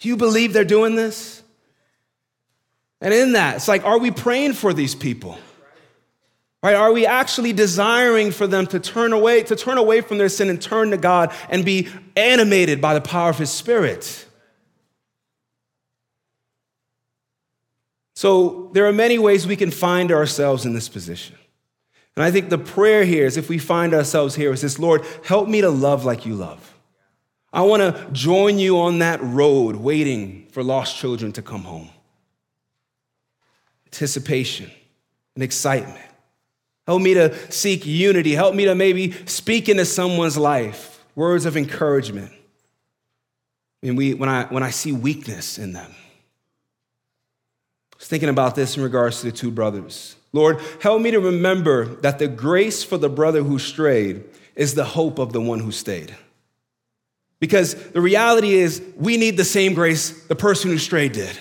Do 0.00 0.08
you 0.08 0.16
believe 0.16 0.54
they're 0.54 0.64
doing 0.64 0.96
this? 0.96 1.42
And 3.02 3.12
in 3.12 3.32
that, 3.32 3.56
it's 3.56 3.68
like, 3.68 3.84
are 3.84 3.98
we 3.98 4.10
praying 4.10 4.54
for 4.54 4.72
these 4.72 4.94
people? 4.94 5.36
Right? 6.62 6.76
Are 6.76 6.94
we 6.94 7.04
actually 7.04 7.52
desiring 7.52 8.30
for 8.30 8.46
them 8.46 8.66
to 8.68 8.80
turn 8.80 9.12
away, 9.12 9.42
to 9.42 9.54
turn 9.54 9.76
away 9.76 10.00
from 10.00 10.16
their 10.16 10.30
sin 10.30 10.48
and 10.48 10.62
turn 10.62 10.92
to 10.92 10.96
God 10.96 11.34
and 11.50 11.62
be 11.62 11.88
animated 12.16 12.80
by 12.80 12.94
the 12.94 13.02
power 13.02 13.28
of 13.28 13.36
His 13.36 13.50
Spirit? 13.50 14.24
So 18.18 18.68
there 18.72 18.84
are 18.84 18.92
many 18.92 19.16
ways 19.16 19.46
we 19.46 19.54
can 19.54 19.70
find 19.70 20.10
ourselves 20.10 20.66
in 20.66 20.74
this 20.74 20.88
position. 20.88 21.36
And 22.16 22.24
I 22.24 22.32
think 22.32 22.48
the 22.48 22.58
prayer 22.58 23.04
here 23.04 23.26
is 23.26 23.36
if 23.36 23.48
we 23.48 23.58
find 23.58 23.94
ourselves 23.94 24.34
here, 24.34 24.52
is 24.52 24.60
this 24.60 24.80
Lord, 24.80 25.04
help 25.24 25.46
me 25.46 25.60
to 25.60 25.70
love 25.70 26.04
like 26.04 26.26
you 26.26 26.34
love. 26.34 26.74
I 27.52 27.62
want 27.62 27.80
to 27.80 28.10
join 28.10 28.58
you 28.58 28.80
on 28.80 28.98
that 28.98 29.22
road 29.22 29.76
waiting 29.76 30.48
for 30.50 30.64
lost 30.64 30.96
children 30.96 31.30
to 31.34 31.42
come 31.42 31.62
home. 31.62 31.90
Anticipation 33.86 34.68
and 35.36 35.44
excitement. 35.44 36.10
Help 36.88 37.00
me 37.00 37.14
to 37.14 37.52
seek 37.52 37.86
unity. 37.86 38.32
Help 38.32 38.52
me 38.52 38.64
to 38.64 38.74
maybe 38.74 39.12
speak 39.26 39.68
into 39.68 39.84
someone's 39.84 40.36
life 40.36 41.04
words 41.14 41.46
of 41.46 41.56
encouragement. 41.56 42.32
And 43.80 43.96
we, 43.96 44.14
when, 44.14 44.28
I, 44.28 44.46
when 44.46 44.64
I 44.64 44.70
see 44.70 44.90
weakness 44.90 45.56
in 45.56 45.72
them, 45.72 45.94
thinking 48.08 48.30
about 48.30 48.54
this 48.54 48.76
in 48.76 48.82
regards 48.82 49.20
to 49.20 49.26
the 49.26 49.32
two 49.32 49.50
brothers. 49.50 50.16
Lord, 50.32 50.60
help 50.80 51.02
me 51.02 51.10
to 51.10 51.20
remember 51.20 51.84
that 51.96 52.18
the 52.18 52.26
grace 52.26 52.82
for 52.82 52.96
the 52.96 53.10
brother 53.10 53.42
who 53.42 53.58
strayed 53.58 54.24
is 54.56 54.74
the 54.74 54.84
hope 54.84 55.18
of 55.18 55.34
the 55.34 55.42
one 55.42 55.60
who 55.60 55.70
stayed. 55.70 56.14
Because 57.38 57.74
the 57.74 58.00
reality 58.00 58.54
is, 58.54 58.82
we 58.96 59.18
need 59.18 59.36
the 59.36 59.44
same 59.44 59.74
grace 59.74 60.26
the 60.26 60.34
person 60.34 60.70
who 60.70 60.78
strayed 60.78 61.12
did. 61.12 61.38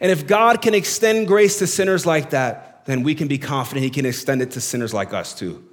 And 0.00 0.12
if 0.12 0.26
God 0.26 0.60
can 0.60 0.74
extend 0.74 1.28
grace 1.28 1.58
to 1.60 1.66
sinners 1.66 2.04
like 2.04 2.30
that, 2.30 2.84
then 2.84 3.02
we 3.02 3.14
can 3.14 3.26
be 3.26 3.38
confident 3.38 3.84
He 3.84 3.90
can 3.90 4.04
extend 4.04 4.42
it 4.42 4.50
to 4.52 4.60
sinners 4.60 4.92
like 4.92 5.14
us 5.14 5.34
too. 5.34 5.64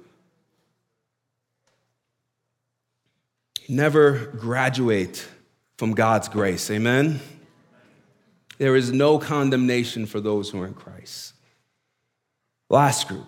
Never 3.68 4.26
graduate 4.26 5.28
from 5.76 5.92
God's 5.92 6.28
grace. 6.28 6.70
Amen. 6.70 7.20
There 8.60 8.76
is 8.76 8.92
no 8.92 9.18
condemnation 9.18 10.04
for 10.04 10.20
those 10.20 10.50
who 10.50 10.60
are 10.62 10.66
in 10.66 10.74
Christ. 10.74 11.32
Last 12.68 13.08
group 13.08 13.26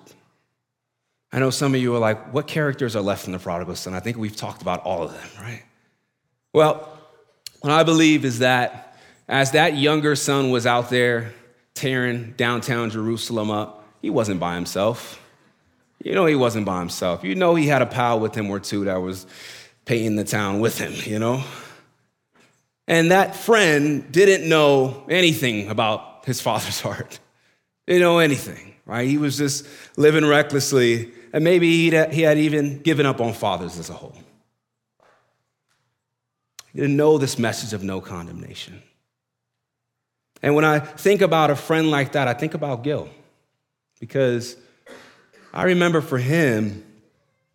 I 1.32 1.38
know 1.38 1.48
some 1.48 1.74
of 1.74 1.80
you 1.80 1.94
are 1.94 1.98
like, 1.98 2.34
what 2.34 2.46
characters 2.46 2.94
are 2.94 3.00
left 3.00 3.26
in 3.26 3.32
the 3.32 3.38
prodigal 3.38 3.74
son? 3.74 3.94
I 3.94 4.00
think 4.00 4.18
we've 4.18 4.36
talked 4.36 4.60
about 4.60 4.82
all 4.82 5.02
of 5.02 5.12
them, 5.12 5.28
right? 5.40 5.62
Well, 6.52 6.86
what 7.62 7.72
I 7.72 7.84
believe 7.84 8.26
is 8.26 8.40
that 8.40 8.98
as 9.28 9.52
that 9.52 9.74
younger 9.74 10.14
son 10.14 10.50
was 10.50 10.66
out 10.66 10.90
there 10.90 11.32
tearing 11.72 12.34
downtown 12.36 12.90
Jerusalem 12.90 13.50
up, 13.50 13.86
he 14.02 14.10
wasn't 14.10 14.40
by 14.40 14.56
himself. 14.56 15.18
You 16.04 16.14
know, 16.14 16.26
he 16.26 16.34
wasn't 16.34 16.66
by 16.66 16.80
himself. 16.80 17.24
You 17.24 17.34
know, 17.34 17.54
he 17.54 17.66
had 17.66 17.80
a 17.80 17.86
pal 17.86 18.20
with 18.20 18.34
him 18.34 18.50
or 18.50 18.60
two 18.60 18.84
that 18.84 18.96
was 18.96 19.26
painting 19.86 20.16
the 20.16 20.24
town 20.24 20.60
with 20.60 20.76
him, 20.76 20.92
you 21.10 21.18
know? 21.18 21.42
And 22.88 23.10
that 23.10 23.36
friend 23.36 24.10
didn't 24.10 24.48
know 24.48 25.04
anything 25.08 25.68
about 25.68 26.24
his 26.24 26.40
father's 26.40 26.80
heart. 26.86 27.20
Didn't 27.86 28.02
know 28.02 28.18
anything, 28.18 28.74
right? 28.86 29.08
He 29.08 29.18
was 29.18 29.36
just 29.36 29.66
living 29.96 30.26
recklessly, 30.26 31.12
and 31.32 31.44
maybe 31.44 31.90
he 31.90 32.22
had 32.22 32.38
even 32.38 32.80
given 32.80 33.06
up 33.06 33.20
on 33.20 33.32
fathers 33.32 33.78
as 33.78 33.90
a 33.90 33.94
whole. 33.94 34.16
He 36.72 36.80
didn't 36.80 36.96
know 36.96 37.18
this 37.18 37.38
message 37.38 37.72
of 37.72 37.82
no 37.82 38.00
condemnation. 38.00 38.82
And 40.42 40.54
when 40.54 40.64
I 40.64 40.80
think 40.80 41.20
about 41.20 41.50
a 41.50 41.56
friend 41.56 41.90
like 41.90 42.12
that, 42.12 42.28
I 42.28 42.34
think 42.34 42.54
about 42.54 42.82
Gil, 42.82 43.08
because 44.00 44.56
I 45.52 45.64
remember 45.64 46.00
for 46.00 46.18
him, 46.18 46.84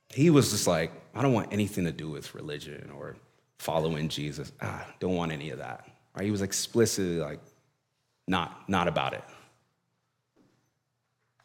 he 0.09 0.30
was 0.30 0.51
just 0.51 0.67
like, 0.67 0.91
I 1.13 1.21
don't 1.21 1.34
want 1.34 1.51
anything 1.51 1.86
to 1.86 1.91
do 1.91 2.09
with 2.09 2.34
religion 2.36 2.91
or 2.95 3.17
following 3.60 4.10
Jesus. 4.10 4.51
Ah, 4.62 4.86
don't 4.99 5.16
want 5.16 5.32
any 5.32 5.49
of 5.49 5.60
that. 5.60 5.88
Right? 6.16 6.26
He 6.26 6.32
was 6.32 6.41
explicitly 6.41 7.20
like, 7.20 7.39
not, 8.28 8.70
not 8.70 8.88
about 8.88 9.14
it. 9.14 9.24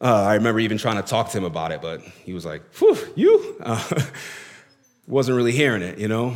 Uh, 0.01 0.23
I 0.23 0.35
remember 0.35 0.59
even 0.59 0.79
trying 0.79 0.97
to 0.97 1.03
talk 1.03 1.31
to 1.31 1.39
him 1.39 1.45
about 1.45 1.71
it, 1.71 1.81
but 1.81 2.01
he 2.01 2.33
was 2.33 2.45
like, 2.45 2.63
you? 3.15 3.57
Uh, 3.61 4.01
wasn't 5.07 5.37
really 5.37 5.53
hearing 5.53 5.83
it, 5.83 5.99
you 5.99 6.09
know, 6.09 6.35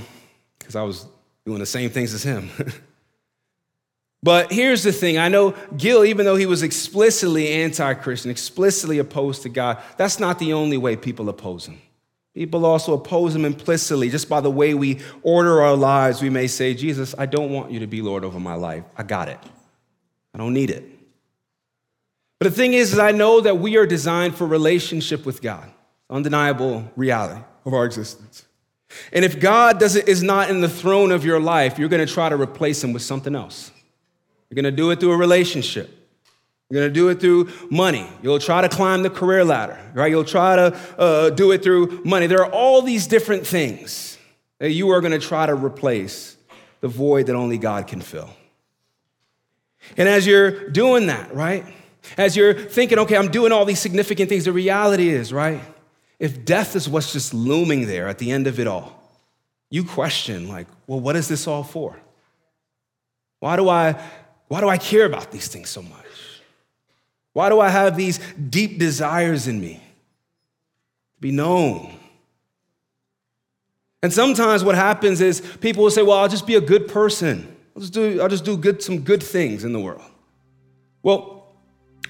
because 0.59 0.77
I 0.77 0.83
was 0.83 1.07
doing 1.45 1.59
the 1.59 1.67
same 1.67 1.91
things 1.91 2.15
as 2.15 2.23
him. 2.23 2.51
but 4.23 4.53
here's 4.53 4.85
the 4.85 4.93
thing 4.93 5.19
I 5.19 5.29
know 5.29 5.55
Gil, 5.77 6.05
even 6.05 6.27
though 6.27 6.37
he 6.37 6.47
was 6.47 6.63
explicitly 6.63 7.49
anti 7.49 7.95
Christian, 7.95 8.31
explicitly 8.31 8.99
opposed 8.99 9.43
to 9.43 9.49
God, 9.49 9.79
that's 9.97 10.21
not 10.21 10.39
the 10.39 10.53
only 10.53 10.77
way 10.77 10.95
people 10.95 11.29
oppose 11.29 11.67
him. 11.67 11.81
People 12.37 12.67
also 12.67 12.93
oppose 12.93 13.35
him 13.35 13.47
implicitly. 13.47 14.11
Just 14.11 14.29
by 14.29 14.43
the 14.43 14.51
way 14.51 14.75
we 14.75 15.01
order 15.23 15.63
our 15.63 15.75
lives, 15.75 16.21
we 16.21 16.29
may 16.29 16.47
say, 16.49 16.75
Jesus, 16.75 17.15
I 17.17 17.25
don't 17.25 17.51
want 17.51 17.71
you 17.71 17.81
to 17.81 17.87
be 17.87 18.03
Lord 18.03 18.25
over 18.25 18.39
my 18.39 18.53
life. 18.53 18.85
I 18.95 19.05
got 19.05 19.31
it. 19.31 19.39
I 20.35 20.39
don't 20.39 20.53
need 20.53 20.69
it. 20.69 20.85
But 22.39 22.51
the 22.51 22.55
thing 22.55 22.75
is, 22.75 22.93
is 22.93 22.99
I 22.99 23.13
know 23.13 23.41
that 23.41 23.57
we 23.57 23.79
are 23.79 23.87
designed 23.87 24.35
for 24.35 24.47
relationship 24.47 25.25
with 25.25 25.41
God, 25.41 25.67
undeniable 26.11 26.93
reality 26.95 27.41
of 27.65 27.73
our 27.73 27.87
existence. 27.87 28.45
And 29.15 29.25
if 29.25 29.41
God 29.41 29.81
doesn't, 29.81 30.07
is 30.07 30.23
not 30.23 30.51
in 30.51 30.61
the 30.61 30.69
throne 30.69 31.13
of 31.13 31.25
your 31.25 31.41
life, 31.41 31.79
you're 31.79 31.89
going 31.89 32.07
to 32.07 32.13
try 32.13 32.29
to 32.29 32.37
replace 32.37 32.85
him 32.85 32.93
with 32.93 33.01
something 33.01 33.35
else. 33.35 33.71
You're 34.51 34.57
going 34.57 34.71
to 34.71 34.77
do 34.77 34.91
it 34.91 35.01
through 35.01 35.13
a 35.13 35.17
relationship. 35.17 35.96
You're 36.69 36.89
to 36.89 36.93
do 36.93 37.09
it 37.11 37.21
through 37.21 37.51
money. 37.71 38.09
You'll 38.23 38.41
try 38.41 38.61
to 38.61 38.69
climb 38.69 39.03
the 39.03 39.11
career 39.11 39.45
ladder, 39.45 39.79
right? 39.95 40.11
You'll 40.11 40.25
try 40.25 40.57
to 40.57 40.79
uh, 40.99 41.31
do 41.31 41.53
it 41.53 41.63
through 41.63 42.03
money. 42.05 42.27
There 42.27 42.43
are 42.45 42.51
all 42.51 42.83
these 42.83 43.07
different 43.07 43.47
things 43.47 44.19
that 44.59 44.73
you 44.73 44.91
are 44.91 45.01
to 45.01 45.19
try 45.19 45.47
to 45.47 45.55
replace 45.55 46.37
the 46.81 46.89
void 46.89 47.27
that 47.27 47.37
only 47.37 47.59
God 47.59 47.87
can 47.87 48.01
fill. 48.01 48.31
And 49.97 50.09
as 50.09 50.27
you're 50.27 50.69
doing 50.71 51.07
that, 51.07 51.33
right? 51.33 51.65
As 52.17 52.37
you're 52.37 52.55
thinking, 52.55 52.99
okay, 53.01 53.17
I'm 53.17 53.31
doing 53.31 53.53
all 53.53 53.65
these 53.65 53.79
significant 53.79 54.29
things, 54.29 54.45
the 54.45 54.53
reality 54.53 55.09
is, 55.09 55.33
right? 55.33 55.61
If 56.19 56.45
death 56.45 56.75
is 56.75 56.89
what's 56.89 57.13
just 57.13 57.35
looming 57.35 57.87
there 57.87 58.09
at 58.09 58.19
the 58.19 58.31
end 58.31 58.47
of 58.47 58.59
it 58.59 58.67
all, 58.67 58.93
you 59.71 59.85
question, 59.85 60.49
like, 60.49 60.67
well, 60.87 61.01
what 61.01 61.17
is 61.17 61.29
this 61.29 61.47
all 61.47 61.63
for? 61.63 61.97
Why 63.41 63.57
do 63.57 63.69
I, 63.69 64.01
why 64.49 64.61
do 64.61 64.69
I 64.69 64.79
care 64.79 65.05
about 65.05 65.31
these 65.31 65.49
things 65.49 65.69
so 65.69 65.83
much? 65.83 66.06
Why 67.37 67.51
do 67.51 67.61
I 67.61 67.69
have 67.69 67.99
these 67.99 68.19
deep 68.49 68.79
desires 68.79 69.47
in 69.47 69.61
me? 69.61 69.75
To 69.75 71.21
be 71.21 71.31
known. 71.31 71.95
And 74.03 74.11
sometimes 74.11 74.65
what 74.65 74.75
happens 74.75 75.21
is 75.21 75.43
people 75.61 75.83
will 75.83 75.91
say, 75.91 76.01
well, 76.01 76.17
I'll 76.17 76.31
just 76.31 76.47
be 76.47 76.55
a 76.55 76.63
good 76.63 76.89
person. 76.89 77.55
I'll 77.75 77.83
just 77.83 77.93
do, 77.93 78.23
I'll 78.23 78.31
just 78.31 78.47
do 78.47 78.57
good, 78.57 78.83
some 78.83 79.01
good 79.01 79.23
things 79.23 79.65
in 79.65 79.75
the 79.75 79.79
world. 79.79 80.01
Well, 81.03 81.53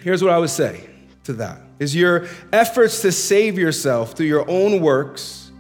here's 0.01 0.23
what 0.23 0.31
I 0.31 0.39
would 0.39 0.49
say 0.49 0.89
to 1.25 1.33
that 1.33 1.61
is 1.81 1.93
your 1.93 2.29
efforts 2.53 3.03
to 3.03 3.11
save 3.11 3.59
yourself 3.59 4.13
through 4.13 4.27
your 4.27 4.49
own 4.49 4.81
works 4.81 5.51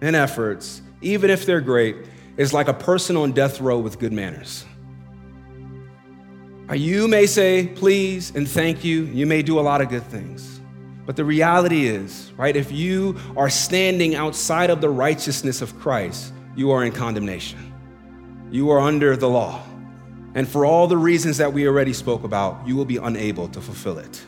and 0.00 0.16
efforts, 0.16 0.82
even 1.00 1.30
if 1.30 1.46
they're 1.46 1.60
great, 1.60 1.94
is 2.36 2.52
like 2.52 2.66
a 2.66 2.74
person 2.74 3.16
on 3.16 3.30
death 3.30 3.60
row 3.60 3.78
with 3.78 4.00
good 4.00 4.12
manners. 4.12 4.64
You 6.74 7.06
may 7.06 7.26
say 7.26 7.68
please 7.68 8.34
and 8.34 8.48
thank 8.48 8.82
you. 8.82 9.04
You 9.04 9.26
may 9.26 9.42
do 9.42 9.60
a 9.60 9.62
lot 9.62 9.80
of 9.80 9.88
good 9.88 10.02
things. 10.04 10.60
But 11.04 11.14
the 11.14 11.24
reality 11.24 11.86
is, 11.86 12.32
right, 12.36 12.56
if 12.56 12.72
you 12.72 13.16
are 13.36 13.48
standing 13.48 14.16
outside 14.16 14.70
of 14.70 14.80
the 14.80 14.90
righteousness 14.90 15.62
of 15.62 15.78
Christ, 15.78 16.32
you 16.56 16.72
are 16.72 16.84
in 16.84 16.90
condemnation. 16.90 17.72
You 18.50 18.70
are 18.70 18.80
under 18.80 19.16
the 19.16 19.28
law. 19.28 19.62
And 20.34 20.48
for 20.48 20.66
all 20.66 20.88
the 20.88 20.96
reasons 20.96 21.38
that 21.38 21.52
we 21.52 21.68
already 21.68 21.92
spoke 21.92 22.24
about, 22.24 22.66
you 22.66 22.74
will 22.74 22.84
be 22.84 22.96
unable 22.96 23.48
to 23.48 23.60
fulfill 23.60 23.98
it. 23.98 24.26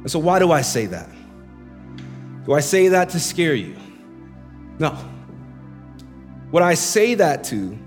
And 0.00 0.10
so, 0.10 0.18
why 0.18 0.38
do 0.38 0.50
I 0.52 0.62
say 0.62 0.86
that? 0.86 1.10
Do 2.46 2.54
I 2.54 2.60
say 2.60 2.88
that 2.88 3.10
to 3.10 3.20
scare 3.20 3.54
you? 3.54 3.76
No. 4.78 4.90
What 6.50 6.62
I 6.62 6.74
say 6.74 7.14
that 7.14 7.44
to 7.44 7.78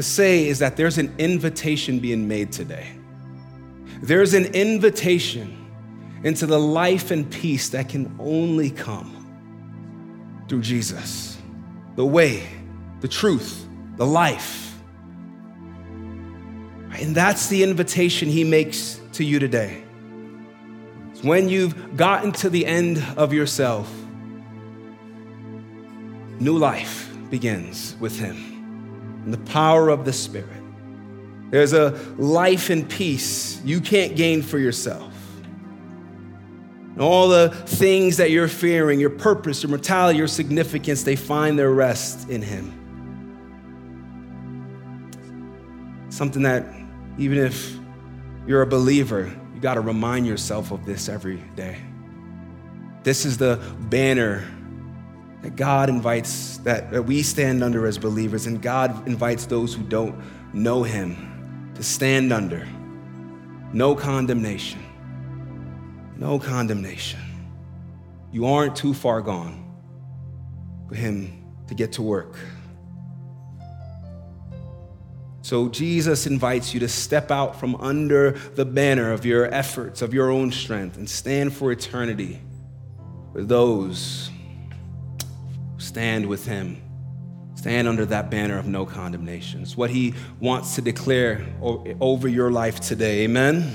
to 0.00 0.06
say 0.06 0.48
is 0.48 0.60
that 0.60 0.78
there's 0.78 0.96
an 0.96 1.14
invitation 1.18 1.98
being 1.98 2.26
made 2.26 2.50
today. 2.50 2.86
There's 4.00 4.32
an 4.32 4.46
invitation 4.54 5.58
into 6.24 6.46
the 6.46 6.58
life 6.58 7.10
and 7.10 7.30
peace 7.30 7.68
that 7.70 7.90
can 7.90 8.16
only 8.18 8.70
come 8.70 9.14
through 10.48 10.62
Jesus 10.62 11.36
the 11.96 12.06
way, 12.06 12.48
the 13.00 13.08
truth, 13.08 13.66
the 13.96 14.06
life. 14.06 14.74
And 16.92 17.14
that's 17.14 17.48
the 17.48 17.62
invitation 17.62 18.30
he 18.30 18.42
makes 18.42 18.98
to 19.12 19.24
you 19.24 19.38
today. 19.38 19.82
When 21.20 21.50
you've 21.50 21.98
gotten 21.98 22.32
to 22.32 22.48
the 22.48 22.64
end 22.64 23.04
of 23.18 23.34
yourself, 23.34 23.92
new 26.38 26.56
life 26.56 27.12
begins 27.28 27.96
with 28.00 28.18
him 28.18 28.49
and 29.24 29.32
the 29.32 29.50
power 29.50 29.88
of 29.88 30.04
the 30.04 30.12
Spirit. 30.12 30.48
There's 31.50 31.72
a 31.72 31.90
life 32.16 32.70
and 32.70 32.88
peace 32.88 33.60
you 33.64 33.80
can't 33.80 34.16
gain 34.16 34.42
for 34.42 34.58
yourself. 34.58 35.12
And 36.92 37.00
all 37.00 37.28
the 37.28 37.50
things 37.50 38.16
that 38.18 38.30
you're 38.30 38.48
fearing, 38.48 39.00
your 39.00 39.10
purpose, 39.10 39.62
your 39.62 39.70
mortality, 39.70 40.18
your 40.18 40.28
significance, 40.28 41.02
they 41.02 41.16
find 41.16 41.58
their 41.58 41.70
rest 41.70 42.28
in 42.28 42.42
Him. 42.42 42.76
Something 46.10 46.42
that, 46.42 46.66
even 47.18 47.38
if 47.38 47.76
you're 48.46 48.62
a 48.62 48.66
believer, 48.66 49.32
you 49.54 49.60
got 49.60 49.74
to 49.74 49.80
remind 49.80 50.26
yourself 50.26 50.72
of 50.72 50.84
this 50.84 51.08
every 51.08 51.42
day. 51.56 51.78
This 53.02 53.24
is 53.24 53.38
the 53.38 53.60
banner 53.78 54.44
that 55.42 55.56
God 55.56 55.88
invites, 55.88 56.58
that, 56.58 56.90
that 56.90 57.02
we 57.02 57.22
stand 57.22 57.62
under 57.62 57.86
as 57.86 57.98
believers, 57.98 58.46
and 58.46 58.60
God 58.60 59.06
invites 59.08 59.46
those 59.46 59.74
who 59.74 59.82
don't 59.82 60.14
know 60.52 60.82
Him 60.82 61.72
to 61.74 61.82
stand 61.82 62.32
under. 62.32 62.68
No 63.72 63.94
condemnation. 63.94 64.80
No 66.16 66.38
condemnation. 66.38 67.20
You 68.32 68.46
aren't 68.46 68.76
too 68.76 68.92
far 68.92 69.22
gone 69.22 69.64
for 70.88 70.94
Him 70.94 71.44
to 71.68 71.74
get 71.74 71.92
to 71.92 72.02
work. 72.02 72.36
So 75.42 75.68
Jesus 75.68 76.26
invites 76.26 76.74
you 76.74 76.80
to 76.80 76.88
step 76.88 77.30
out 77.30 77.58
from 77.58 77.74
under 77.76 78.32
the 78.54 78.66
banner 78.66 79.10
of 79.10 79.24
your 79.24 79.52
efforts, 79.52 80.02
of 80.02 80.12
your 80.12 80.30
own 80.30 80.52
strength, 80.52 80.98
and 80.98 81.08
stand 81.08 81.54
for 81.54 81.72
eternity 81.72 82.40
with 83.32 83.48
those 83.48 84.30
stand 85.90 86.24
with 86.24 86.46
him. 86.46 86.80
Stand 87.56 87.88
under 87.88 88.06
that 88.06 88.30
banner 88.30 88.56
of 88.56 88.66
no 88.66 88.86
condemnation. 88.86 89.62
It's 89.62 89.76
what 89.76 89.90
he 89.90 90.14
wants 90.38 90.76
to 90.76 90.82
declare 90.82 91.44
over 92.00 92.28
your 92.28 92.52
life 92.52 92.78
today. 92.78 93.22
Amen. 93.24 93.74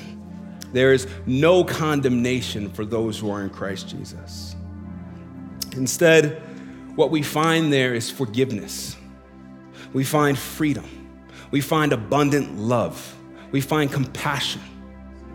There 0.71 0.93
is 0.93 1.07
no 1.25 1.65
condemnation 1.65 2.71
for 2.71 2.85
those 2.85 3.19
who 3.19 3.29
are 3.31 3.41
in 3.43 3.49
Christ 3.49 3.89
Jesus. 3.89 4.55
Instead, 5.73 6.41
what 6.95 7.11
we 7.11 7.21
find 7.21 7.71
there 7.71 7.93
is 7.93 8.09
forgiveness. 8.09 8.95
We 9.91 10.05
find 10.05 10.39
freedom. 10.39 10.85
We 11.51 11.59
find 11.59 11.91
abundant 11.91 12.57
love. 12.57 13.13
We 13.51 13.59
find 13.59 13.91
compassion. 13.91 14.61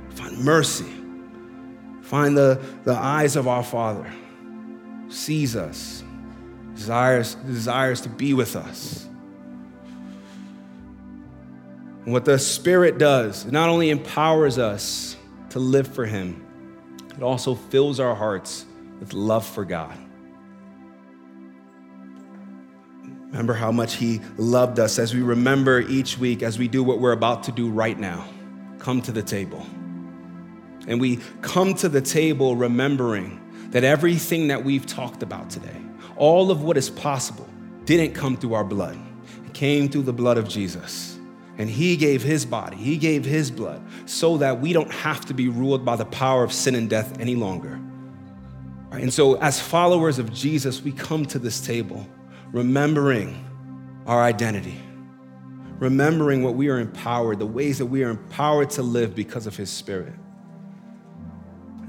We 0.08 0.16
find 0.16 0.38
mercy. 0.38 0.90
Find 2.00 2.34
the, 2.34 2.58
the 2.84 2.94
eyes 2.94 3.36
of 3.36 3.48
our 3.48 3.62
Father, 3.62 4.10
sees 5.10 5.56
us, 5.56 5.99
desires, 6.80 7.34
desires 7.34 8.00
to 8.00 8.08
be 8.08 8.32
with 8.32 8.56
us. 8.56 9.06
And 12.04 12.12
what 12.14 12.24
the 12.24 12.38
Spirit 12.38 12.96
does, 12.96 13.44
it 13.44 13.52
not 13.52 13.68
only 13.68 13.90
empowers 13.90 14.58
us 14.58 15.14
to 15.50 15.58
live 15.58 15.86
for 15.86 16.06
Him, 16.06 16.42
it 17.14 17.22
also 17.22 17.54
fills 17.54 18.00
our 18.00 18.14
hearts 18.14 18.64
with 18.98 19.12
love 19.12 19.46
for 19.46 19.66
God. 19.66 19.96
Remember 23.26 23.52
how 23.52 23.70
much 23.70 23.96
He 23.96 24.22
loved 24.38 24.78
us 24.80 24.98
as 24.98 25.14
we 25.14 25.20
remember 25.20 25.80
each 25.80 26.16
week, 26.16 26.42
as 26.42 26.58
we 26.58 26.66
do 26.66 26.82
what 26.82 26.98
we're 26.98 27.12
about 27.12 27.42
to 27.44 27.52
do 27.52 27.68
right 27.68 27.98
now 27.98 28.26
come 28.78 29.02
to 29.02 29.12
the 29.12 29.22
table. 29.22 29.66
And 30.88 30.98
we 30.98 31.18
come 31.42 31.74
to 31.74 31.90
the 31.90 32.00
table 32.00 32.56
remembering 32.56 33.38
that 33.72 33.84
everything 33.84 34.48
that 34.48 34.64
we've 34.64 34.86
talked 34.86 35.22
about 35.22 35.50
today, 35.50 35.76
all 36.20 36.50
of 36.50 36.62
what 36.62 36.76
is 36.76 36.90
possible, 36.90 37.48
didn't 37.86 38.14
come 38.14 38.36
through 38.36 38.52
our 38.52 38.62
blood. 38.62 38.96
It 39.46 39.54
came 39.54 39.88
through 39.88 40.02
the 40.02 40.12
blood 40.12 40.36
of 40.36 40.46
Jesus. 40.46 41.18
And 41.56 41.68
he 41.68 41.96
gave 41.96 42.22
his 42.22 42.44
body, 42.44 42.76
he 42.76 42.96
gave 42.96 43.24
his 43.24 43.50
blood, 43.50 43.82
so 44.06 44.36
that 44.36 44.60
we 44.60 44.72
don't 44.72 44.92
have 44.92 45.24
to 45.26 45.34
be 45.34 45.48
ruled 45.48 45.84
by 45.84 45.96
the 45.96 46.04
power 46.04 46.44
of 46.44 46.52
sin 46.52 46.74
and 46.74 46.88
death 46.88 47.18
any 47.20 47.34
longer. 47.34 47.80
And 48.92 49.12
so, 49.12 49.34
as 49.40 49.60
followers 49.60 50.18
of 50.18 50.32
Jesus, 50.32 50.82
we 50.82 50.92
come 50.92 51.24
to 51.26 51.38
this 51.38 51.60
table 51.60 52.06
remembering 52.52 53.44
our 54.06 54.22
identity, 54.22 54.80
remembering 55.78 56.42
what 56.42 56.54
we 56.54 56.68
are 56.68 56.78
empowered, 56.78 57.38
the 57.38 57.46
ways 57.46 57.78
that 57.78 57.86
we 57.86 58.04
are 58.04 58.10
empowered 58.10 58.70
to 58.70 58.82
live 58.82 59.14
because 59.14 59.46
of 59.46 59.56
his 59.56 59.70
spirit. 59.70 60.14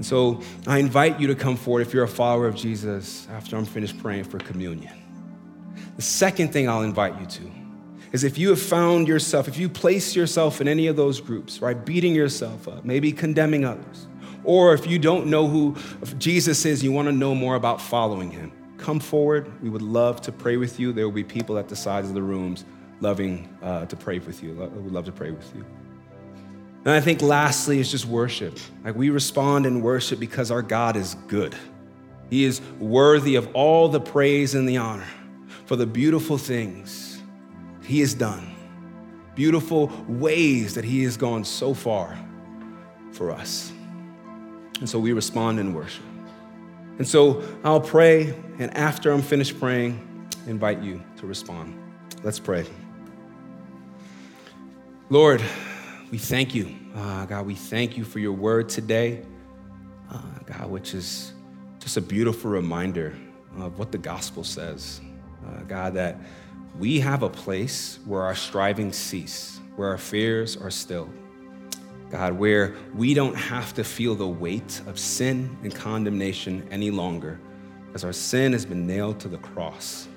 And 0.02 0.06
so, 0.08 0.42
I 0.66 0.80
invite 0.80 1.20
you 1.20 1.28
to 1.28 1.36
come 1.36 1.56
forward 1.56 1.82
if 1.82 1.94
you're 1.94 2.06
a 2.06 2.08
follower 2.08 2.48
of 2.48 2.56
Jesus 2.56 3.28
after 3.30 3.56
I'm 3.56 3.66
finished 3.66 4.00
praying 4.00 4.24
for 4.24 4.40
communion. 4.40 4.92
The 5.96 6.02
second 6.02 6.52
thing 6.52 6.68
I'll 6.68 6.82
invite 6.82 7.20
you 7.20 7.28
to 7.28 7.52
is 8.12 8.24
if 8.24 8.40
you 8.40 8.50
have 8.50 8.60
found 8.60 9.08
yourself, 9.08 9.48
if 9.48 9.60
you 9.60 9.70
place 9.70 10.16
yourself 10.16 10.60
in 10.60 10.68
any 10.68 10.88
of 10.88 10.96
those 10.96 11.22
groups, 11.22 11.62
right, 11.62 11.86
beating 11.86 12.16
yourself 12.16 12.68
up, 12.68 12.84
maybe 12.84 13.12
condemning 13.12 13.64
others, 13.64 14.08
or 14.44 14.74
if 14.74 14.88
you 14.88 14.98
don't 14.98 15.28
know 15.28 15.48
who 15.48 15.76
Jesus 16.18 16.66
is, 16.66 16.84
you 16.84 16.92
want 16.92 17.08
to 17.08 17.12
know 17.12 17.36
more 17.36 17.54
about 17.54 17.80
following 17.80 18.32
him, 18.32 18.52
come 18.78 19.00
forward. 19.00 19.62
We 19.62 19.70
would 19.70 19.84
love 19.84 20.20
to 20.22 20.32
pray 20.32 20.58
with 20.58 20.80
you. 20.80 20.94
There 20.94 21.06
will 21.06 21.14
be 21.14 21.24
people 21.24 21.60
at 21.60 21.70
the 21.70 21.76
sides 21.76 22.10
of 22.10 22.16
the 22.16 22.24
rooms 22.24 22.66
loving 23.02 23.56
uh, 23.62 23.86
to 23.86 23.96
pray 23.96 24.18
with 24.18 24.42
you. 24.42 24.54
We 24.54 24.82
would 24.82 24.94
love 24.94 25.06
to 25.06 25.12
pray 25.12 25.30
with 25.30 25.56
you. 25.56 25.64
And 26.84 26.90
I 26.90 27.00
think 27.00 27.22
lastly 27.22 27.80
is 27.80 27.92
just 27.92 28.06
worship. 28.06 28.58
Like 28.84 28.96
we 28.96 29.10
respond 29.10 29.66
in 29.66 29.82
worship 29.82 30.20
because 30.20 30.50
our 30.50 30.64
God 30.64 30.96
is 30.96 31.16
good. 31.28 31.56
He 32.30 32.44
is 32.44 32.62
worthy 32.80 33.36
of 33.36 33.54
all 33.54 33.90
the 33.90 34.00
praise 34.00 34.56
and 34.56 34.68
the 34.68 34.78
honor 34.78 35.08
for 35.66 35.76
the 35.76 35.86
beautiful 35.86 36.38
things 36.38 37.22
He 37.84 38.00
has 38.00 38.14
done, 38.14 38.56
beautiful 39.36 39.92
ways 40.08 40.74
that 40.76 40.84
He 40.84 41.04
has 41.04 41.18
gone 41.18 41.44
so 41.44 41.74
far 41.74 42.18
for 43.12 43.32
us. 43.32 43.72
And 44.80 44.90
so 44.90 44.98
we 44.98 45.14
respond 45.14 45.60
in 45.60 45.74
worship. 45.74 46.04
And 46.98 47.08
so 47.08 47.44
I'll 47.64 47.82
pray, 47.82 48.34
and 48.60 48.76
after 48.76 49.12
I'm 49.12 49.22
finished 49.22 49.60
praying, 49.60 50.30
invite 50.48 50.82
you 50.82 51.04
to 51.18 51.28
respond. 51.28 51.78
Let's 52.24 52.40
pray. 52.40 52.66
Lord, 55.10 55.42
we 56.12 56.18
thank 56.18 56.54
you. 56.54 56.76
Uh, 56.94 57.26
God, 57.26 57.46
we 57.46 57.56
thank 57.56 57.98
you 57.98 58.04
for 58.04 58.20
your 58.20 58.34
word 58.34 58.68
today, 58.68 59.24
uh, 60.12 60.22
God, 60.46 60.70
which 60.70 60.94
is 60.94 61.32
just 61.80 61.96
a 61.96 62.02
beautiful 62.02 62.52
reminder 62.52 63.16
of 63.58 63.80
what 63.80 63.94
the 63.94 63.98
gospel 63.98 64.44
says. 64.44 65.00
Uh, 65.48 65.62
God, 65.62 65.94
that 65.94 66.18
we 66.78 67.00
have 67.00 67.24
a 67.24 67.30
place 67.30 68.00
where 68.06 68.24
our 68.24 68.36
striving 68.36 68.92
cease, 68.92 69.62
where 69.78 69.88
our 69.88 69.98
fears 69.98 70.58
are 70.58 70.70
still. 70.70 71.10
God, 72.10 72.34
where 72.34 72.76
we 72.94 73.14
don't 73.14 73.36
have 73.36 73.74
to 73.76 73.84
feel 73.86 74.14
the 74.14 74.28
weight 74.28 74.82
of 74.88 75.00
sin 75.00 75.58
and 75.64 75.74
condemnation 75.74 76.68
any 76.70 76.92
longer, 76.92 77.40
as 77.94 78.04
our 78.04 78.12
sin 78.12 78.52
has 78.52 78.66
been 78.66 78.86
nailed 78.86 79.18
to 79.22 79.30
the 79.30 79.38
cross. 79.38 80.10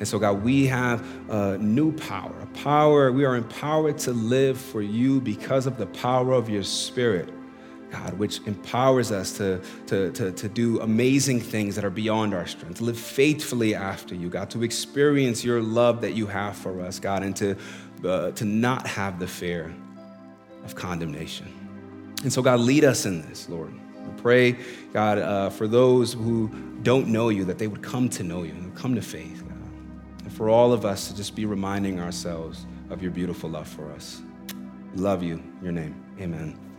And 0.00 0.08
so, 0.08 0.18
God, 0.18 0.42
we 0.42 0.66
have 0.66 1.06
a 1.28 1.58
new 1.58 1.92
power, 1.92 2.32
a 2.42 2.46
power, 2.46 3.12
we 3.12 3.26
are 3.26 3.36
empowered 3.36 3.98
to 3.98 4.12
live 4.12 4.58
for 4.58 4.80
you 4.80 5.20
because 5.20 5.66
of 5.66 5.76
the 5.76 5.84
power 5.86 6.32
of 6.32 6.48
your 6.48 6.62
spirit, 6.62 7.28
God, 7.90 8.14
which 8.14 8.40
empowers 8.46 9.12
us 9.12 9.36
to, 9.36 9.60
to, 9.88 10.10
to, 10.12 10.32
to 10.32 10.48
do 10.48 10.80
amazing 10.80 11.38
things 11.38 11.74
that 11.74 11.84
are 11.84 11.90
beyond 11.90 12.32
our 12.32 12.46
strength, 12.46 12.78
to 12.78 12.84
live 12.84 12.98
faithfully 12.98 13.74
after 13.74 14.14
you, 14.14 14.30
God, 14.30 14.48
to 14.50 14.62
experience 14.62 15.44
your 15.44 15.60
love 15.60 16.00
that 16.00 16.12
you 16.12 16.26
have 16.26 16.56
for 16.56 16.80
us, 16.80 16.98
God, 16.98 17.22
and 17.22 17.36
to, 17.36 17.54
uh, 18.02 18.30
to 18.30 18.46
not 18.46 18.86
have 18.86 19.18
the 19.18 19.28
fear 19.28 19.70
of 20.64 20.74
condemnation. 20.74 21.46
And 22.22 22.32
so, 22.32 22.40
God, 22.40 22.60
lead 22.60 22.84
us 22.84 23.04
in 23.04 23.20
this, 23.28 23.50
Lord. 23.50 23.74
Pray, 24.16 24.56
God, 24.94 25.18
uh, 25.18 25.50
for 25.50 25.68
those 25.68 26.14
who 26.14 26.48
don't 26.82 27.08
know 27.08 27.28
you, 27.28 27.44
that 27.44 27.58
they 27.58 27.68
would 27.68 27.82
come 27.82 28.08
to 28.08 28.22
know 28.22 28.44
you 28.44 28.52
and 28.52 28.74
come 28.74 28.94
to 28.94 29.02
faith 29.02 29.44
for 30.30 30.48
all 30.48 30.72
of 30.72 30.84
us 30.84 31.08
to 31.08 31.16
just 31.16 31.34
be 31.34 31.44
reminding 31.44 32.00
ourselves 32.00 32.66
of 32.88 33.02
your 33.02 33.10
beautiful 33.10 33.50
love 33.50 33.68
for 33.68 33.90
us. 33.92 34.22
Love 34.94 35.22
you, 35.22 35.42
your 35.62 35.72
name. 35.72 35.94
Amen. 36.20 36.69